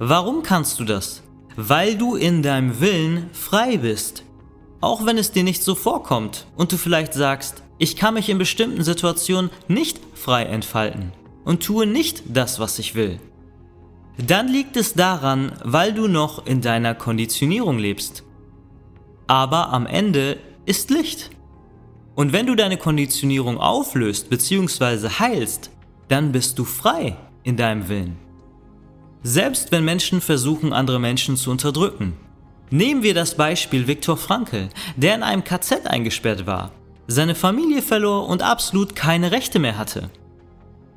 Warum 0.00 0.42
kannst 0.42 0.80
du 0.80 0.84
das? 0.84 1.22
Weil 1.54 1.96
du 1.96 2.16
in 2.16 2.42
deinem 2.42 2.80
Willen 2.80 3.30
frei 3.32 3.76
bist. 3.76 4.24
Auch 4.80 5.06
wenn 5.06 5.18
es 5.18 5.30
dir 5.30 5.44
nicht 5.44 5.62
so 5.62 5.76
vorkommt 5.76 6.48
und 6.56 6.72
du 6.72 6.78
vielleicht 6.78 7.14
sagst, 7.14 7.62
ich 7.78 7.94
kann 7.94 8.14
mich 8.14 8.28
in 8.28 8.38
bestimmten 8.38 8.82
Situationen 8.82 9.52
nicht 9.68 10.00
frei 10.14 10.46
entfalten 10.46 11.12
und 11.44 11.62
tue 11.62 11.86
nicht 11.86 12.24
das, 12.26 12.58
was 12.58 12.80
ich 12.80 12.96
will. 12.96 13.20
Dann 14.26 14.48
liegt 14.48 14.76
es 14.76 14.94
daran, 14.94 15.52
weil 15.64 15.94
du 15.94 16.06
noch 16.06 16.46
in 16.46 16.60
deiner 16.60 16.94
Konditionierung 16.94 17.78
lebst. 17.78 18.22
Aber 19.26 19.72
am 19.72 19.86
Ende 19.86 20.38
ist 20.66 20.90
Licht. 20.90 21.30
Und 22.14 22.32
wenn 22.32 22.46
du 22.46 22.54
deine 22.54 22.76
Konditionierung 22.76 23.58
auflöst 23.58 24.28
bzw. 24.28 25.08
heilst, 25.18 25.70
dann 26.08 26.32
bist 26.32 26.58
du 26.58 26.64
frei 26.64 27.16
in 27.44 27.56
deinem 27.56 27.88
Willen. 27.88 28.18
Selbst 29.22 29.72
wenn 29.72 29.84
Menschen 29.84 30.20
versuchen, 30.20 30.72
andere 30.72 30.98
Menschen 30.98 31.36
zu 31.36 31.50
unterdrücken. 31.50 32.14
Nehmen 32.70 33.02
wir 33.02 33.14
das 33.14 33.36
Beispiel 33.36 33.86
Viktor 33.86 34.16
Frankl, 34.16 34.68
der 34.96 35.14
in 35.14 35.22
einem 35.22 35.44
KZ 35.44 35.86
eingesperrt 35.86 36.46
war, 36.46 36.72
seine 37.06 37.34
Familie 37.34 37.82
verlor 37.82 38.28
und 38.28 38.42
absolut 38.42 38.94
keine 38.94 39.32
Rechte 39.32 39.58
mehr 39.58 39.78
hatte. 39.78 40.10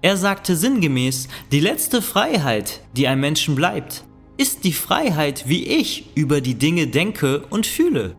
Er 0.04 0.18
sagte 0.18 0.58
sinngemäß, 0.58 1.30
die 1.54 1.62
letzte 1.62 2.02
Freiheit, 2.02 2.82
die 2.98 3.08
einem 3.08 3.22
Menschen 3.22 3.56
bleibt, 3.56 4.04
ist 4.36 4.66
die 4.66 4.74
Freiheit, 4.74 5.48
wie 5.48 5.66
ich 5.66 6.10
über 6.14 6.42
die 6.42 6.56
Dinge 6.56 6.88
denke 6.88 7.46
und 7.50 7.66
fühle. 7.66 8.18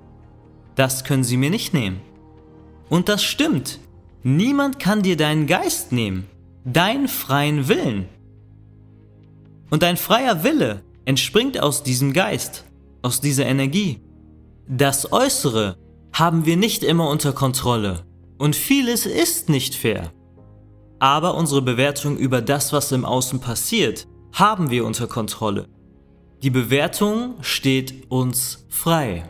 Das 0.76 1.04
können 1.04 1.24
sie 1.24 1.36
mir 1.36 1.50
nicht 1.50 1.74
nehmen. 1.74 2.00
Und 2.88 3.10
das 3.10 3.22
stimmt. 3.22 3.80
Niemand 4.22 4.78
kann 4.80 5.02
dir 5.02 5.18
deinen 5.18 5.46
Geist 5.46 5.92
nehmen, 5.92 6.26
deinen 6.64 7.06
freien 7.06 7.68
Willen. 7.68 8.08
Und 9.68 9.82
dein 9.82 9.98
freier 9.98 10.42
Wille 10.42 10.82
entspringt 11.04 11.60
aus 11.60 11.82
diesem 11.82 12.14
Geist, 12.14 12.64
aus 13.02 13.20
dieser 13.20 13.44
Energie. 13.44 14.00
Das 14.66 15.12
Äußere 15.12 15.76
haben 16.14 16.46
wir 16.46 16.56
nicht 16.56 16.82
immer 16.82 17.10
unter 17.10 17.34
Kontrolle 17.34 18.06
und 18.38 18.56
vieles 18.56 19.04
ist 19.04 19.50
nicht 19.50 19.74
fair. 19.74 20.14
Aber 21.04 21.34
unsere 21.34 21.60
Bewertung 21.60 22.16
über 22.16 22.40
das, 22.40 22.72
was 22.72 22.90
im 22.90 23.04
Außen 23.04 23.38
passiert, 23.38 24.06
haben 24.32 24.70
wir 24.70 24.86
unter 24.86 25.06
Kontrolle. 25.06 25.68
Die 26.42 26.48
Bewertung 26.48 27.34
steht 27.42 28.10
uns 28.10 28.64
frei. 28.70 29.28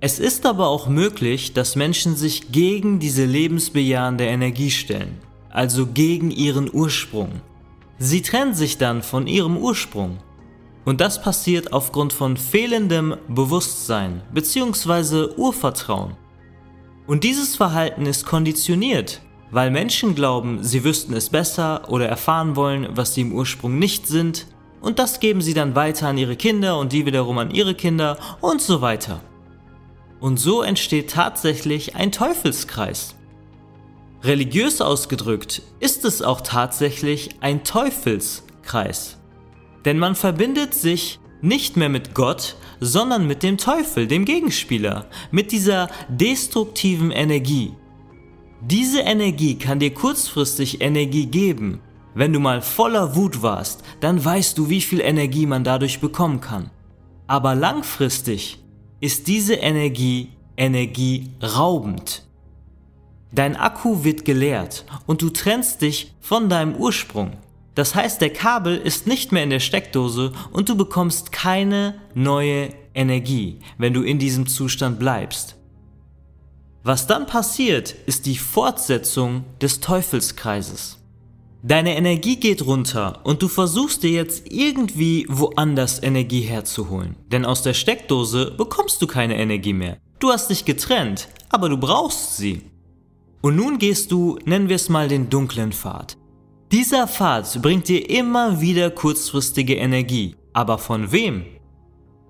Es 0.00 0.18
ist 0.18 0.46
aber 0.46 0.68
auch 0.68 0.88
möglich, 0.88 1.52
dass 1.52 1.76
Menschen 1.76 2.16
sich 2.16 2.50
gegen 2.50 2.98
diese 2.98 3.26
lebensbejahende 3.26 4.24
Energie 4.24 4.70
stellen, 4.70 5.18
also 5.50 5.86
gegen 5.86 6.30
ihren 6.30 6.72
Ursprung. 6.72 7.42
Sie 7.98 8.22
trennen 8.22 8.54
sich 8.54 8.78
dann 8.78 9.02
von 9.02 9.26
ihrem 9.26 9.58
Ursprung. 9.58 10.16
Und 10.86 11.02
das 11.02 11.20
passiert 11.20 11.74
aufgrund 11.74 12.14
von 12.14 12.38
fehlendem 12.38 13.16
Bewusstsein 13.28 14.22
bzw. 14.32 15.34
Urvertrauen. 15.36 16.16
Und 17.06 17.22
dieses 17.22 17.54
Verhalten 17.54 18.06
ist 18.06 18.24
konditioniert, 18.24 19.20
weil 19.50 19.70
Menschen 19.70 20.14
glauben, 20.14 20.62
sie 20.62 20.84
wüssten 20.84 21.14
es 21.14 21.30
besser 21.30 21.90
oder 21.90 22.06
erfahren 22.06 22.56
wollen, 22.56 22.88
was 22.90 23.14
sie 23.14 23.22
im 23.22 23.32
Ursprung 23.32 23.78
nicht 23.78 24.06
sind, 24.06 24.46
und 24.80 24.98
das 24.98 25.20
geben 25.20 25.40
sie 25.40 25.54
dann 25.54 25.74
weiter 25.74 26.08
an 26.08 26.18
ihre 26.18 26.36
Kinder 26.36 26.78
und 26.78 26.92
die 26.92 27.04
wiederum 27.04 27.38
an 27.38 27.50
ihre 27.50 27.74
Kinder 27.74 28.16
und 28.40 28.60
so 28.60 28.80
weiter. 28.80 29.20
Und 30.20 30.38
so 30.38 30.62
entsteht 30.62 31.10
tatsächlich 31.10 31.96
ein 31.96 32.12
Teufelskreis. 32.12 33.14
Religiös 34.22 34.80
ausgedrückt 34.80 35.62
ist 35.80 36.04
es 36.04 36.22
auch 36.22 36.40
tatsächlich 36.40 37.36
ein 37.40 37.62
Teufelskreis. 37.64 39.16
Denn 39.84 39.98
man 39.98 40.16
verbindet 40.16 40.74
sich 40.74 41.20
nicht 41.40 41.76
mehr 41.76 41.88
mit 41.88 42.14
Gott, 42.14 42.56
sondern 42.80 43.26
mit 43.26 43.44
dem 43.44 43.58
Teufel, 43.58 44.08
dem 44.08 44.24
Gegenspieler, 44.24 45.06
mit 45.30 45.52
dieser 45.52 45.88
destruktiven 46.08 47.12
Energie. 47.12 47.74
Diese 48.60 49.00
Energie 49.00 49.56
kann 49.56 49.78
dir 49.78 49.94
kurzfristig 49.94 50.80
Energie 50.80 51.26
geben. 51.26 51.80
Wenn 52.14 52.32
du 52.32 52.40
mal 52.40 52.60
voller 52.60 53.14
Wut 53.14 53.42
warst, 53.42 53.84
dann 54.00 54.24
weißt 54.24 54.58
du, 54.58 54.68
wie 54.68 54.80
viel 54.80 55.00
Energie 55.00 55.46
man 55.46 55.62
dadurch 55.62 56.00
bekommen 56.00 56.40
kann. 56.40 56.70
Aber 57.28 57.54
langfristig 57.54 58.58
ist 59.00 59.28
diese 59.28 59.54
Energie 59.54 60.30
energieraubend. 60.56 62.26
Dein 63.30 63.54
Akku 63.56 64.02
wird 64.02 64.24
geleert 64.24 64.84
und 65.06 65.22
du 65.22 65.30
trennst 65.30 65.82
dich 65.82 66.14
von 66.20 66.48
deinem 66.48 66.74
Ursprung. 66.74 67.36
Das 67.76 67.94
heißt, 67.94 68.20
der 68.20 68.32
Kabel 68.32 68.76
ist 68.76 69.06
nicht 69.06 69.30
mehr 69.30 69.44
in 69.44 69.50
der 69.50 69.60
Steckdose 69.60 70.32
und 70.50 70.68
du 70.68 70.76
bekommst 70.76 71.30
keine 71.30 71.94
neue 72.14 72.70
Energie, 72.92 73.60
wenn 73.76 73.94
du 73.94 74.02
in 74.02 74.18
diesem 74.18 74.48
Zustand 74.48 74.98
bleibst. 74.98 75.57
Was 76.88 77.06
dann 77.06 77.26
passiert, 77.26 77.94
ist 78.06 78.24
die 78.24 78.38
Fortsetzung 78.38 79.44
des 79.60 79.80
Teufelskreises. 79.80 80.96
Deine 81.62 81.94
Energie 81.94 82.36
geht 82.36 82.64
runter 82.64 83.20
und 83.24 83.42
du 83.42 83.48
versuchst 83.48 84.02
dir 84.02 84.10
jetzt 84.10 84.50
irgendwie 84.50 85.26
woanders 85.28 86.02
Energie 86.02 86.40
herzuholen. 86.40 87.14
Denn 87.30 87.44
aus 87.44 87.60
der 87.60 87.74
Steckdose 87.74 88.52
bekommst 88.52 89.02
du 89.02 89.06
keine 89.06 89.36
Energie 89.36 89.74
mehr. 89.74 89.98
Du 90.18 90.30
hast 90.30 90.48
dich 90.48 90.64
getrennt, 90.64 91.28
aber 91.50 91.68
du 91.68 91.76
brauchst 91.76 92.38
sie. 92.38 92.62
Und 93.42 93.56
nun 93.56 93.76
gehst 93.76 94.10
du, 94.10 94.38
nennen 94.46 94.70
wir 94.70 94.76
es 94.76 94.88
mal 94.88 95.08
den 95.08 95.28
dunklen 95.28 95.72
Pfad. 95.72 96.16
Dieser 96.72 97.06
Pfad 97.06 97.60
bringt 97.60 97.88
dir 97.88 98.08
immer 98.08 98.62
wieder 98.62 98.90
kurzfristige 98.90 99.76
Energie. 99.76 100.36
Aber 100.54 100.78
von 100.78 101.12
wem? 101.12 101.44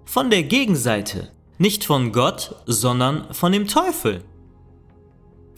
Von 0.04 0.30
der 0.30 0.42
Gegenseite. 0.42 1.30
Nicht 1.58 1.84
von 1.84 2.10
Gott, 2.10 2.56
sondern 2.66 3.32
von 3.32 3.52
dem 3.52 3.68
Teufel. 3.68 4.24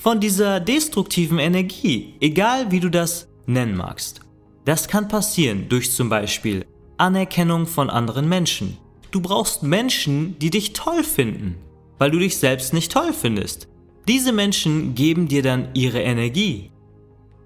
Von 0.00 0.18
dieser 0.18 0.60
destruktiven 0.60 1.38
Energie, 1.38 2.14
egal 2.20 2.70
wie 2.70 2.80
du 2.80 2.88
das 2.90 3.28
nennen 3.44 3.76
magst. 3.76 4.22
Das 4.64 4.88
kann 4.88 5.08
passieren 5.08 5.68
durch 5.68 5.92
zum 5.92 6.08
Beispiel 6.08 6.64
Anerkennung 6.96 7.66
von 7.66 7.90
anderen 7.90 8.26
Menschen. 8.26 8.78
Du 9.10 9.20
brauchst 9.20 9.62
Menschen, 9.62 10.38
die 10.38 10.48
dich 10.48 10.72
toll 10.72 11.04
finden, 11.04 11.56
weil 11.98 12.10
du 12.10 12.18
dich 12.18 12.38
selbst 12.38 12.72
nicht 12.72 12.90
toll 12.90 13.12
findest. 13.12 13.68
Diese 14.08 14.32
Menschen 14.32 14.94
geben 14.94 15.28
dir 15.28 15.42
dann 15.42 15.68
ihre 15.74 16.00
Energie. 16.00 16.70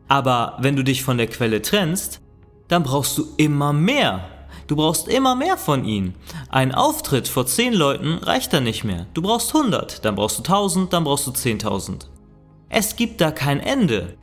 Aber 0.07 0.57
wenn 0.61 0.77
du 0.77 0.85
dich 0.85 1.03
von 1.03 1.19
der 1.19 1.27
Quelle 1.27 1.61
trennst, 1.61 2.21
dann 2.69 2.85
brauchst 2.85 3.19
du 3.19 3.27
immer 3.37 3.73
mehr. 3.73 4.29
Du 4.69 4.77
brauchst 4.77 5.09
immer 5.09 5.35
mehr 5.35 5.57
von 5.57 5.85
ihnen. 5.85 6.15
Ein 6.51 6.73
Auftritt 6.73 7.27
vor 7.27 7.47
10 7.47 7.75
Leuten 7.75 8.19
reicht 8.19 8.53
dann 8.53 8.63
nicht 8.63 8.85
mehr. 8.85 9.09
Du 9.13 9.23
brauchst 9.23 9.53
100, 9.53 10.05
dann 10.05 10.15
brauchst 10.15 10.39
du 10.39 10.43
1000, 10.45 10.93
dann 10.93 11.03
brauchst 11.03 11.27
du 11.27 11.33
10.000. 11.33 12.14
Es 12.77 12.97
gibt 12.97 13.21
da 13.21 13.31
kein 13.31 13.61
Ende. 13.61 14.17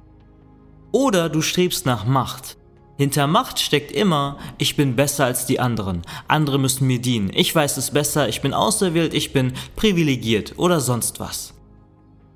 Oder 0.92 1.30
du 1.30 1.42
strebst 1.42 1.86
nach 1.86 2.04
Macht. 2.04 2.58
Hinter 2.98 3.26
Macht 3.26 3.62
steckt 3.62 3.94
immer, 3.94 4.40
ich 4.58 4.76
bin 4.76 4.98
besser 4.98 5.24
als 5.24 5.46
die 5.46 5.62
anderen, 5.62 6.02
andere 6.28 6.60
müssen 6.60 6.86
mir 6.86 7.00
dienen, 7.00 7.32
ich 7.34 7.56
weiß 7.56 7.78
es 7.78 7.92
besser, 7.92 8.28
ich 8.28 8.42
bin 8.42 8.54
auserwählt, 8.54 9.14
ich 9.14 9.32
bin 9.32 9.54
privilegiert 9.78 10.56
oder 10.58 10.82
sonst 10.82 11.22
was. 11.22 11.54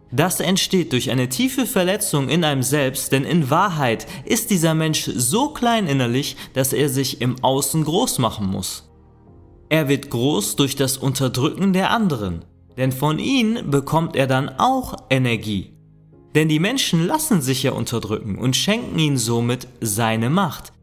Das 0.09 0.39
entsteht 0.39 0.93
durch 0.93 1.11
eine 1.11 1.27
tiefe 1.27 1.65
Verletzung 1.65 2.29
in 2.29 2.45
einem 2.45 2.63
selbst, 2.63 3.11
denn 3.11 3.25
in 3.25 3.49
Wahrheit 3.49 4.07
ist 4.23 4.51
dieser 4.51 4.73
Mensch 4.73 5.11
so 5.13 5.49
klein 5.49 5.85
innerlich, 5.85 6.37
dass 6.53 6.71
er 6.71 6.87
sich 6.87 7.19
im 7.19 7.43
Außen 7.43 7.83
groß 7.83 8.19
machen 8.19 8.47
muss. 8.47 8.89
Er 9.67 9.89
wird 9.89 10.09
groß 10.09 10.55
durch 10.55 10.77
das 10.77 10.95
Unterdrücken 10.95 11.73
der 11.73 11.89
anderen, 11.91 12.45
denn 12.77 12.93
von 12.93 13.19
ihnen 13.19 13.69
bekommt 13.69 14.15
er 14.15 14.27
dann 14.27 14.47
auch 14.47 14.95
Energie. 15.09 15.74
Denn 16.35 16.49
die 16.49 16.59
Menschen 16.59 17.07
lassen 17.07 17.41
sich 17.41 17.63
ja 17.63 17.71
unterdrücken 17.71 18.37
und 18.37 18.57
schenken 18.57 18.99
ihnen 18.99 19.17
somit 19.17 19.69
seine 19.79 20.29
Macht, 20.29 20.73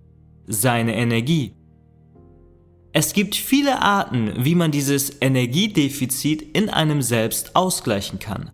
seine 0.47 0.97
Energie. 0.97 1.55
Es 2.95 3.13
gibt 3.13 3.35
viele 3.35 3.83
Arten, 3.83 4.33
wie 4.39 4.55
man 4.55 4.71
dieses 4.71 5.21
Energiedefizit 5.21 6.43
in 6.57 6.71
einem 6.71 7.03
selbst 7.03 7.55
ausgleichen 7.55 8.19
kann. 8.19 8.51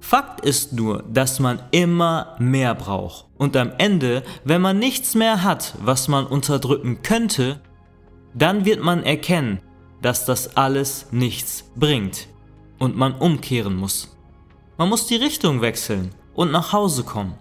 Fakt 0.00 0.44
ist 0.44 0.74
nur, 0.74 1.02
dass 1.10 1.40
man 1.40 1.62
immer 1.70 2.36
mehr 2.38 2.74
braucht. 2.74 3.26
Und 3.38 3.56
am 3.56 3.72
Ende, 3.78 4.22
wenn 4.44 4.60
man 4.60 4.78
nichts 4.78 5.14
mehr 5.14 5.42
hat, 5.44 5.74
was 5.82 6.08
man 6.08 6.26
unterdrücken 6.26 7.00
könnte, 7.02 7.60
dann 8.34 8.66
wird 8.66 8.82
man 8.82 9.02
erkennen, 9.02 9.60
dass 10.02 10.26
das 10.26 10.58
alles 10.58 11.06
nichts 11.10 11.64
bringt 11.74 12.28
und 12.78 12.96
man 12.96 13.14
umkehren 13.14 13.76
muss. 13.76 14.14
Man 14.76 14.90
muss 14.90 15.06
die 15.06 15.16
Richtung 15.16 15.62
wechseln 15.62 16.10
und 16.34 16.50
nach 16.50 16.72
Hause 16.72 17.04
kommen. 17.04 17.34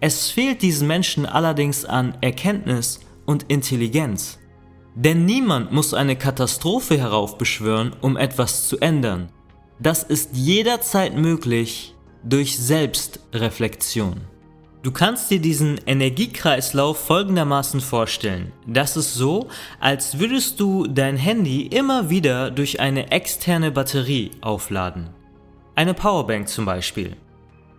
Es 0.00 0.30
fehlt 0.30 0.62
diesen 0.62 0.88
Menschen 0.88 1.26
allerdings 1.26 1.84
an 1.84 2.16
Erkenntnis 2.20 3.00
und 3.24 3.44
Intelligenz. 3.44 4.38
Denn 4.94 5.24
niemand 5.24 5.72
muss 5.72 5.94
eine 5.94 6.16
Katastrophe 6.16 6.98
heraufbeschwören, 6.98 7.94
um 8.00 8.16
etwas 8.16 8.68
zu 8.68 8.78
ändern. 8.78 9.30
Das 9.78 10.02
ist 10.02 10.36
jederzeit 10.36 11.16
möglich 11.16 11.94
durch 12.24 12.58
Selbstreflexion. 12.58 14.20
Du 14.82 14.90
kannst 14.90 15.30
dir 15.30 15.40
diesen 15.40 15.78
Energiekreislauf 15.86 16.98
folgendermaßen 16.98 17.80
vorstellen. 17.80 18.52
Das 18.66 18.96
ist 18.96 19.14
so, 19.14 19.48
als 19.78 20.18
würdest 20.18 20.58
du 20.58 20.88
dein 20.88 21.16
Handy 21.16 21.66
immer 21.66 22.10
wieder 22.10 22.50
durch 22.50 22.80
eine 22.80 23.12
externe 23.12 23.70
Batterie 23.70 24.32
aufladen. 24.40 25.10
Eine 25.76 25.94
Powerbank 25.94 26.48
zum 26.48 26.64
Beispiel. 26.64 27.16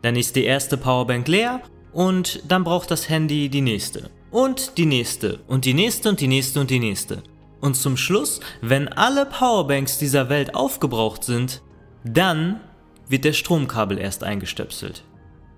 Dann 0.04 0.16
ist 0.16 0.36
die 0.36 0.43
erste 0.43 0.78
Powerbank 0.78 1.28
leer 1.28 1.62
und 1.93 2.43
dann 2.47 2.64
braucht 2.64 2.91
das 2.91 3.10
Handy 3.10 3.49
die 3.49 3.62
nächste. 3.62 4.12
Und 4.30 4.78
die 4.78 4.86
nächste 4.86 5.39
und 5.47 5.66
die 5.66 5.74
nächste 5.74 6.10
und 6.10 6.20
die 6.20 6.28
nächste 6.28 6.60
und 6.60 6.70
die 6.70 6.80
nächste. 6.80 7.24
Und 7.62 7.76
zum 7.76 7.95
Schluss, 7.95 8.41
wenn 8.62 8.89
alle 8.89 9.26
Powerbanks 9.26 9.97
dieser 9.97 10.28
Welt 10.28 10.54
aufgebraucht 10.54 11.24
sind, 11.24 11.62
dann 12.04 12.60
wird 13.08 13.24
der 13.24 13.34
Stromkabel 13.34 13.97
erst 13.97 14.24
eingestöpselt, 14.24 15.06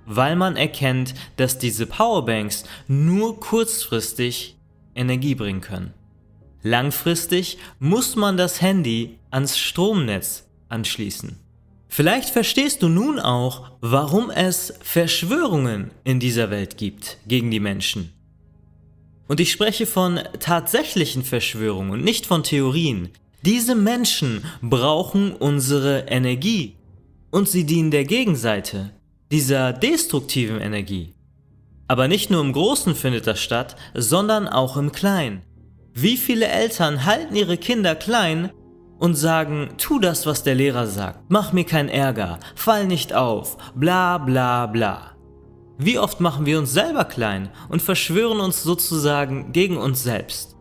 weil 0.05 0.35
man 0.35 0.55
erkennt, 0.55 1.15
dass 1.37 1.57
diese 1.57 1.87
Powerbanks 1.87 2.65
nur 2.87 3.39
kurzfristig 3.39 4.57
Energie 4.93 5.33
bringen 5.33 5.61
können. 5.61 5.93
Langfristig 6.61 7.57
muss 7.79 8.15
man 8.15 8.37
das 8.37 8.61
Handy 8.61 9.17
ans 9.31 9.57
Stromnetz 9.57 10.47
anschließen. 10.69 11.39
Vielleicht 11.95 12.31
verstehst 12.31 12.83
du 12.83 12.89
nun 12.89 13.21
auch, 13.21 13.71
warum 13.79 14.29
es 14.29 14.73
Verschwörungen 14.81 15.91
in 16.03 16.19
dieser 16.19 16.49
Welt 16.49 16.75
gibt 16.75 17.19
gegen 17.25 17.51
die 17.51 17.61
Menschen. 17.61 18.11
Und 19.29 19.39
ich 19.39 19.49
spreche 19.49 19.85
von 19.85 20.19
tatsächlichen 20.41 21.23
Verschwörungen 21.23 21.93
und 21.93 22.03
nicht 22.03 22.25
von 22.25 22.43
Theorien, 22.43 23.11
diese 23.43 23.75
Menschen 23.75 24.43
brauchen 24.61 25.31
unsere 25.31 25.99
Energie 26.09 26.75
und 27.31 27.47
sie 27.47 27.65
dienen 27.65 27.91
der 27.91 28.03
Gegenseite, 28.03 28.91
dieser 29.31 29.71
destruktiven 29.71 30.59
Energie. 30.59 31.13
Aber 31.87 32.09
nicht 32.09 32.29
nur 32.29 32.41
im 32.41 32.51
Großen 32.51 32.93
findet 32.93 33.25
das 33.25 33.39
statt, 33.39 33.77
sondern 33.93 34.49
auch 34.49 34.75
im 34.75 34.91
Kleinen. 34.91 35.43
Wie 35.93 36.17
viele 36.17 36.47
Eltern 36.47 37.05
halten 37.05 37.37
ihre 37.37 37.55
Kinder 37.55 37.95
klein 37.95 38.51
und 38.99 39.15
sagen, 39.15 39.69
tu 39.77 39.99
das, 39.99 40.25
was 40.25 40.43
der 40.43 40.55
Lehrer 40.55 40.87
sagt, 40.87 41.19
mach 41.29 41.53
mir 41.53 41.65
keinen 41.65 41.89
Ärger, 41.89 42.39
fall 42.55 42.87
nicht 42.87 43.13
auf, 43.13 43.57
bla 43.75 44.17
bla 44.17 44.67
bla. 44.67 45.11
Wie 45.77 45.99
oft 45.99 46.21
machen 46.21 46.45
wir 46.45 46.57
uns 46.57 46.71
selber 46.71 47.05
klein 47.05 47.49
und 47.69 47.81
verschwören 47.81 48.39
uns 48.39 48.63
sozusagen 48.63 49.51
gegen 49.51 49.77
uns 49.77 50.03
selbst? 50.03 50.55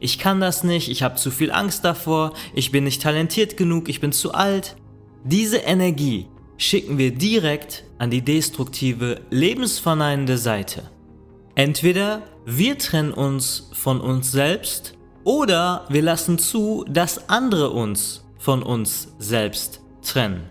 ich 0.00 0.18
kann 0.18 0.40
das 0.40 0.64
nicht, 0.64 0.88
ich 0.88 1.02
habe 1.02 1.16
zu 1.16 1.30
viel 1.30 1.50
Angst 1.50 1.84
davor, 1.84 2.32
ich 2.54 2.70
bin 2.70 2.84
nicht 2.84 3.02
talentiert 3.02 3.56
genug, 3.56 3.88
ich 3.88 4.00
bin 4.00 4.12
zu 4.12 4.32
alt. 4.32 4.76
Diese 5.24 5.58
Energie 5.58 6.28
schicken 6.56 6.98
wir 6.98 7.12
direkt 7.12 7.84
an 7.98 8.10
die 8.10 8.22
destruktive, 8.22 9.20
lebensverneinende 9.30 10.38
Seite. 10.38 10.90
Entweder 11.54 12.22
wir 12.46 12.78
trennen 12.78 13.12
uns 13.12 13.70
von 13.72 14.00
uns 14.00 14.30
selbst 14.30 14.94
oder 15.28 15.84
wir 15.90 16.00
lassen 16.00 16.38
zu, 16.38 16.86
dass 16.88 17.28
andere 17.28 17.68
uns 17.68 18.24
von 18.38 18.62
uns 18.62 19.08
selbst 19.18 19.82
trennen 20.02 20.48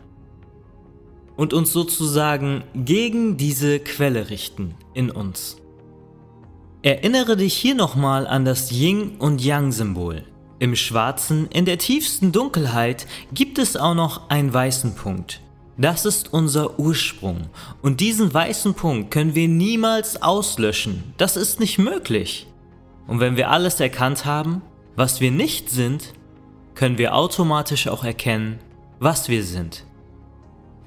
und 1.35 1.51
uns 1.51 1.73
sozusagen 1.73 2.63
gegen 2.75 3.37
diese 3.37 3.79
Quelle 3.79 4.29
richten 4.29 4.75
in 4.93 5.09
uns. 5.09 5.57
Erinnere 6.83 7.37
dich 7.37 7.55
hier 7.55 7.73
nochmal 7.73 8.27
an 8.27 8.45
das 8.45 8.71
Yin 8.71 9.15
und 9.17 9.43
Yang-Symbol. 9.43 10.23
Im 10.59 10.75
Schwarzen, 10.75 11.47
in 11.47 11.65
der 11.65 11.79
tiefsten 11.79 12.31
Dunkelheit, 12.31 13.07
gibt 13.33 13.57
es 13.57 13.77
auch 13.77 13.95
noch 13.95 14.29
einen 14.29 14.53
weißen 14.53 14.93
Punkt. 14.93 15.41
Das 15.79 16.05
ist 16.05 16.31
unser 16.31 16.77
Ursprung 16.77 17.49
und 17.81 17.99
diesen 17.99 18.31
weißen 18.31 18.75
Punkt 18.75 19.09
können 19.09 19.33
wir 19.33 19.47
niemals 19.47 20.21
auslöschen. 20.21 21.15
Das 21.17 21.35
ist 21.35 21.59
nicht 21.59 21.79
möglich. 21.79 22.45
Und 23.07 23.19
wenn 23.19 23.37
wir 23.37 23.49
alles 23.49 23.79
erkannt 23.79 24.25
haben, 24.25 24.61
was 24.95 25.21
wir 25.21 25.31
nicht 25.31 25.69
sind, 25.69 26.13
können 26.75 26.97
wir 26.97 27.15
automatisch 27.15 27.87
auch 27.87 28.03
erkennen, 28.03 28.59
was 28.99 29.29
wir 29.29 29.43
sind. 29.43 29.85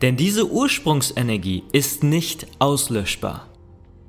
Denn 0.02 0.16
diese 0.16 0.50
Ursprungsenergie 0.50 1.64
ist 1.72 2.04
nicht 2.04 2.46
auslöschbar. 2.58 3.48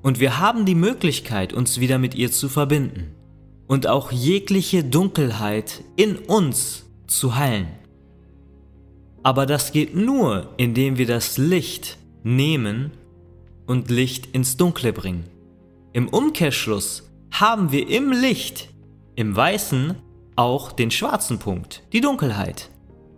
Und 0.02 0.20
wir 0.20 0.40
haben 0.40 0.66
die 0.66 0.76
Möglichkeit, 0.76 1.54
uns 1.54 1.80
wieder 1.80 1.98
mit 1.98 2.16
ihr 2.16 2.32
zu 2.32 2.50
verbinden 2.50 3.16
und 3.68 3.88
auch 3.88 4.12
jegliche 4.12 4.84
Dunkelheit 4.84 5.84
in 5.96 6.18
uns 6.18 6.86
zu 7.08 7.36
heilen. 7.36 7.68
Aber 9.24 9.46
das 9.46 9.72
geht 9.72 9.96
nur, 9.96 10.50
indem 10.58 10.98
wir 10.98 11.06
das 11.06 11.38
Licht 11.38 11.98
nehmen 12.24 12.92
und 13.68 13.90
Licht 13.90 14.28
ins 14.34 14.58
Dunkle 14.58 14.94
bringen. 14.94 15.26
Im 15.94 16.08
Umkehrschluss 16.08 17.11
haben 17.32 17.72
wir 17.72 17.90
im 17.90 18.12
Licht, 18.12 18.70
im 19.16 19.36
Weißen, 19.36 19.96
auch 20.36 20.72
den 20.72 20.92
schwarzen 20.92 21.40
Punkt, 21.40 21.84
die 21.94 22.02
Dunkelheit 22.02 22.70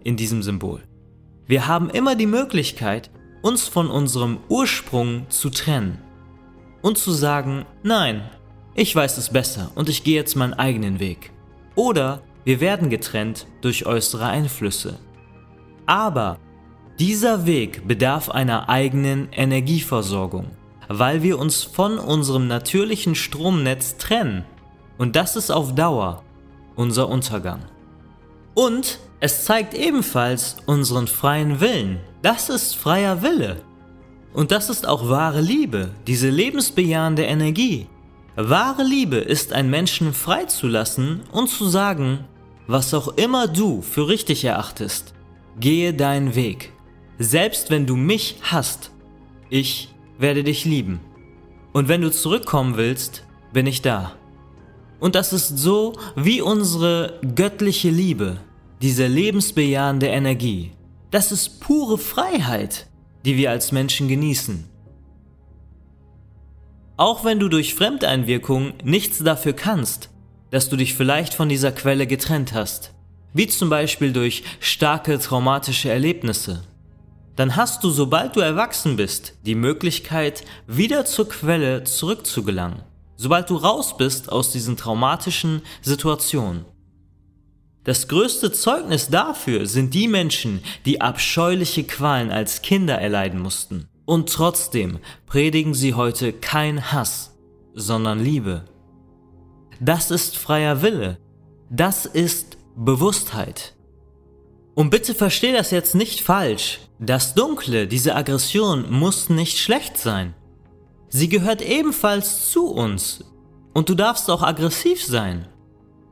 in 0.04 0.18
diesem 0.18 0.44
Symbol. 0.44 0.84
Wir 1.46 1.68
haben 1.68 1.90
immer 1.90 2.16
die 2.16 2.26
Möglichkeit, 2.26 3.10
uns 3.42 3.68
von 3.68 3.90
unserem 3.90 4.40
Ursprung 4.50 5.26
zu 5.30 5.50
trennen 5.50 6.00
und 6.82 6.98
zu 6.98 7.12
sagen, 7.12 7.66
nein, 7.84 8.30
ich 8.76 8.96
weiß 8.96 9.18
es 9.18 9.30
besser 9.30 9.72
und 9.76 9.90
ich 9.90 10.04
gehe 10.04 10.16
jetzt 10.16 10.36
meinen 10.36 10.54
eigenen 10.54 11.00
Weg. 11.00 11.32
Oder 11.76 12.22
wir 12.44 12.60
werden 12.60 12.90
getrennt 12.90 13.48
durch 13.62 13.86
äußere 13.86 14.26
Einflüsse. 14.26 15.00
Aber 15.86 16.40
dieser 17.00 17.46
Weg 17.46 17.88
bedarf 17.88 18.30
einer 18.30 18.70
eigenen 18.70 19.30
Energieversorgung, 19.32 20.48
weil 20.88 21.24
wir 21.24 21.40
uns 21.40 21.64
von 21.64 22.00
unserem 22.00 22.48
natürlichen 22.48 23.16
Stromnetz 23.16 23.98
trennen. 23.98 24.46
Und 24.98 25.16
das 25.16 25.36
ist 25.36 25.52
auf 25.52 25.76
Dauer 25.76 26.24
unser 26.76 27.10
Untergang. 27.10 27.62
Und 28.54 29.00
es 29.20 29.46
zeigt 29.46 29.74
ebenfalls 29.74 30.58
unseren 30.66 31.08
freien 31.08 31.60
Willen. 31.60 32.00
Das 32.22 32.50
ist 32.50 32.76
freier 32.76 33.22
Wille. 33.22 33.62
Und 34.34 34.52
das 34.52 34.70
ist 34.70 34.88
auch 34.88 35.10
wahre 35.10 35.42
Liebe, 35.42 35.92
diese 36.08 36.30
lebensbejahende 36.30 37.24
Energie. 37.24 37.88
Wahre 38.36 38.84
Liebe 38.84 39.18
ist 39.18 39.54
ein 39.54 39.70
Menschen 39.70 40.14
freizulassen 40.14 41.22
und 41.32 41.50
zu 41.50 41.68
sagen, 41.68 42.26
was 42.66 42.94
auch 42.94 43.10
immer 43.10 43.48
du 43.48 43.82
für 43.82 44.08
richtig 44.08 44.44
erachtest, 44.44 45.14
gehe 45.60 45.94
deinen 45.94 46.34
Weg. 46.34 46.72
Selbst 47.20 47.70
wenn 47.70 47.86
du 47.86 47.96
mich 47.96 48.38
hast, 48.42 48.90
ich 49.50 49.93
werde 50.24 50.44
dich 50.44 50.66
lieben. 50.66 51.00
Und 51.74 51.88
wenn 51.88 52.02
du 52.02 52.10
zurückkommen 52.10 52.78
willst, 52.78 53.24
bin 53.54 53.68
ich 53.68 53.84
da. 53.84 54.14
Und 55.00 55.14
das 55.14 55.34
ist 55.34 55.60
so 55.60 55.94
wie 56.16 56.42
unsere 56.42 57.20
göttliche 57.36 57.92
Liebe, 57.92 58.38
diese 58.82 59.06
lebensbejahende 59.06 60.08
Energie. 60.08 60.72
Das 61.12 61.32
ist 61.32 61.60
pure 61.60 62.00
Freiheit, 62.00 62.88
die 63.26 63.38
wir 63.38 63.52
als 63.52 63.72
Menschen 63.72 64.08
genießen. 64.08 64.66
Auch 66.98 67.26
wenn 67.26 67.40
du 67.40 67.50
durch 67.50 67.76
Fremdeinwirkung 67.76 68.74
nichts 68.84 69.20
dafür 69.20 69.54
kannst, 69.54 70.10
dass 70.52 70.70
du 70.70 70.78
dich 70.78 70.94
vielleicht 70.94 71.34
von 71.34 71.50
dieser 71.50 71.72
Quelle 71.72 72.08
getrennt 72.08 72.54
hast, 72.54 72.94
wie 73.34 73.48
zum 73.48 73.70
Beispiel 73.70 74.14
durch 74.14 74.44
starke 74.60 75.20
traumatische 75.20 75.90
Erlebnisse, 75.90 76.64
dann 77.36 77.56
hast 77.56 77.84
du, 77.84 77.90
sobald 77.90 78.36
du 78.36 78.40
erwachsen 78.40 78.96
bist, 78.96 79.34
die 79.46 79.56
Möglichkeit, 79.56 80.44
wieder 80.68 81.06
zur 81.06 81.30
Quelle 81.30 81.84
zurückzugelangen, 81.84 82.84
sobald 83.16 83.50
du 83.50 83.56
raus 83.56 83.98
bist 83.98 84.32
aus 84.32 84.52
diesen 84.52 84.78
traumatischen 84.78 85.62
Situationen. 85.82 86.66
Das 87.84 88.08
größte 88.08 88.52
Zeugnis 88.52 89.10
dafür 89.10 89.66
sind 89.66 89.94
die 89.94 90.08
Menschen, 90.08 90.64
die 90.86 91.02
abscheuliche 91.02 91.84
Qualen 91.84 92.32
als 92.32 92.62
Kinder 92.62 92.98
erleiden 92.98 93.42
mussten. 93.42 93.90
Und 94.06 94.32
trotzdem 94.32 95.00
predigen 95.26 95.74
sie 95.74 95.94
heute 95.94 96.34
kein 96.34 96.92
Hass, 96.92 97.36
sondern 97.74 98.24
Liebe. 98.24 98.66
Das 99.80 100.12
ist 100.12 100.38
freier 100.38 100.82
Wille. 100.82 101.18
Das 101.70 102.06
ist 102.06 102.58
Bewusstheit. 102.76 103.74
Und 104.76 104.90
bitte 104.90 105.14
versteh 105.14 105.52
das 105.52 105.72
jetzt 105.72 105.94
nicht 105.94 106.22
falsch. 106.22 106.80
Das 107.00 107.36
Dunkle, 107.36 107.88
diese 107.88 108.16
Aggression 108.16 108.92
muss 108.92 109.30
nicht 109.30 109.60
schlecht 109.60 109.98
sein. 109.98 110.34
Sie 111.10 111.30
gehört 111.30 111.62
ebenfalls 111.62 112.50
zu 112.50 112.68
uns. 112.68 113.24
Und 113.74 113.90
du 113.90 113.96
darfst 113.96 114.30
auch 114.30 114.42
aggressiv 114.42 115.04
sein. 115.04 115.48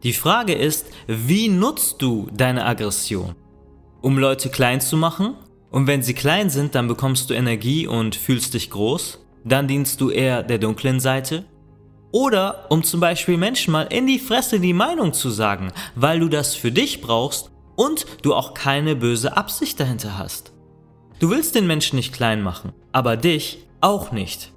Die 0.04 0.14
Frage 0.14 0.54
ist, 0.54 0.88
wie 1.08 1.48
nutzt 1.48 2.02
du 2.02 2.28
deine 2.34 2.66
Aggression? 2.66 3.36
Um 4.02 4.18
Leute 4.18 4.50
klein 4.50 4.82
zu 4.82 4.98
machen? 4.98 5.36
Und 5.70 5.88
wenn 5.88 6.02
sie 6.02 6.14
klein 6.14 6.50
sind, 6.50 6.76
dann 6.76 6.88
bekommst 6.88 7.30
du 7.30 7.34
Energie 7.34 7.88
und 7.88 8.16
fühlst 8.16 8.54
dich 8.54 8.70
groß? 8.70 9.20
Dann 9.44 9.68
dienst 9.68 10.02
du 10.02 10.10
eher 10.10 10.44
der 10.44 10.58
dunklen 10.58 11.00
Seite? 11.00 11.46
Oder 12.12 12.66
um 12.70 12.84
zum 12.84 13.00
Beispiel 13.00 13.38
Menschen 13.38 13.72
mal 13.72 13.84
in 13.84 14.06
die 14.06 14.20
Fresse 14.20 14.60
die 14.60 14.74
Meinung 14.74 15.14
zu 15.14 15.30
sagen, 15.30 15.72
weil 15.96 16.20
du 16.20 16.28
das 16.28 16.56
für 16.56 16.72
dich 16.72 17.02
brauchst 17.02 17.51
und 17.76 18.06
du 18.22 18.34
auch 18.34 18.54
keine 18.54 18.96
böse 18.96 19.36
Absicht 19.36 19.80
dahinter 19.80 20.18
hast. 20.18 20.54
Du 21.20 21.30
willst 21.30 21.56
den 21.56 21.68
Menschen 21.68 21.98
nicht 21.98 22.14
klein 22.14 22.42
machen, 22.42 22.74
aber 22.92 23.18
dich 23.18 23.60
auch 23.80 24.12
nicht. 24.12 24.52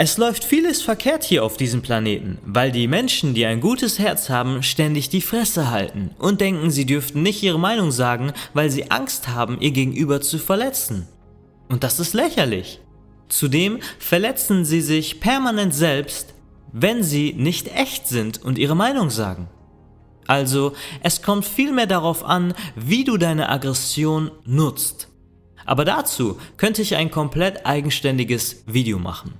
Es 0.00 0.16
läuft 0.16 0.44
vieles 0.44 0.80
verkehrt 0.80 1.24
hier 1.24 1.44
auf 1.44 1.56
diesem 1.56 1.82
Planeten, 1.82 2.38
weil 2.44 2.70
die 2.70 2.86
Menschen, 2.86 3.34
die 3.34 3.44
ein 3.44 3.60
gutes 3.60 3.98
Herz 3.98 4.30
haben, 4.30 4.62
ständig 4.62 5.08
die 5.08 5.20
Fresse 5.20 5.70
halten 5.70 6.12
und 6.18 6.40
denken, 6.40 6.70
sie 6.70 6.86
dürften 6.86 7.22
nicht 7.22 7.42
ihre 7.42 7.58
Meinung 7.58 7.90
sagen, 7.90 8.32
weil 8.54 8.70
sie 8.70 8.92
Angst 8.92 9.26
haben, 9.26 9.60
ihr 9.60 9.72
Gegenüber 9.72 10.20
zu 10.20 10.38
verletzen. 10.38 11.08
Und 11.68 11.82
das 11.82 11.98
ist 11.98 12.14
lächerlich. 12.14 12.80
Zudem 13.28 13.80
verletzen 13.98 14.64
sie 14.64 14.82
sich 14.82 15.18
permanent 15.18 15.74
selbst, 15.74 16.32
wenn 16.72 17.02
sie 17.02 17.34
nicht 17.36 17.74
echt 17.74 18.06
sind 18.06 18.40
und 18.40 18.56
ihre 18.56 18.76
Meinung 18.76 19.10
sagen. 19.10 19.48
Also, 20.28 20.74
es 21.02 21.22
kommt 21.22 21.44
vielmehr 21.44 21.86
darauf 21.86 22.24
an, 22.24 22.54
wie 22.76 23.02
du 23.02 23.16
deine 23.16 23.48
Aggression 23.48 24.30
nutzt. 24.44 25.08
Aber 25.66 25.84
dazu 25.84 26.38
könnte 26.56 26.82
ich 26.82 26.94
ein 26.94 27.10
komplett 27.10 27.66
eigenständiges 27.66 28.62
Video 28.66 29.00
machen. 29.00 29.34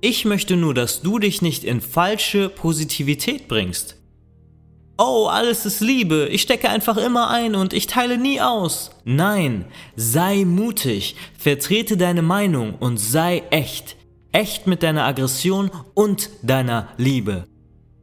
Ich 0.00 0.24
möchte 0.24 0.56
nur, 0.56 0.72
dass 0.72 1.02
du 1.02 1.18
dich 1.18 1.42
nicht 1.42 1.62
in 1.62 1.82
falsche 1.82 2.48
Positivität 2.48 3.48
bringst. 3.48 3.96
Oh, 4.98 5.26
alles 5.30 5.66
ist 5.66 5.80
Liebe, 5.80 6.28
ich 6.30 6.40
stecke 6.40 6.70
einfach 6.70 6.96
immer 6.96 7.28
ein 7.28 7.54
und 7.54 7.74
ich 7.74 7.86
teile 7.86 8.16
nie 8.16 8.40
aus. 8.40 8.92
Nein, 9.04 9.66
sei 9.94 10.46
mutig, 10.46 11.16
vertrete 11.38 11.98
deine 11.98 12.22
Meinung 12.22 12.76
und 12.76 12.96
sei 12.96 13.42
echt 13.50 13.96
echt 14.36 14.66
mit 14.66 14.82
deiner 14.82 15.04
Aggression 15.04 15.70
und 15.94 16.28
deiner 16.42 16.88
Liebe. 16.98 17.46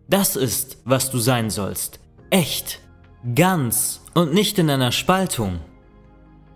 Das 0.09 0.35
ist, 0.35 0.77
was 0.85 1.11
du 1.11 1.19
sein 1.19 1.49
sollst. 1.49 1.99
Echt. 2.29 2.79
Ganz 3.35 4.01
und 4.13 4.33
nicht 4.33 4.59
in 4.59 4.69
einer 4.69 4.91
Spaltung. 4.91 5.59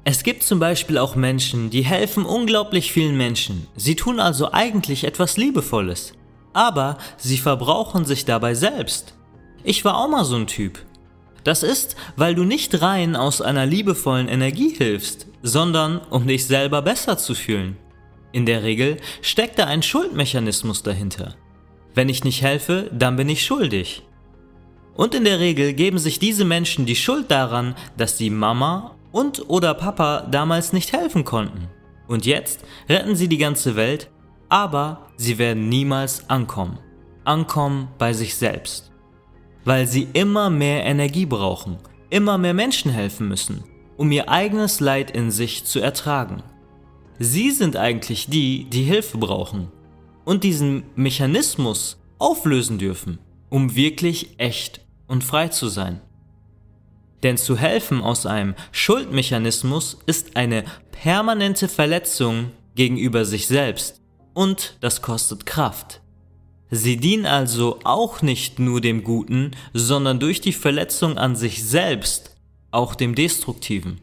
Es 0.04 0.24
gibt 0.24 0.44
zum 0.44 0.60
Beispiel 0.60 0.98
auch 0.98 1.16
Menschen, 1.16 1.70
die 1.70 1.84
helfen 1.84 2.26
unglaublich 2.26 2.92
vielen 2.92 3.18
Menschen. 3.18 3.68
Sie 3.76 3.96
tun 3.96 4.20
also 4.20 4.52
eigentlich 4.52 5.04
etwas 5.04 5.38
Liebevolles. 5.38 6.14
Aber 6.54 6.98
sie 7.18 7.38
verbrauchen 7.38 8.06
sich 8.06 8.26
dabei 8.26 8.54
selbst. 8.54 9.14
Ich 9.64 9.84
war 9.86 9.98
auch 9.98 10.08
mal 10.08 10.24
so 10.24 10.36
ein 10.36 10.48
Typ. 10.48 10.80
Das 11.44 11.64
ist, 11.64 11.96
weil 12.16 12.36
du 12.36 12.44
nicht 12.44 12.82
rein 12.82 13.16
aus 13.16 13.42
einer 13.42 13.66
liebevollen 13.66 14.28
Energie 14.28 14.76
hilfst, 14.76 15.28
sondern 15.44 16.00
um 16.10 16.28
dich 16.28 16.46
selber 16.48 16.82
besser 16.82 17.18
zu 17.18 17.36
fühlen. 17.36 17.78
In 18.32 18.46
der 18.46 18.64
Regel 18.64 18.98
steckt 19.22 19.60
da 19.60 19.66
ein 19.66 19.84
Schuldmechanismus 19.84 20.84
dahinter. 20.84 21.36
Wenn 21.98 22.10
ich 22.10 22.24
nicht 22.24 22.44
helfe, 22.44 22.92
dann 22.94 23.16
bin 23.16 23.28
ich 23.28 23.44
schuldig. 23.44 24.04
Und 24.94 25.16
in 25.16 25.24
der 25.24 25.40
Regel 25.40 25.74
geben 25.74 25.98
sich 25.98 26.20
diese 26.20 26.46
Menschen 26.46 26.86
die 26.86 26.96
Schuld 26.96 27.32
daran, 27.32 27.74
dass 27.98 28.18
die 28.18 28.30
Mama 28.30 28.96
und 29.12 29.50
oder 29.50 29.74
Papa 29.74 30.28
damals 30.30 30.74
nicht 30.74 30.94
helfen 30.94 31.26
konnten. 31.26 31.70
Und 32.08 32.28
jetzt 32.28 32.64
retten 32.88 33.16
sie 33.16 33.28
die 33.28 33.40
ganze 33.40 33.76
Welt, 33.76 34.12
aber 34.48 35.08
sie 35.16 35.40
werden 35.40 35.70
niemals 35.70 36.30
ankommen. 36.30 36.78
Ankommen 37.24 37.88
bei 37.98 38.14
sich 38.14 38.36
selbst. 38.36 38.92
Weil 39.66 39.88
sie 39.88 40.08
immer 40.14 40.52
mehr 40.52 40.86
Energie 40.86 41.26
brauchen, 41.26 41.78
immer 42.12 42.38
mehr 42.38 42.54
Menschen 42.54 42.92
helfen 42.92 43.28
müssen, 43.28 43.64
um 43.98 44.12
ihr 44.12 44.30
eigenes 44.30 44.80
Leid 44.82 45.10
in 45.10 45.32
sich 45.32 45.66
zu 45.66 45.80
ertragen. 45.80 46.44
Sie 47.18 47.50
sind 47.50 47.76
eigentlich 47.76 48.28
die, 48.28 48.66
die 48.66 48.84
Hilfe 48.84 49.18
brauchen 49.18 49.72
und 50.28 50.44
diesen 50.44 50.84
Mechanismus 50.98 52.02
auflösen 52.20 52.78
dürfen, 52.78 53.18
um 53.50 53.78
wirklich 53.78 54.32
echt 54.38 54.82
und 55.08 55.24
frei 55.24 55.48
zu 55.48 55.70
sein. 55.70 56.02
Denn 57.24 57.38
zu 57.38 57.56
helfen 57.56 58.02
aus 58.02 58.26
einem 58.26 58.54
Schuldmechanismus 58.74 60.00
ist 60.06 60.36
eine 60.36 60.66
permanente 60.92 61.70
Verletzung 61.70 62.52
gegenüber 62.76 63.24
sich 63.24 63.48
selbst 63.48 64.02
und 64.34 64.76
das 64.82 65.02
kostet 65.02 65.46
Kraft. 65.46 66.02
Sie 66.72 66.98
dienen 66.98 67.26
also 67.26 67.80
auch 67.86 68.22
nicht 68.22 68.60
nur 68.60 68.82
dem 68.82 69.06
Guten, 69.06 69.52
sondern 69.74 70.20
durch 70.20 70.42
die 70.42 70.52
Verletzung 70.52 71.18
an 71.18 71.38
sich 71.38 71.64
selbst 71.64 72.36
auch 72.72 72.96
dem 72.96 73.16
Destruktiven. 73.16 74.02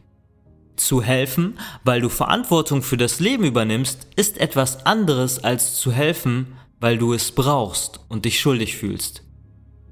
Zu 0.77 1.01
helfen, 1.01 1.57
weil 1.83 2.01
du 2.01 2.09
Verantwortung 2.09 2.81
für 2.81 2.97
das 2.97 3.19
Leben 3.19 3.45
übernimmst, 3.45 4.07
ist 4.15 4.37
etwas 4.39 4.85
anderes 4.85 5.43
als 5.43 5.75
zu 5.75 5.91
helfen, 5.91 6.57
weil 6.79 6.97
du 6.97 7.13
es 7.13 7.31
brauchst 7.31 8.01
und 8.09 8.25
dich 8.25 8.39
schuldig 8.39 8.75
fühlst. 8.75 9.23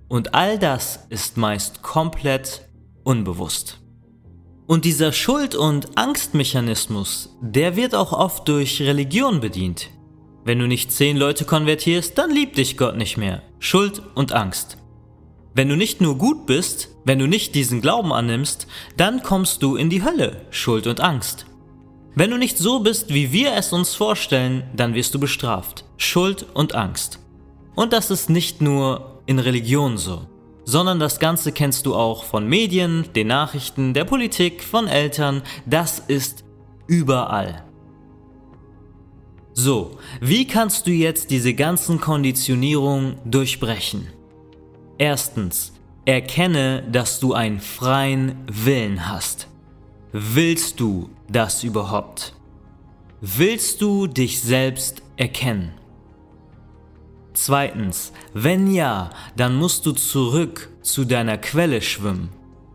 Und 0.09 0.35
all 0.35 0.59
das 0.59 0.99
ist 1.09 1.37
meist 1.37 1.81
komplett 1.81 2.67
unbewusst. 3.03 3.79
Und 4.65 4.85
dieser 4.85 5.11
Schuld- 5.11 5.55
und 5.55 5.97
Angstmechanismus, 5.97 7.35
der 7.41 7.75
wird 7.75 7.95
auch 7.95 8.13
oft 8.13 8.47
durch 8.47 8.81
Religion 8.81 9.39
bedient. 9.39 9.89
Wenn 10.45 10.59
du 10.59 10.67
nicht 10.67 10.91
zehn 10.91 11.17
Leute 11.17 11.45
konvertierst, 11.45 12.17
dann 12.17 12.31
liebt 12.31 12.57
dich 12.57 12.77
Gott 12.77 12.97
nicht 12.97 13.17
mehr. 13.17 13.41
Schuld 13.59 14.01
und 14.15 14.33
Angst. 14.33 14.77
Wenn 15.53 15.69
du 15.69 15.75
nicht 15.75 16.01
nur 16.01 16.17
gut 16.17 16.45
bist, 16.45 16.89
wenn 17.05 17.19
du 17.19 17.27
nicht 17.27 17.55
diesen 17.55 17.81
Glauben 17.81 18.13
annimmst, 18.13 18.67
dann 18.97 19.23
kommst 19.23 19.63
du 19.63 19.75
in 19.75 19.89
die 19.89 20.03
Hölle. 20.03 20.45
Schuld 20.49 20.87
und 20.87 21.01
Angst. 21.01 21.45
Wenn 22.15 22.31
du 22.31 22.37
nicht 22.37 22.57
so 22.57 22.79
bist, 22.79 23.13
wie 23.13 23.31
wir 23.31 23.53
es 23.53 23.73
uns 23.73 23.95
vorstellen, 23.95 24.63
dann 24.75 24.93
wirst 24.93 25.15
du 25.15 25.19
bestraft. 25.19 25.85
Schuld 25.97 26.45
und 26.53 26.75
Angst. 26.75 27.19
Und 27.75 27.91
das 27.91 28.11
ist 28.11 28.29
nicht 28.29 28.61
nur 28.61 29.21
in 29.25 29.39
Religion 29.39 29.97
so 29.97 30.27
sondern 30.65 30.99
das 30.99 31.19
Ganze 31.19 31.51
kennst 31.51 31.85
du 31.85 31.95
auch 31.95 32.23
von 32.23 32.47
Medien, 32.47 33.05
den 33.15 33.27
Nachrichten, 33.27 33.93
der 33.93 34.05
Politik, 34.05 34.63
von 34.63 34.87
Eltern, 34.87 35.41
das 35.65 35.99
ist 35.99 36.43
überall. 36.87 37.63
So, 39.53 39.97
wie 40.19 40.47
kannst 40.47 40.87
du 40.87 40.91
jetzt 40.91 41.29
diese 41.29 41.53
ganzen 41.53 41.99
Konditionierungen 41.99 43.17
durchbrechen? 43.25 44.07
Erstens, 44.97 45.73
erkenne, 46.05 46.83
dass 46.91 47.19
du 47.19 47.33
einen 47.33 47.59
freien 47.59 48.35
Willen 48.47 49.09
hast. 49.09 49.47
Willst 50.11 50.79
du 50.79 51.09
das 51.29 51.63
überhaupt? 51.63 52.33
Willst 53.21 53.81
du 53.81 54.07
dich 54.07 54.41
selbst 54.41 55.01
erkennen? 55.15 55.71
Zweitens, 57.33 58.11
wenn 58.33 58.71
ja, 58.71 59.09
dann 59.35 59.55
musst 59.55 59.85
du 59.85 59.93
zurück 59.93 60.69
zu 60.81 61.05
deiner 61.05 61.37
Quelle 61.37 61.81
schwimmen. 61.81 62.29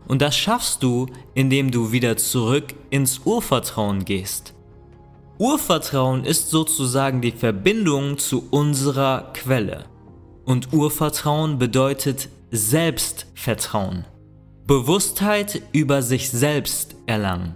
Und 0.07 0.21
das 0.21 0.35
schaffst 0.35 0.81
du, 0.81 1.05
indem 1.35 1.71
du 1.71 1.91
wieder 1.91 2.17
zurück 2.17 2.73
ins 2.89 3.21
Urvertrauen 3.25 4.05
gehst. 4.05 4.53
Urvertrauen 5.37 6.25
ist 6.25 6.49
sozusagen 6.49 7.21
die 7.21 7.31
Verbindung 7.31 8.17
zu 8.17 8.47
unserer 8.49 9.31
Quelle. 9.33 9.85
Und 10.45 10.73
Urvertrauen 10.73 11.59
bedeutet 11.59 12.27
Selbstvertrauen. 12.51 14.05
Bewusstheit 14.65 15.61
über 15.71 16.01
sich 16.01 16.29
selbst 16.29 16.95
erlangen. 17.05 17.55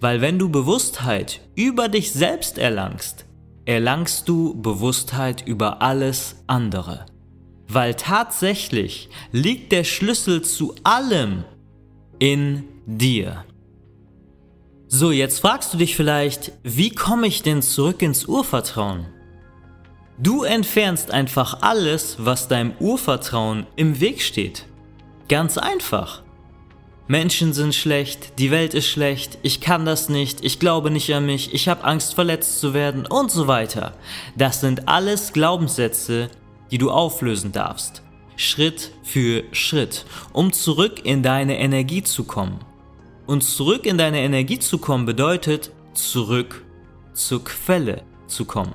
Weil 0.00 0.20
wenn 0.20 0.38
du 0.38 0.48
Bewusstheit 0.48 1.40
über 1.54 1.88
dich 1.88 2.12
selbst 2.12 2.58
erlangst, 2.58 3.24
erlangst 3.64 4.28
du 4.28 4.54
Bewusstheit 4.60 5.46
über 5.46 5.82
alles 5.82 6.36
andere. 6.46 7.06
Weil 7.66 7.94
tatsächlich 7.94 9.10
liegt 9.32 9.72
der 9.72 9.84
Schlüssel 9.84 10.42
zu 10.42 10.74
allem 10.84 11.44
in 12.18 12.64
dir. 12.86 13.44
So, 14.86 15.10
jetzt 15.10 15.40
fragst 15.40 15.74
du 15.74 15.78
dich 15.78 15.96
vielleicht, 15.96 16.52
wie 16.62 16.90
komme 16.90 17.26
ich 17.26 17.42
denn 17.42 17.62
zurück 17.62 18.00
ins 18.00 18.24
Urvertrauen? 18.24 19.06
Du 20.20 20.42
entfernst 20.42 21.12
einfach 21.12 21.58
alles, 21.60 22.16
was 22.18 22.48
deinem 22.48 22.72
Urvertrauen 22.80 23.68
im 23.76 24.00
Weg 24.00 24.20
steht. 24.20 24.66
Ganz 25.28 25.58
einfach. 25.58 26.22
Menschen 27.06 27.52
sind 27.52 27.72
schlecht, 27.72 28.38
die 28.40 28.50
Welt 28.50 28.74
ist 28.74 28.88
schlecht, 28.88 29.38
ich 29.42 29.60
kann 29.60 29.86
das 29.86 30.08
nicht, 30.08 30.44
ich 30.44 30.58
glaube 30.58 30.90
nicht 30.90 31.14
an 31.14 31.24
mich, 31.24 31.54
ich 31.54 31.68
habe 31.68 31.84
Angst 31.84 32.14
verletzt 32.14 32.58
zu 32.58 32.74
werden 32.74 33.06
und 33.06 33.30
so 33.30 33.46
weiter. 33.46 33.94
Das 34.36 34.60
sind 34.60 34.88
alles 34.88 35.32
Glaubenssätze, 35.32 36.30
die 36.72 36.78
du 36.78 36.90
auflösen 36.90 37.52
darfst. 37.52 38.02
Schritt 38.36 38.90
für 39.04 39.44
Schritt, 39.52 40.04
um 40.32 40.52
zurück 40.52 41.04
in 41.04 41.22
deine 41.22 41.58
Energie 41.60 42.02
zu 42.02 42.24
kommen. 42.24 42.58
Und 43.26 43.42
zurück 43.42 43.86
in 43.86 43.98
deine 43.98 44.20
Energie 44.20 44.58
zu 44.58 44.78
kommen 44.78 45.06
bedeutet, 45.06 45.70
zurück 45.94 46.64
zur 47.14 47.44
Quelle 47.44 48.02
zu 48.26 48.44
kommen. 48.44 48.74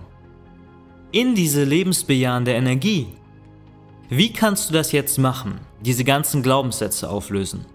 In 1.13 1.35
diese 1.35 1.63
lebensbejahende 1.63 2.53
Energie. 2.53 3.05
Wie 4.09 4.33
kannst 4.33 4.67
du 4.67 4.73
das 4.73 4.91
jetzt 4.91 5.19
machen? 5.19 5.59
Diese 5.79 6.03
ganzen 6.03 6.41
Glaubenssätze 6.41 7.07
auflösen. 7.07 7.67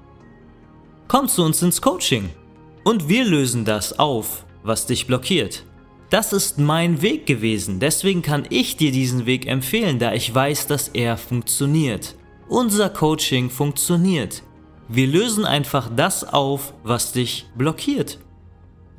Komm 1.06 1.28
zu 1.28 1.44
uns 1.44 1.62
ins 1.62 1.80
Coaching 1.80 2.30
und 2.82 3.08
wir 3.08 3.24
lösen 3.24 3.64
das 3.64 3.96
auf, 3.96 4.44
was 4.64 4.86
dich 4.86 5.06
blockiert. 5.06 5.62
Das 6.10 6.32
ist 6.32 6.58
mein 6.58 7.00
Weg 7.00 7.26
gewesen, 7.26 7.78
deswegen 7.78 8.22
kann 8.22 8.44
ich 8.50 8.76
dir 8.76 8.90
diesen 8.90 9.24
Weg 9.24 9.46
empfehlen, 9.46 10.00
da 10.00 10.14
ich 10.14 10.34
weiß, 10.34 10.66
dass 10.66 10.88
er 10.88 11.16
funktioniert. 11.16 12.16
Unser 12.48 12.90
Coaching 12.90 13.50
funktioniert. 13.50 14.42
Wir 14.88 15.06
lösen 15.06 15.44
einfach 15.44 15.88
das 15.94 16.24
auf, 16.24 16.74
was 16.82 17.12
dich 17.12 17.46
blockiert. 17.56 18.18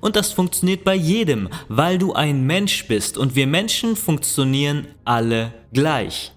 Und 0.02 0.16
das 0.16 0.32
funktioniert 0.32 0.84
bei 0.84 0.96
jedem, 0.96 1.50
weil 1.68 1.98
du 1.98 2.14
ein 2.14 2.46
Mensch 2.46 2.88
bist 2.88 3.18
und 3.18 3.36
wir 3.36 3.48
Menschen 3.48 3.96
funktionieren 3.96 4.88
alle 5.06 5.54
gleich. 5.74 6.32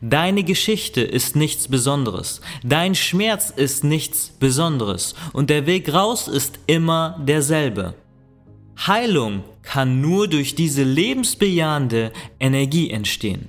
Deine 0.00 0.44
Geschichte 0.44 1.00
ist 1.00 1.36
nichts 1.36 1.68
Besonderes, 1.68 2.40
dein 2.62 2.94
Schmerz 2.94 3.50
ist 3.50 3.82
nichts 3.82 4.28
Besonderes 4.28 5.14
und 5.32 5.48
der 5.48 5.66
Weg 5.66 5.92
raus 5.92 6.28
ist 6.28 6.58
immer 6.66 7.22
derselbe. 7.26 7.94
Heilung 8.86 9.42
kann 9.62 10.00
nur 10.00 10.28
durch 10.28 10.54
diese 10.54 10.84
lebensbejahende 10.84 12.12
Energie 12.38 12.90
entstehen. 12.90 13.48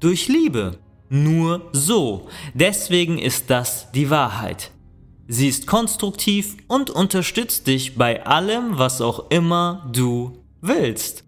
Durch 0.00 0.28
Liebe. 0.28 0.78
Nur 1.10 1.68
so. 1.72 2.28
Deswegen 2.54 3.18
ist 3.18 3.50
das 3.50 3.92
die 3.92 4.10
Wahrheit. 4.10 4.70
Sie 5.26 5.48
ist 5.48 5.66
konstruktiv 5.66 6.56
und 6.68 6.90
unterstützt 6.90 7.66
dich 7.66 7.96
bei 7.96 8.26
allem, 8.26 8.78
was 8.78 9.00
auch 9.00 9.30
immer 9.30 9.88
du 9.92 10.44
willst. 10.60 11.24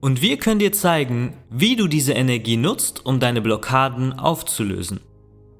Und 0.00 0.20
wir 0.20 0.36
können 0.36 0.58
dir 0.58 0.72
zeigen, 0.72 1.36
wie 1.50 1.76
du 1.76 1.86
diese 1.86 2.12
Energie 2.12 2.56
nutzt, 2.56 3.04
um 3.06 3.20
deine 3.20 3.40
Blockaden 3.40 4.12
aufzulösen. 4.12 5.00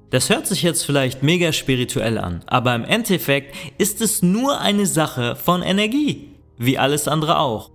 Das 0.09 0.29
hört 0.29 0.47
sich 0.47 0.61
jetzt 0.63 0.85
vielleicht 0.85 1.23
mega 1.23 1.51
spirituell 1.51 2.17
an, 2.17 2.43
aber 2.45 2.75
im 2.75 2.83
Endeffekt 2.83 3.55
ist 3.77 3.99
es 3.99 4.21
nur 4.21 4.59
eine 4.59 4.85
Sache 4.85 5.35
von 5.35 5.63
Energie, 5.63 6.35
wie 6.57 6.77
alles 6.77 7.07
andere 7.07 7.39
auch. 7.39 7.71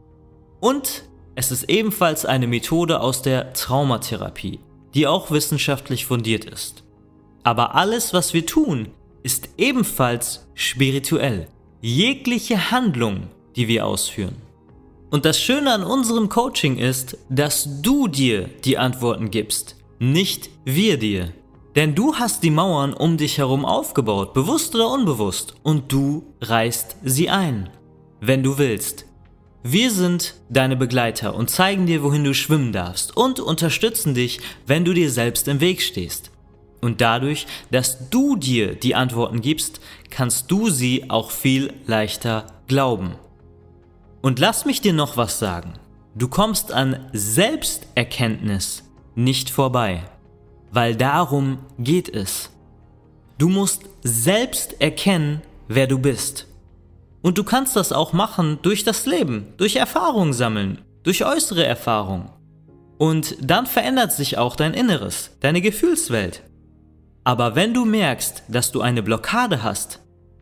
Und 0.60 1.04
es 1.34 1.50
ist 1.50 1.64
ebenfalls 1.70 2.24
eine 2.24 2.46
Methode 2.46 3.00
aus 3.00 3.22
der 3.22 3.54
Traumatherapie, 3.54 4.60
die 4.94 5.06
auch 5.06 5.30
wissenschaftlich 5.30 6.06
fundiert 6.06 6.44
ist. 6.44 6.84
Aber 7.42 7.74
alles, 7.74 8.12
was 8.12 8.34
wir 8.34 8.46
tun, 8.46 8.88
ist 9.22 9.50
ebenfalls 9.56 10.46
spirituell. 10.54 11.48
Jegliche 11.80 12.70
Handlung, 12.70 13.28
die 13.56 13.68
wir 13.68 13.86
ausführen. 13.86 14.36
Und 15.10 15.24
das 15.24 15.40
Schöne 15.40 15.72
an 15.72 15.84
unserem 15.84 16.28
Coaching 16.28 16.76
ist, 16.76 17.16
dass 17.28 17.80
du 17.82 18.08
dir 18.08 18.48
die 18.64 18.76
Antworten 18.78 19.30
gibst, 19.30 19.76
nicht 19.98 20.50
wir 20.64 20.98
dir. 20.98 21.32
Denn 21.76 21.94
du 21.94 22.16
hast 22.16 22.42
die 22.42 22.50
Mauern 22.50 22.92
um 22.92 23.16
dich 23.16 23.38
herum 23.38 23.64
aufgebaut, 23.64 24.34
bewusst 24.34 24.74
oder 24.74 24.90
unbewusst, 24.90 25.54
und 25.62 25.92
du 25.92 26.24
reißt 26.40 26.96
sie 27.04 27.30
ein, 27.30 27.70
wenn 28.20 28.42
du 28.42 28.58
willst. 28.58 29.06
Wir 29.62 29.90
sind 29.90 30.34
deine 30.48 30.76
Begleiter 30.76 31.34
und 31.34 31.50
zeigen 31.50 31.86
dir, 31.86 32.02
wohin 32.02 32.24
du 32.24 32.34
schwimmen 32.34 32.72
darfst 32.72 33.16
und 33.16 33.40
unterstützen 33.40 34.14
dich, 34.14 34.40
wenn 34.66 34.84
du 34.84 34.92
dir 34.92 35.10
selbst 35.10 35.48
im 35.48 35.60
Weg 35.60 35.82
stehst. 35.82 36.30
Und 36.80 37.00
dadurch, 37.00 37.46
dass 37.70 38.08
du 38.10 38.36
dir 38.36 38.74
die 38.74 38.94
Antworten 38.94 39.40
gibst, 39.40 39.80
kannst 40.10 40.50
du 40.50 40.70
sie 40.70 41.10
auch 41.10 41.30
viel 41.30 41.72
leichter 41.86 42.46
glauben. 42.66 43.16
Und 44.22 44.38
lass 44.38 44.64
mich 44.64 44.80
dir 44.80 44.92
noch 44.92 45.16
was 45.16 45.38
sagen. 45.38 45.74
Du 46.14 46.28
kommst 46.28 46.72
an 46.72 47.08
Selbsterkenntnis 47.12 48.84
nicht 49.14 49.50
vorbei, 49.50 50.04
weil 50.70 50.96
darum 50.96 51.58
geht 51.78 52.08
es. 52.08 52.50
Du 53.38 53.48
musst 53.48 53.82
selbst 54.02 54.80
erkennen, 54.80 55.42
wer 55.68 55.86
du 55.86 55.98
bist. 55.98 56.46
Und 57.22 57.38
du 57.38 57.44
kannst 57.44 57.76
das 57.76 57.92
auch 57.92 58.12
machen 58.12 58.58
durch 58.62 58.84
das 58.84 59.06
Leben, 59.06 59.54
durch 59.56 59.76
Erfahrung 59.76 60.32
sammeln, 60.32 60.82
durch 61.02 61.24
äußere 61.24 61.64
Erfahrung. 61.64 62.30
Und 62.96 63.36
dann 63.40 63.66
verändert 63.66 64.12
sich 64.12 64.38
auch 64.38 64.56
dein 64.56 64.74
Inneres, 64.74 65.30
deine 65.40 65.60
Gefühlswelt. 65.60 66.42
Aber 67.28 67.54
wenn 67.54 67.74
du 67.74 67.84
merkst, 67.84 68.44
dass 68.48 68.72
du 68.72 68.80
eine 68.80 69.02
Blockade 69.02 69.62
hast, 69.62 70.00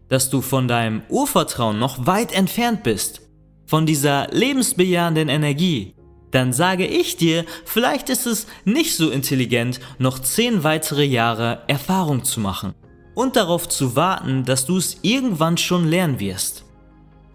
dass 0.08 0.30
du 0.30 0.40
von 0.40 0.68
deinem 0.68 1.02
Urvertrauen 1.08 1.80
noch 1.80 2.06
weit 2.06 2.32
entfernt 2.32 2.84
bist, 2.84 3.22
von 3.66 3.86
dieser 3.86 4.28
lebensbejahenden 4.30 5.28
Energie, 5.28 5.96
dann 6.30 6.52
sage 6.52 6.86
ich 6.86 7.16
dir, 7.16 7.44
vielleicht 7.64 8.08
ist 8.08 8.24
es 8.26 8.46
nicht 8.64 8.94
so 8.94 9.10
intelligent, 9.10 9.80
noch 9.98 10.20
zehn 10.20 10.62
weitere 10.62 11.02
Jahre 11.02 11.62
Erfahrung 11.66 12.22
zu 12.22 12.38
machen 12.38 12.72
und 13.16 13.34
darauf 13.34 13.68
zu 13.68 13.96
warten, 13.96 14.44
dass 14.44 14.64
du 14.64 14.76
es 14.76 14.98
irgendwann 15.02 15.56
schon 15.56 15.88
lernen 15.88 16.20
wirst. 16.20 16.66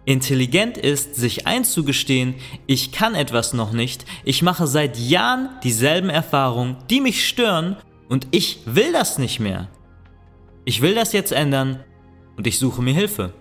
Intelligent 0.06 0.78
ist, 0.78 1.16
sich 1.16 1.46
einzugestehen, 1.46 2.36
ich 2.68 2.94
kann 2.94 3.16
etwas 3.16 3.52
noch 3.52 3.74
nicht, 3.74 4.06
ich 4.24 4.44
mache 4.44 4.66
seit 4.66 4.98
Jahren 4.98 5.50
dieselben 5.62 6.10
Erfahrungen, 6.10 6.78
die 6.90 7.02
mich 7.02 7.28
stören 7.28 7.76
und 8.12 8.28
ich 8.32 8.60
will 8.66 8.92
das 8.92 9.18
nicht 9.18 9.40
mehr. 9.40 9.70
Ich 10.66 10.82
will 10.82 10.94
das 10.94 11.14
jetzt 11.14 11.32
ändern 11.32 11.80
und 12.36 12.46
ich 12.46 12.60
suche 12.60 12.82
mir 12.82 12.94
Hilfe. 12.94 13.32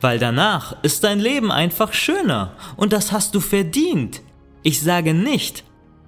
Weil 0.00 0.20
danach 0.20 0.76
ist 0.84 1.02
dein 1.02 1.18
Leben 1.18 1.50
einfach 1.50 1.92
schöner 1.92 2.52
und 2.76 2.92
das 2.92 3.10
hast 3.10 3.34
du 3.34 3.40
verdient. 3.40 4.22
Ich 4.62 4.80
sage 4.80 5.14
nicht, 5.14 5.64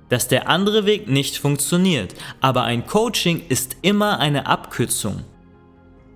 dass 0.09 0.29
der 0.29 0.49
andere 0.49 0.87
Weg 0.87 1.09
nicht 1.09 1.39
funktioniert, 1.39 2.15
aber 2.41 2.63
ein 2.63 2.87
Coaching 2.87 3.43
ist 3.49 3.77
immer 3.83 4.21
eine 4.21 4.47
Abkürzung. 4.47 5.25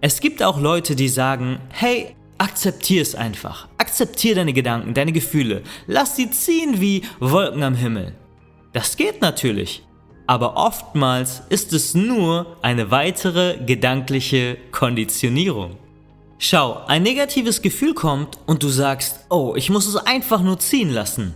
Es 0.01 0.21
gibt 0.21 0.45
auch 0.45 0.61
Leute, 0.61 0.95
die 0.95 1.09
sagen, 1.09 1.59
hey, 1.71 2.15
akzeptier 2.39 3.03
es 3.03 3.17
einfach. 3.17 3.67
Akzeptier 3.79 4.37
deine 4.37 4.53
Gedanken, 4.53 4.95
deine 4.95 5.11
Gefühle. 5.11 5.65
Lass 5.89 6.15
sie 6.15 6.31
ziehen 6.31 6.81
wie 6.81 7.03
Wolken 7.19 7.65
am 7.65 7.75
Himmel. 7.75 8.15
Das 8.73 8.97
geht 8.97 9.21
natürlich 9.21 9.83
aber 10.29 10.59
oftmals 10.59 11.43
ist 11.49 11.73
es 11.73 11.95
nur 11.95 12.59
eine 12.61 12.91
weitere 12.91 13.57
gedankliche 13.65 14.59
Konditionierung. 14.73 15.79
Schau, 16.39 16.85
ein 16.87 17.03
negatives 17.03 17.63
Gefühl 17.63 17.95
kommt 17.95 18.39
und 18.47 18.63
du 18.63 18.69
sagst, 18.69 19.21
oh, 19.31 19.55
ich 19.57 19.71
muss 19.71 19.87
es 19.87 19.97
einfach 19.97 20.43
nur 20.43 20.59
ziehen 20.59 20.91
lassen. 20.91 21.35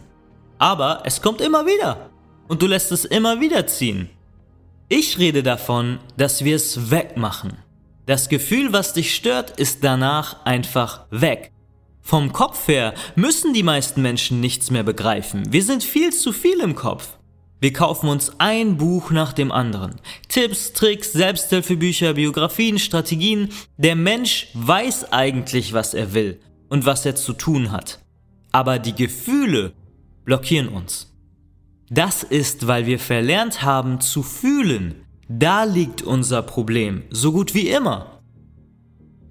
Aber 0.59 1.03
es 1.07 1.23
kommt 1.23 1.41
immer 1.41 1.65
wieder 1.65 2.11
und 2.49 2.61
du 2.61 2.67
lässt 2.67 2.93
es 2.93 3.07
immer 3.07 3.41
wieder 3.41 3.67
ziehen. 3.67 4.11
Ich 4.91 5.19
rede 5.19 5.43
davon, 5.43 5.99
dass 6.19 6.45
wir 6.45 6.55
es 6.55 6.91
wegmachen. 6.91 7.57
Das 8.05 8.29
Gefühl, 8.29 8.75
was 8.75 8.93
dich 8.93 9.15
stört, 9.15 9.59
ist 9.59 9.83
danach 9.83 10.45
einfach 10.45 11.07
weg. 11.11 11.51
Vom 12.03 12.35
Kopf 12.35 12.69
her 12.69 12.93
müssen 13.15 13.55
die 13.55 13.63
meisten 13.63 14.03
Menschen 14.03 14.41
nichts 14.41 14.71
mehr 14.71 14.83
begreifen. 14.83 15.51
Wir 15.51 15.63
sind 15.63 15.83
viel 15.83 16.13
zu 16.13 16.33
viel 16.33 16.61
im 16.61 16.75
Kopf. 16.75 17.17
Wir 17.63 17.73
kaufen 17.73 18.09
uns 18.09 18.33
ein 18.39 18.77
Buch 18.77 19.13
nach 19.13 19.33
dem 19.33 19.53
anderen. 19.53 20.01
Tipps, 20.27 20.73
Tricks, 20.73 21.13
Selbsthilfebücher, 21.13 22.15
Biografien, 22.15 22.81
Strategien. 22.81 23.51
Der 23.77 23.95
Mensch 23.95 24.49
weiß 24.55 25.13
eigentlich, 25.13 25.73
was 25.73 25.95
er 25.95 26.13
will 26.13 26.41
und 26.69 26.87
was 26.87 27.07
er 27.07 27.15
zu 27.15 27.35
tun 27.35 27.71
hat. 27.71 28.01
Aber 28.51 28.81
die 28.81 28.97
Gefühle 28.97 29.75
blockieren 30.25 30.71
uns. 30.71 31.15
Das 31.89 32.25
ist, 32.25 32.67
weil 32.67 32.87
wir 32.87 32.99
verlernt 32.99 33.63
haben 33.63 34.01
zu 34.01 34.25
fühlen. 34.25 34.97
Da 35.29 35.63
liegt 35.63 36.03
unser 36.03 36.43
Problem, 36.43 37.05
so 37.11 37.31
gut 37.31 37.55
wie 37.55 37.69
immer. 37.69 38.23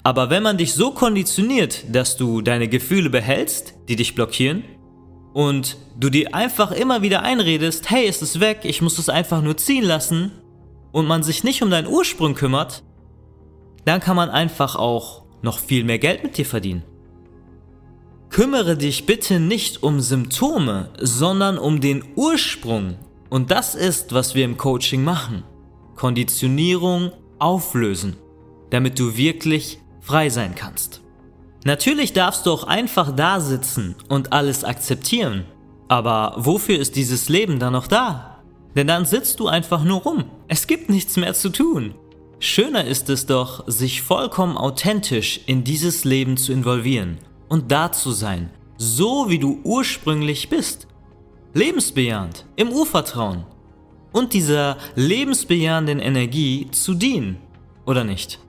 Aber 0.04 0.30
wenn 0.30 0.42
man 0.42 0.58
dich 0.58 0.74
so 0.74 0.92
konditioniert, 0.92 1.84
dass 1.94 2.16
du 2.16 2.42
deine 2.42 2.70
Gefühle 2.70 3.10
behältst, 3.10 3.74
die 3.90 3.98
dich 3.98 4.16
blockieren, 4.16 4.64
und 5.34 5.78
du 6.00 6.10
dir 6.10 6.34
einfach 6.36 6.72
immer 6.72 7.02
wieder 7.02 7.24
einredest, 7.24 7.90
hey, 7.90 8.08
es 8.08 8.22
ist 8.22 8.40
weg, 8.40 8.62
ich 8.64 8.82
muss 8.82 8.98
es 8.98 9.10
einfach 9.10 9.42
nur 9.42 9.58
ziehen 9.58 9.84
lassen 9.84 10.32
und 10.92 11.08
man 11.08 11.24
sich 11.24 11.44
nicht 11.44 11.62
um 11.62 11.70
deinen 11.70 11.88
Ursprung 11.88 12.36
kümmert, 12.36 12.84
dann 13.86 14.00
kann 14.00 14.16
man 14.16 14.30
einfach 14.30 14.76
auch 14.76 15.24
noch 15.42 15.60
viel 15.60 15.84
mehr 15.84 16.00
Geld 16.00 16.24
mit 16.24 16.38
dir 16.38 16.46
verdienen. 16.46 16.84
Kümmere 18.30 18.78
dich 18.78 19.06
bitte 19.06 19.40
nicht 19.40 19.84
um 19.84 20.00
Symptome, 20.00 20.90
sondern 21.00 21.58
um 21.58 21.82
den 21.82 22.04
Ursprung. 22.16 22.96
Und 23.30 23.52
das 23.52 23.76
ist, 23.76 24.14
was 24.14 24.36
wir 24.36 24.46
im 24.46 24.58
Coaching 24.58 25.04
machen. 25.04 25.44
Konditionierung 25.96 27.12
auflösen, 27.40 28.16
damit 28.70 29.00
du 29.00 29.18
wirklich 29.18 29.80
frei 30.00 30.30
sein 30.30 30.56
kannst. 30.56 31.02
Natürlich 31.64 32.14
darfst 32.14 32.46
du 32.46 32.52
auch 32.52 32.64
einfach 32.64 33.16
da 33.16 33.40
sitzen 33.40 33.96
und 34.10 34.34
alles 34.34 34.64
akzeptieren. 34.64 35.46
Aber 35.88 36.34
wofür 36.38 36.80
ist 36.80 36.96
dieses 36.96 37.30
Leben 37.30 37.60
dann 37.60 37.74
noch 37.74 37.88
da? 37.88 38.40
Denn 38.76 38.88
dann 38.88 39.06
sitzt 39.06 39.40
du 39.40 39.48
einfach 39.48 39.84
nur 39.84 40.02
rum. 40.02 40.26
Es 40.48 40.66
gibt 40.66 40.90
nichts 40.90 41.18
mehr 41.18 41.34
zu 41.34 41.50
tun. 41.50 41.94
Schöner 42.40 42.86
ist 42.86 43.10
es 43.10 43.28
doch, 43.28 43.64
sich 43.68 44.02
vollkommen 44.02 44.58
authentisch 44.58 45.42
in 45.46 45.64
dieses 45.64 46.06
Leben 46.06 46.38
zu 46.38 46.52
involvieren 46.52 47.20
und 47.50 47.72
da 47.72 47.92
zu 47.92 48.12
sein, 48.12 48.50
so 48.78 49.30
wie 49.30 49.38
du 49.38 49.60
ursprünglich 49.64 50.50
bist. 50.50 50.88
Lebensbejahend, 51.54 52.46
im 52.56 52.70
Urvertrauen 52.70 53.44
und 54.12 54.34
dieser 54.34 54.78
lebensbejahenden 54.96 56.00
Energie 56.00 56.68
zu 56.72 56.96
dienen, 56.96 57.38
oder 57.86 58.04
nicht? 58.04 58.40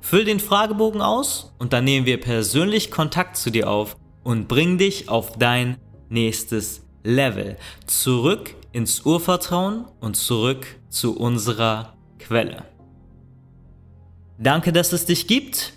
Füll 0.00 0.24
den 0.24 0.38
Fragebogen 0.38 1.02
aus 1.02 1.52
und 1.58 1.72
dann 1.72 1.82
nehmen 1.82 2.06
wir 2.06 2.20
persönlich 2.20 2.92
Kontakt 2.92 3.36
zu 3.36 3.50
dir 3.50 3.68
auf 3.68 3.96
und 4.22 4.46
bring 4.46 4.78
dich 4.78 5.08
auf 5.08 5.36
dein 5.36 5.78
nächstes 6.10 6.86
Level. 7.02 7.56
Zurück 7.88 8.54
ins 8.70 9.04
Urvertrauen 9.04 9.86
und 9.98 10.14
zurück 10.14 10.68
zu 10.90 11.18
unserer 11.18 11.96
Quelle. 12.20 12.66
Danke, 14.38 14.72
dass 14.72 14.92
es 14.92 15.06
dich 15.06 15.26
gibt. 15.26 15.72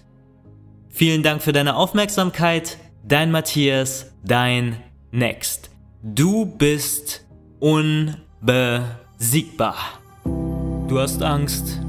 Vielen 0.89 1.23
Dank 1.23 1.41
für 1.41 1.53
deine 1.53 1.75
Aufmerksamkeit. 1.75 2.77
Dein 3.03 3.31
Matthias, 3.31 4.13
dein 4.23 4.77
Next. 5.09 5.72
Du 6.05 6.45
bist 6.45 7.23
unbesiegbar. 7.61 9.77
Du 10.25 10.99
hast 10.99 11.23
Angst, 11.23 11.79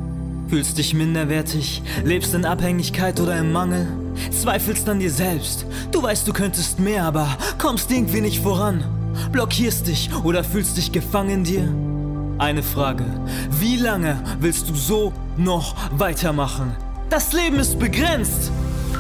fühlst 0.49 0.79
dich 0.79 0.95
minderwertig, 0.95 1.83
lebst 2.05 2.33
in 2.33 2.45
Abhängigkeit 2.45 3.19
oder 3.19 3.37
im 3.37 3.51
Mangel, 3.51 3.89
zweifelst 4.31 4.89
an 4.89 5.01
dir 5.01 5.11
selbst. 5.11 5.67
Du 5.91 6.01
weißt, 6.01 6.29
du 6.29 6.33
könntest 6.33 6.79
mehr, 6.79 7.03
aber 7.03 7.27
kommst 7.59 7.91
irgendwie 7.91 8.21
nicht 8.21 8.41
voran. 8.41 8.85
Blockierst 9.33 9.89
dich 9.89 10.09
oder 10.23 10.45
fühlst 10.45 10.77
dich 10.77 10.93
gefangen 10.93 11.31
in 11.31 11.43
dir? 11.43 11.75
Eine 12.39 12.63
Frage. 12.63 13.07
Wie 13.59 13.79
lange 13.79 14.23
willst 14.39 14.69
du 14.69 14.77
so 14.77 15.13
noch 15.37 15.75
weitermachen? 15.99 16.77
Das 17.11 17.33
Leben 17.33 17.59
ist 17.59 17.81
begrenzt. 17.81 18.53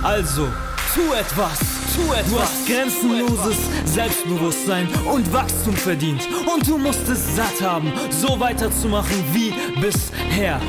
Also, 0.02 0.48
tu 0.94 1.12
etwas. 1.12 1.58
Tu 1.94 2.12
etwas. 2.12 2.30
Du 2.30 2.40
hast 2.40 2.66
grenzenloses 2.66 3.56
Selbstbewusstsein 3.84 4.88
und 5.12 5.32
Wachstum 5.32 5.74
verdient. 5.74 6.28
Und 6.46 6.66
du 6.68 6.78
musst 6.78 7.08
es 7.08 7.36
satt 7.36 7.60
haben, 7.60 7.92
so 8.10 8.38
weiterzumachen 8.38 9.24
wie 9.32 9.52
bisher. 9.80 10.60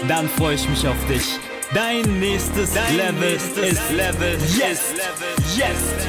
Dann 0.08 0.28
freue 0.30 0.56
ich 0.56 0.68
mich 0.70 0.88
auf 0.88 0.95
dich. 1.08 1.39
Dein 1.74 2.20
nächstes 2.20 2.74
Dein 2.74 2.95
Level 2.95 3.32
nächstes 3.32 3.72
ist 3.72 3.91
Level 3.91 4.38
jetzt. 4.58 4.95
Jetzt. 5.56 6.08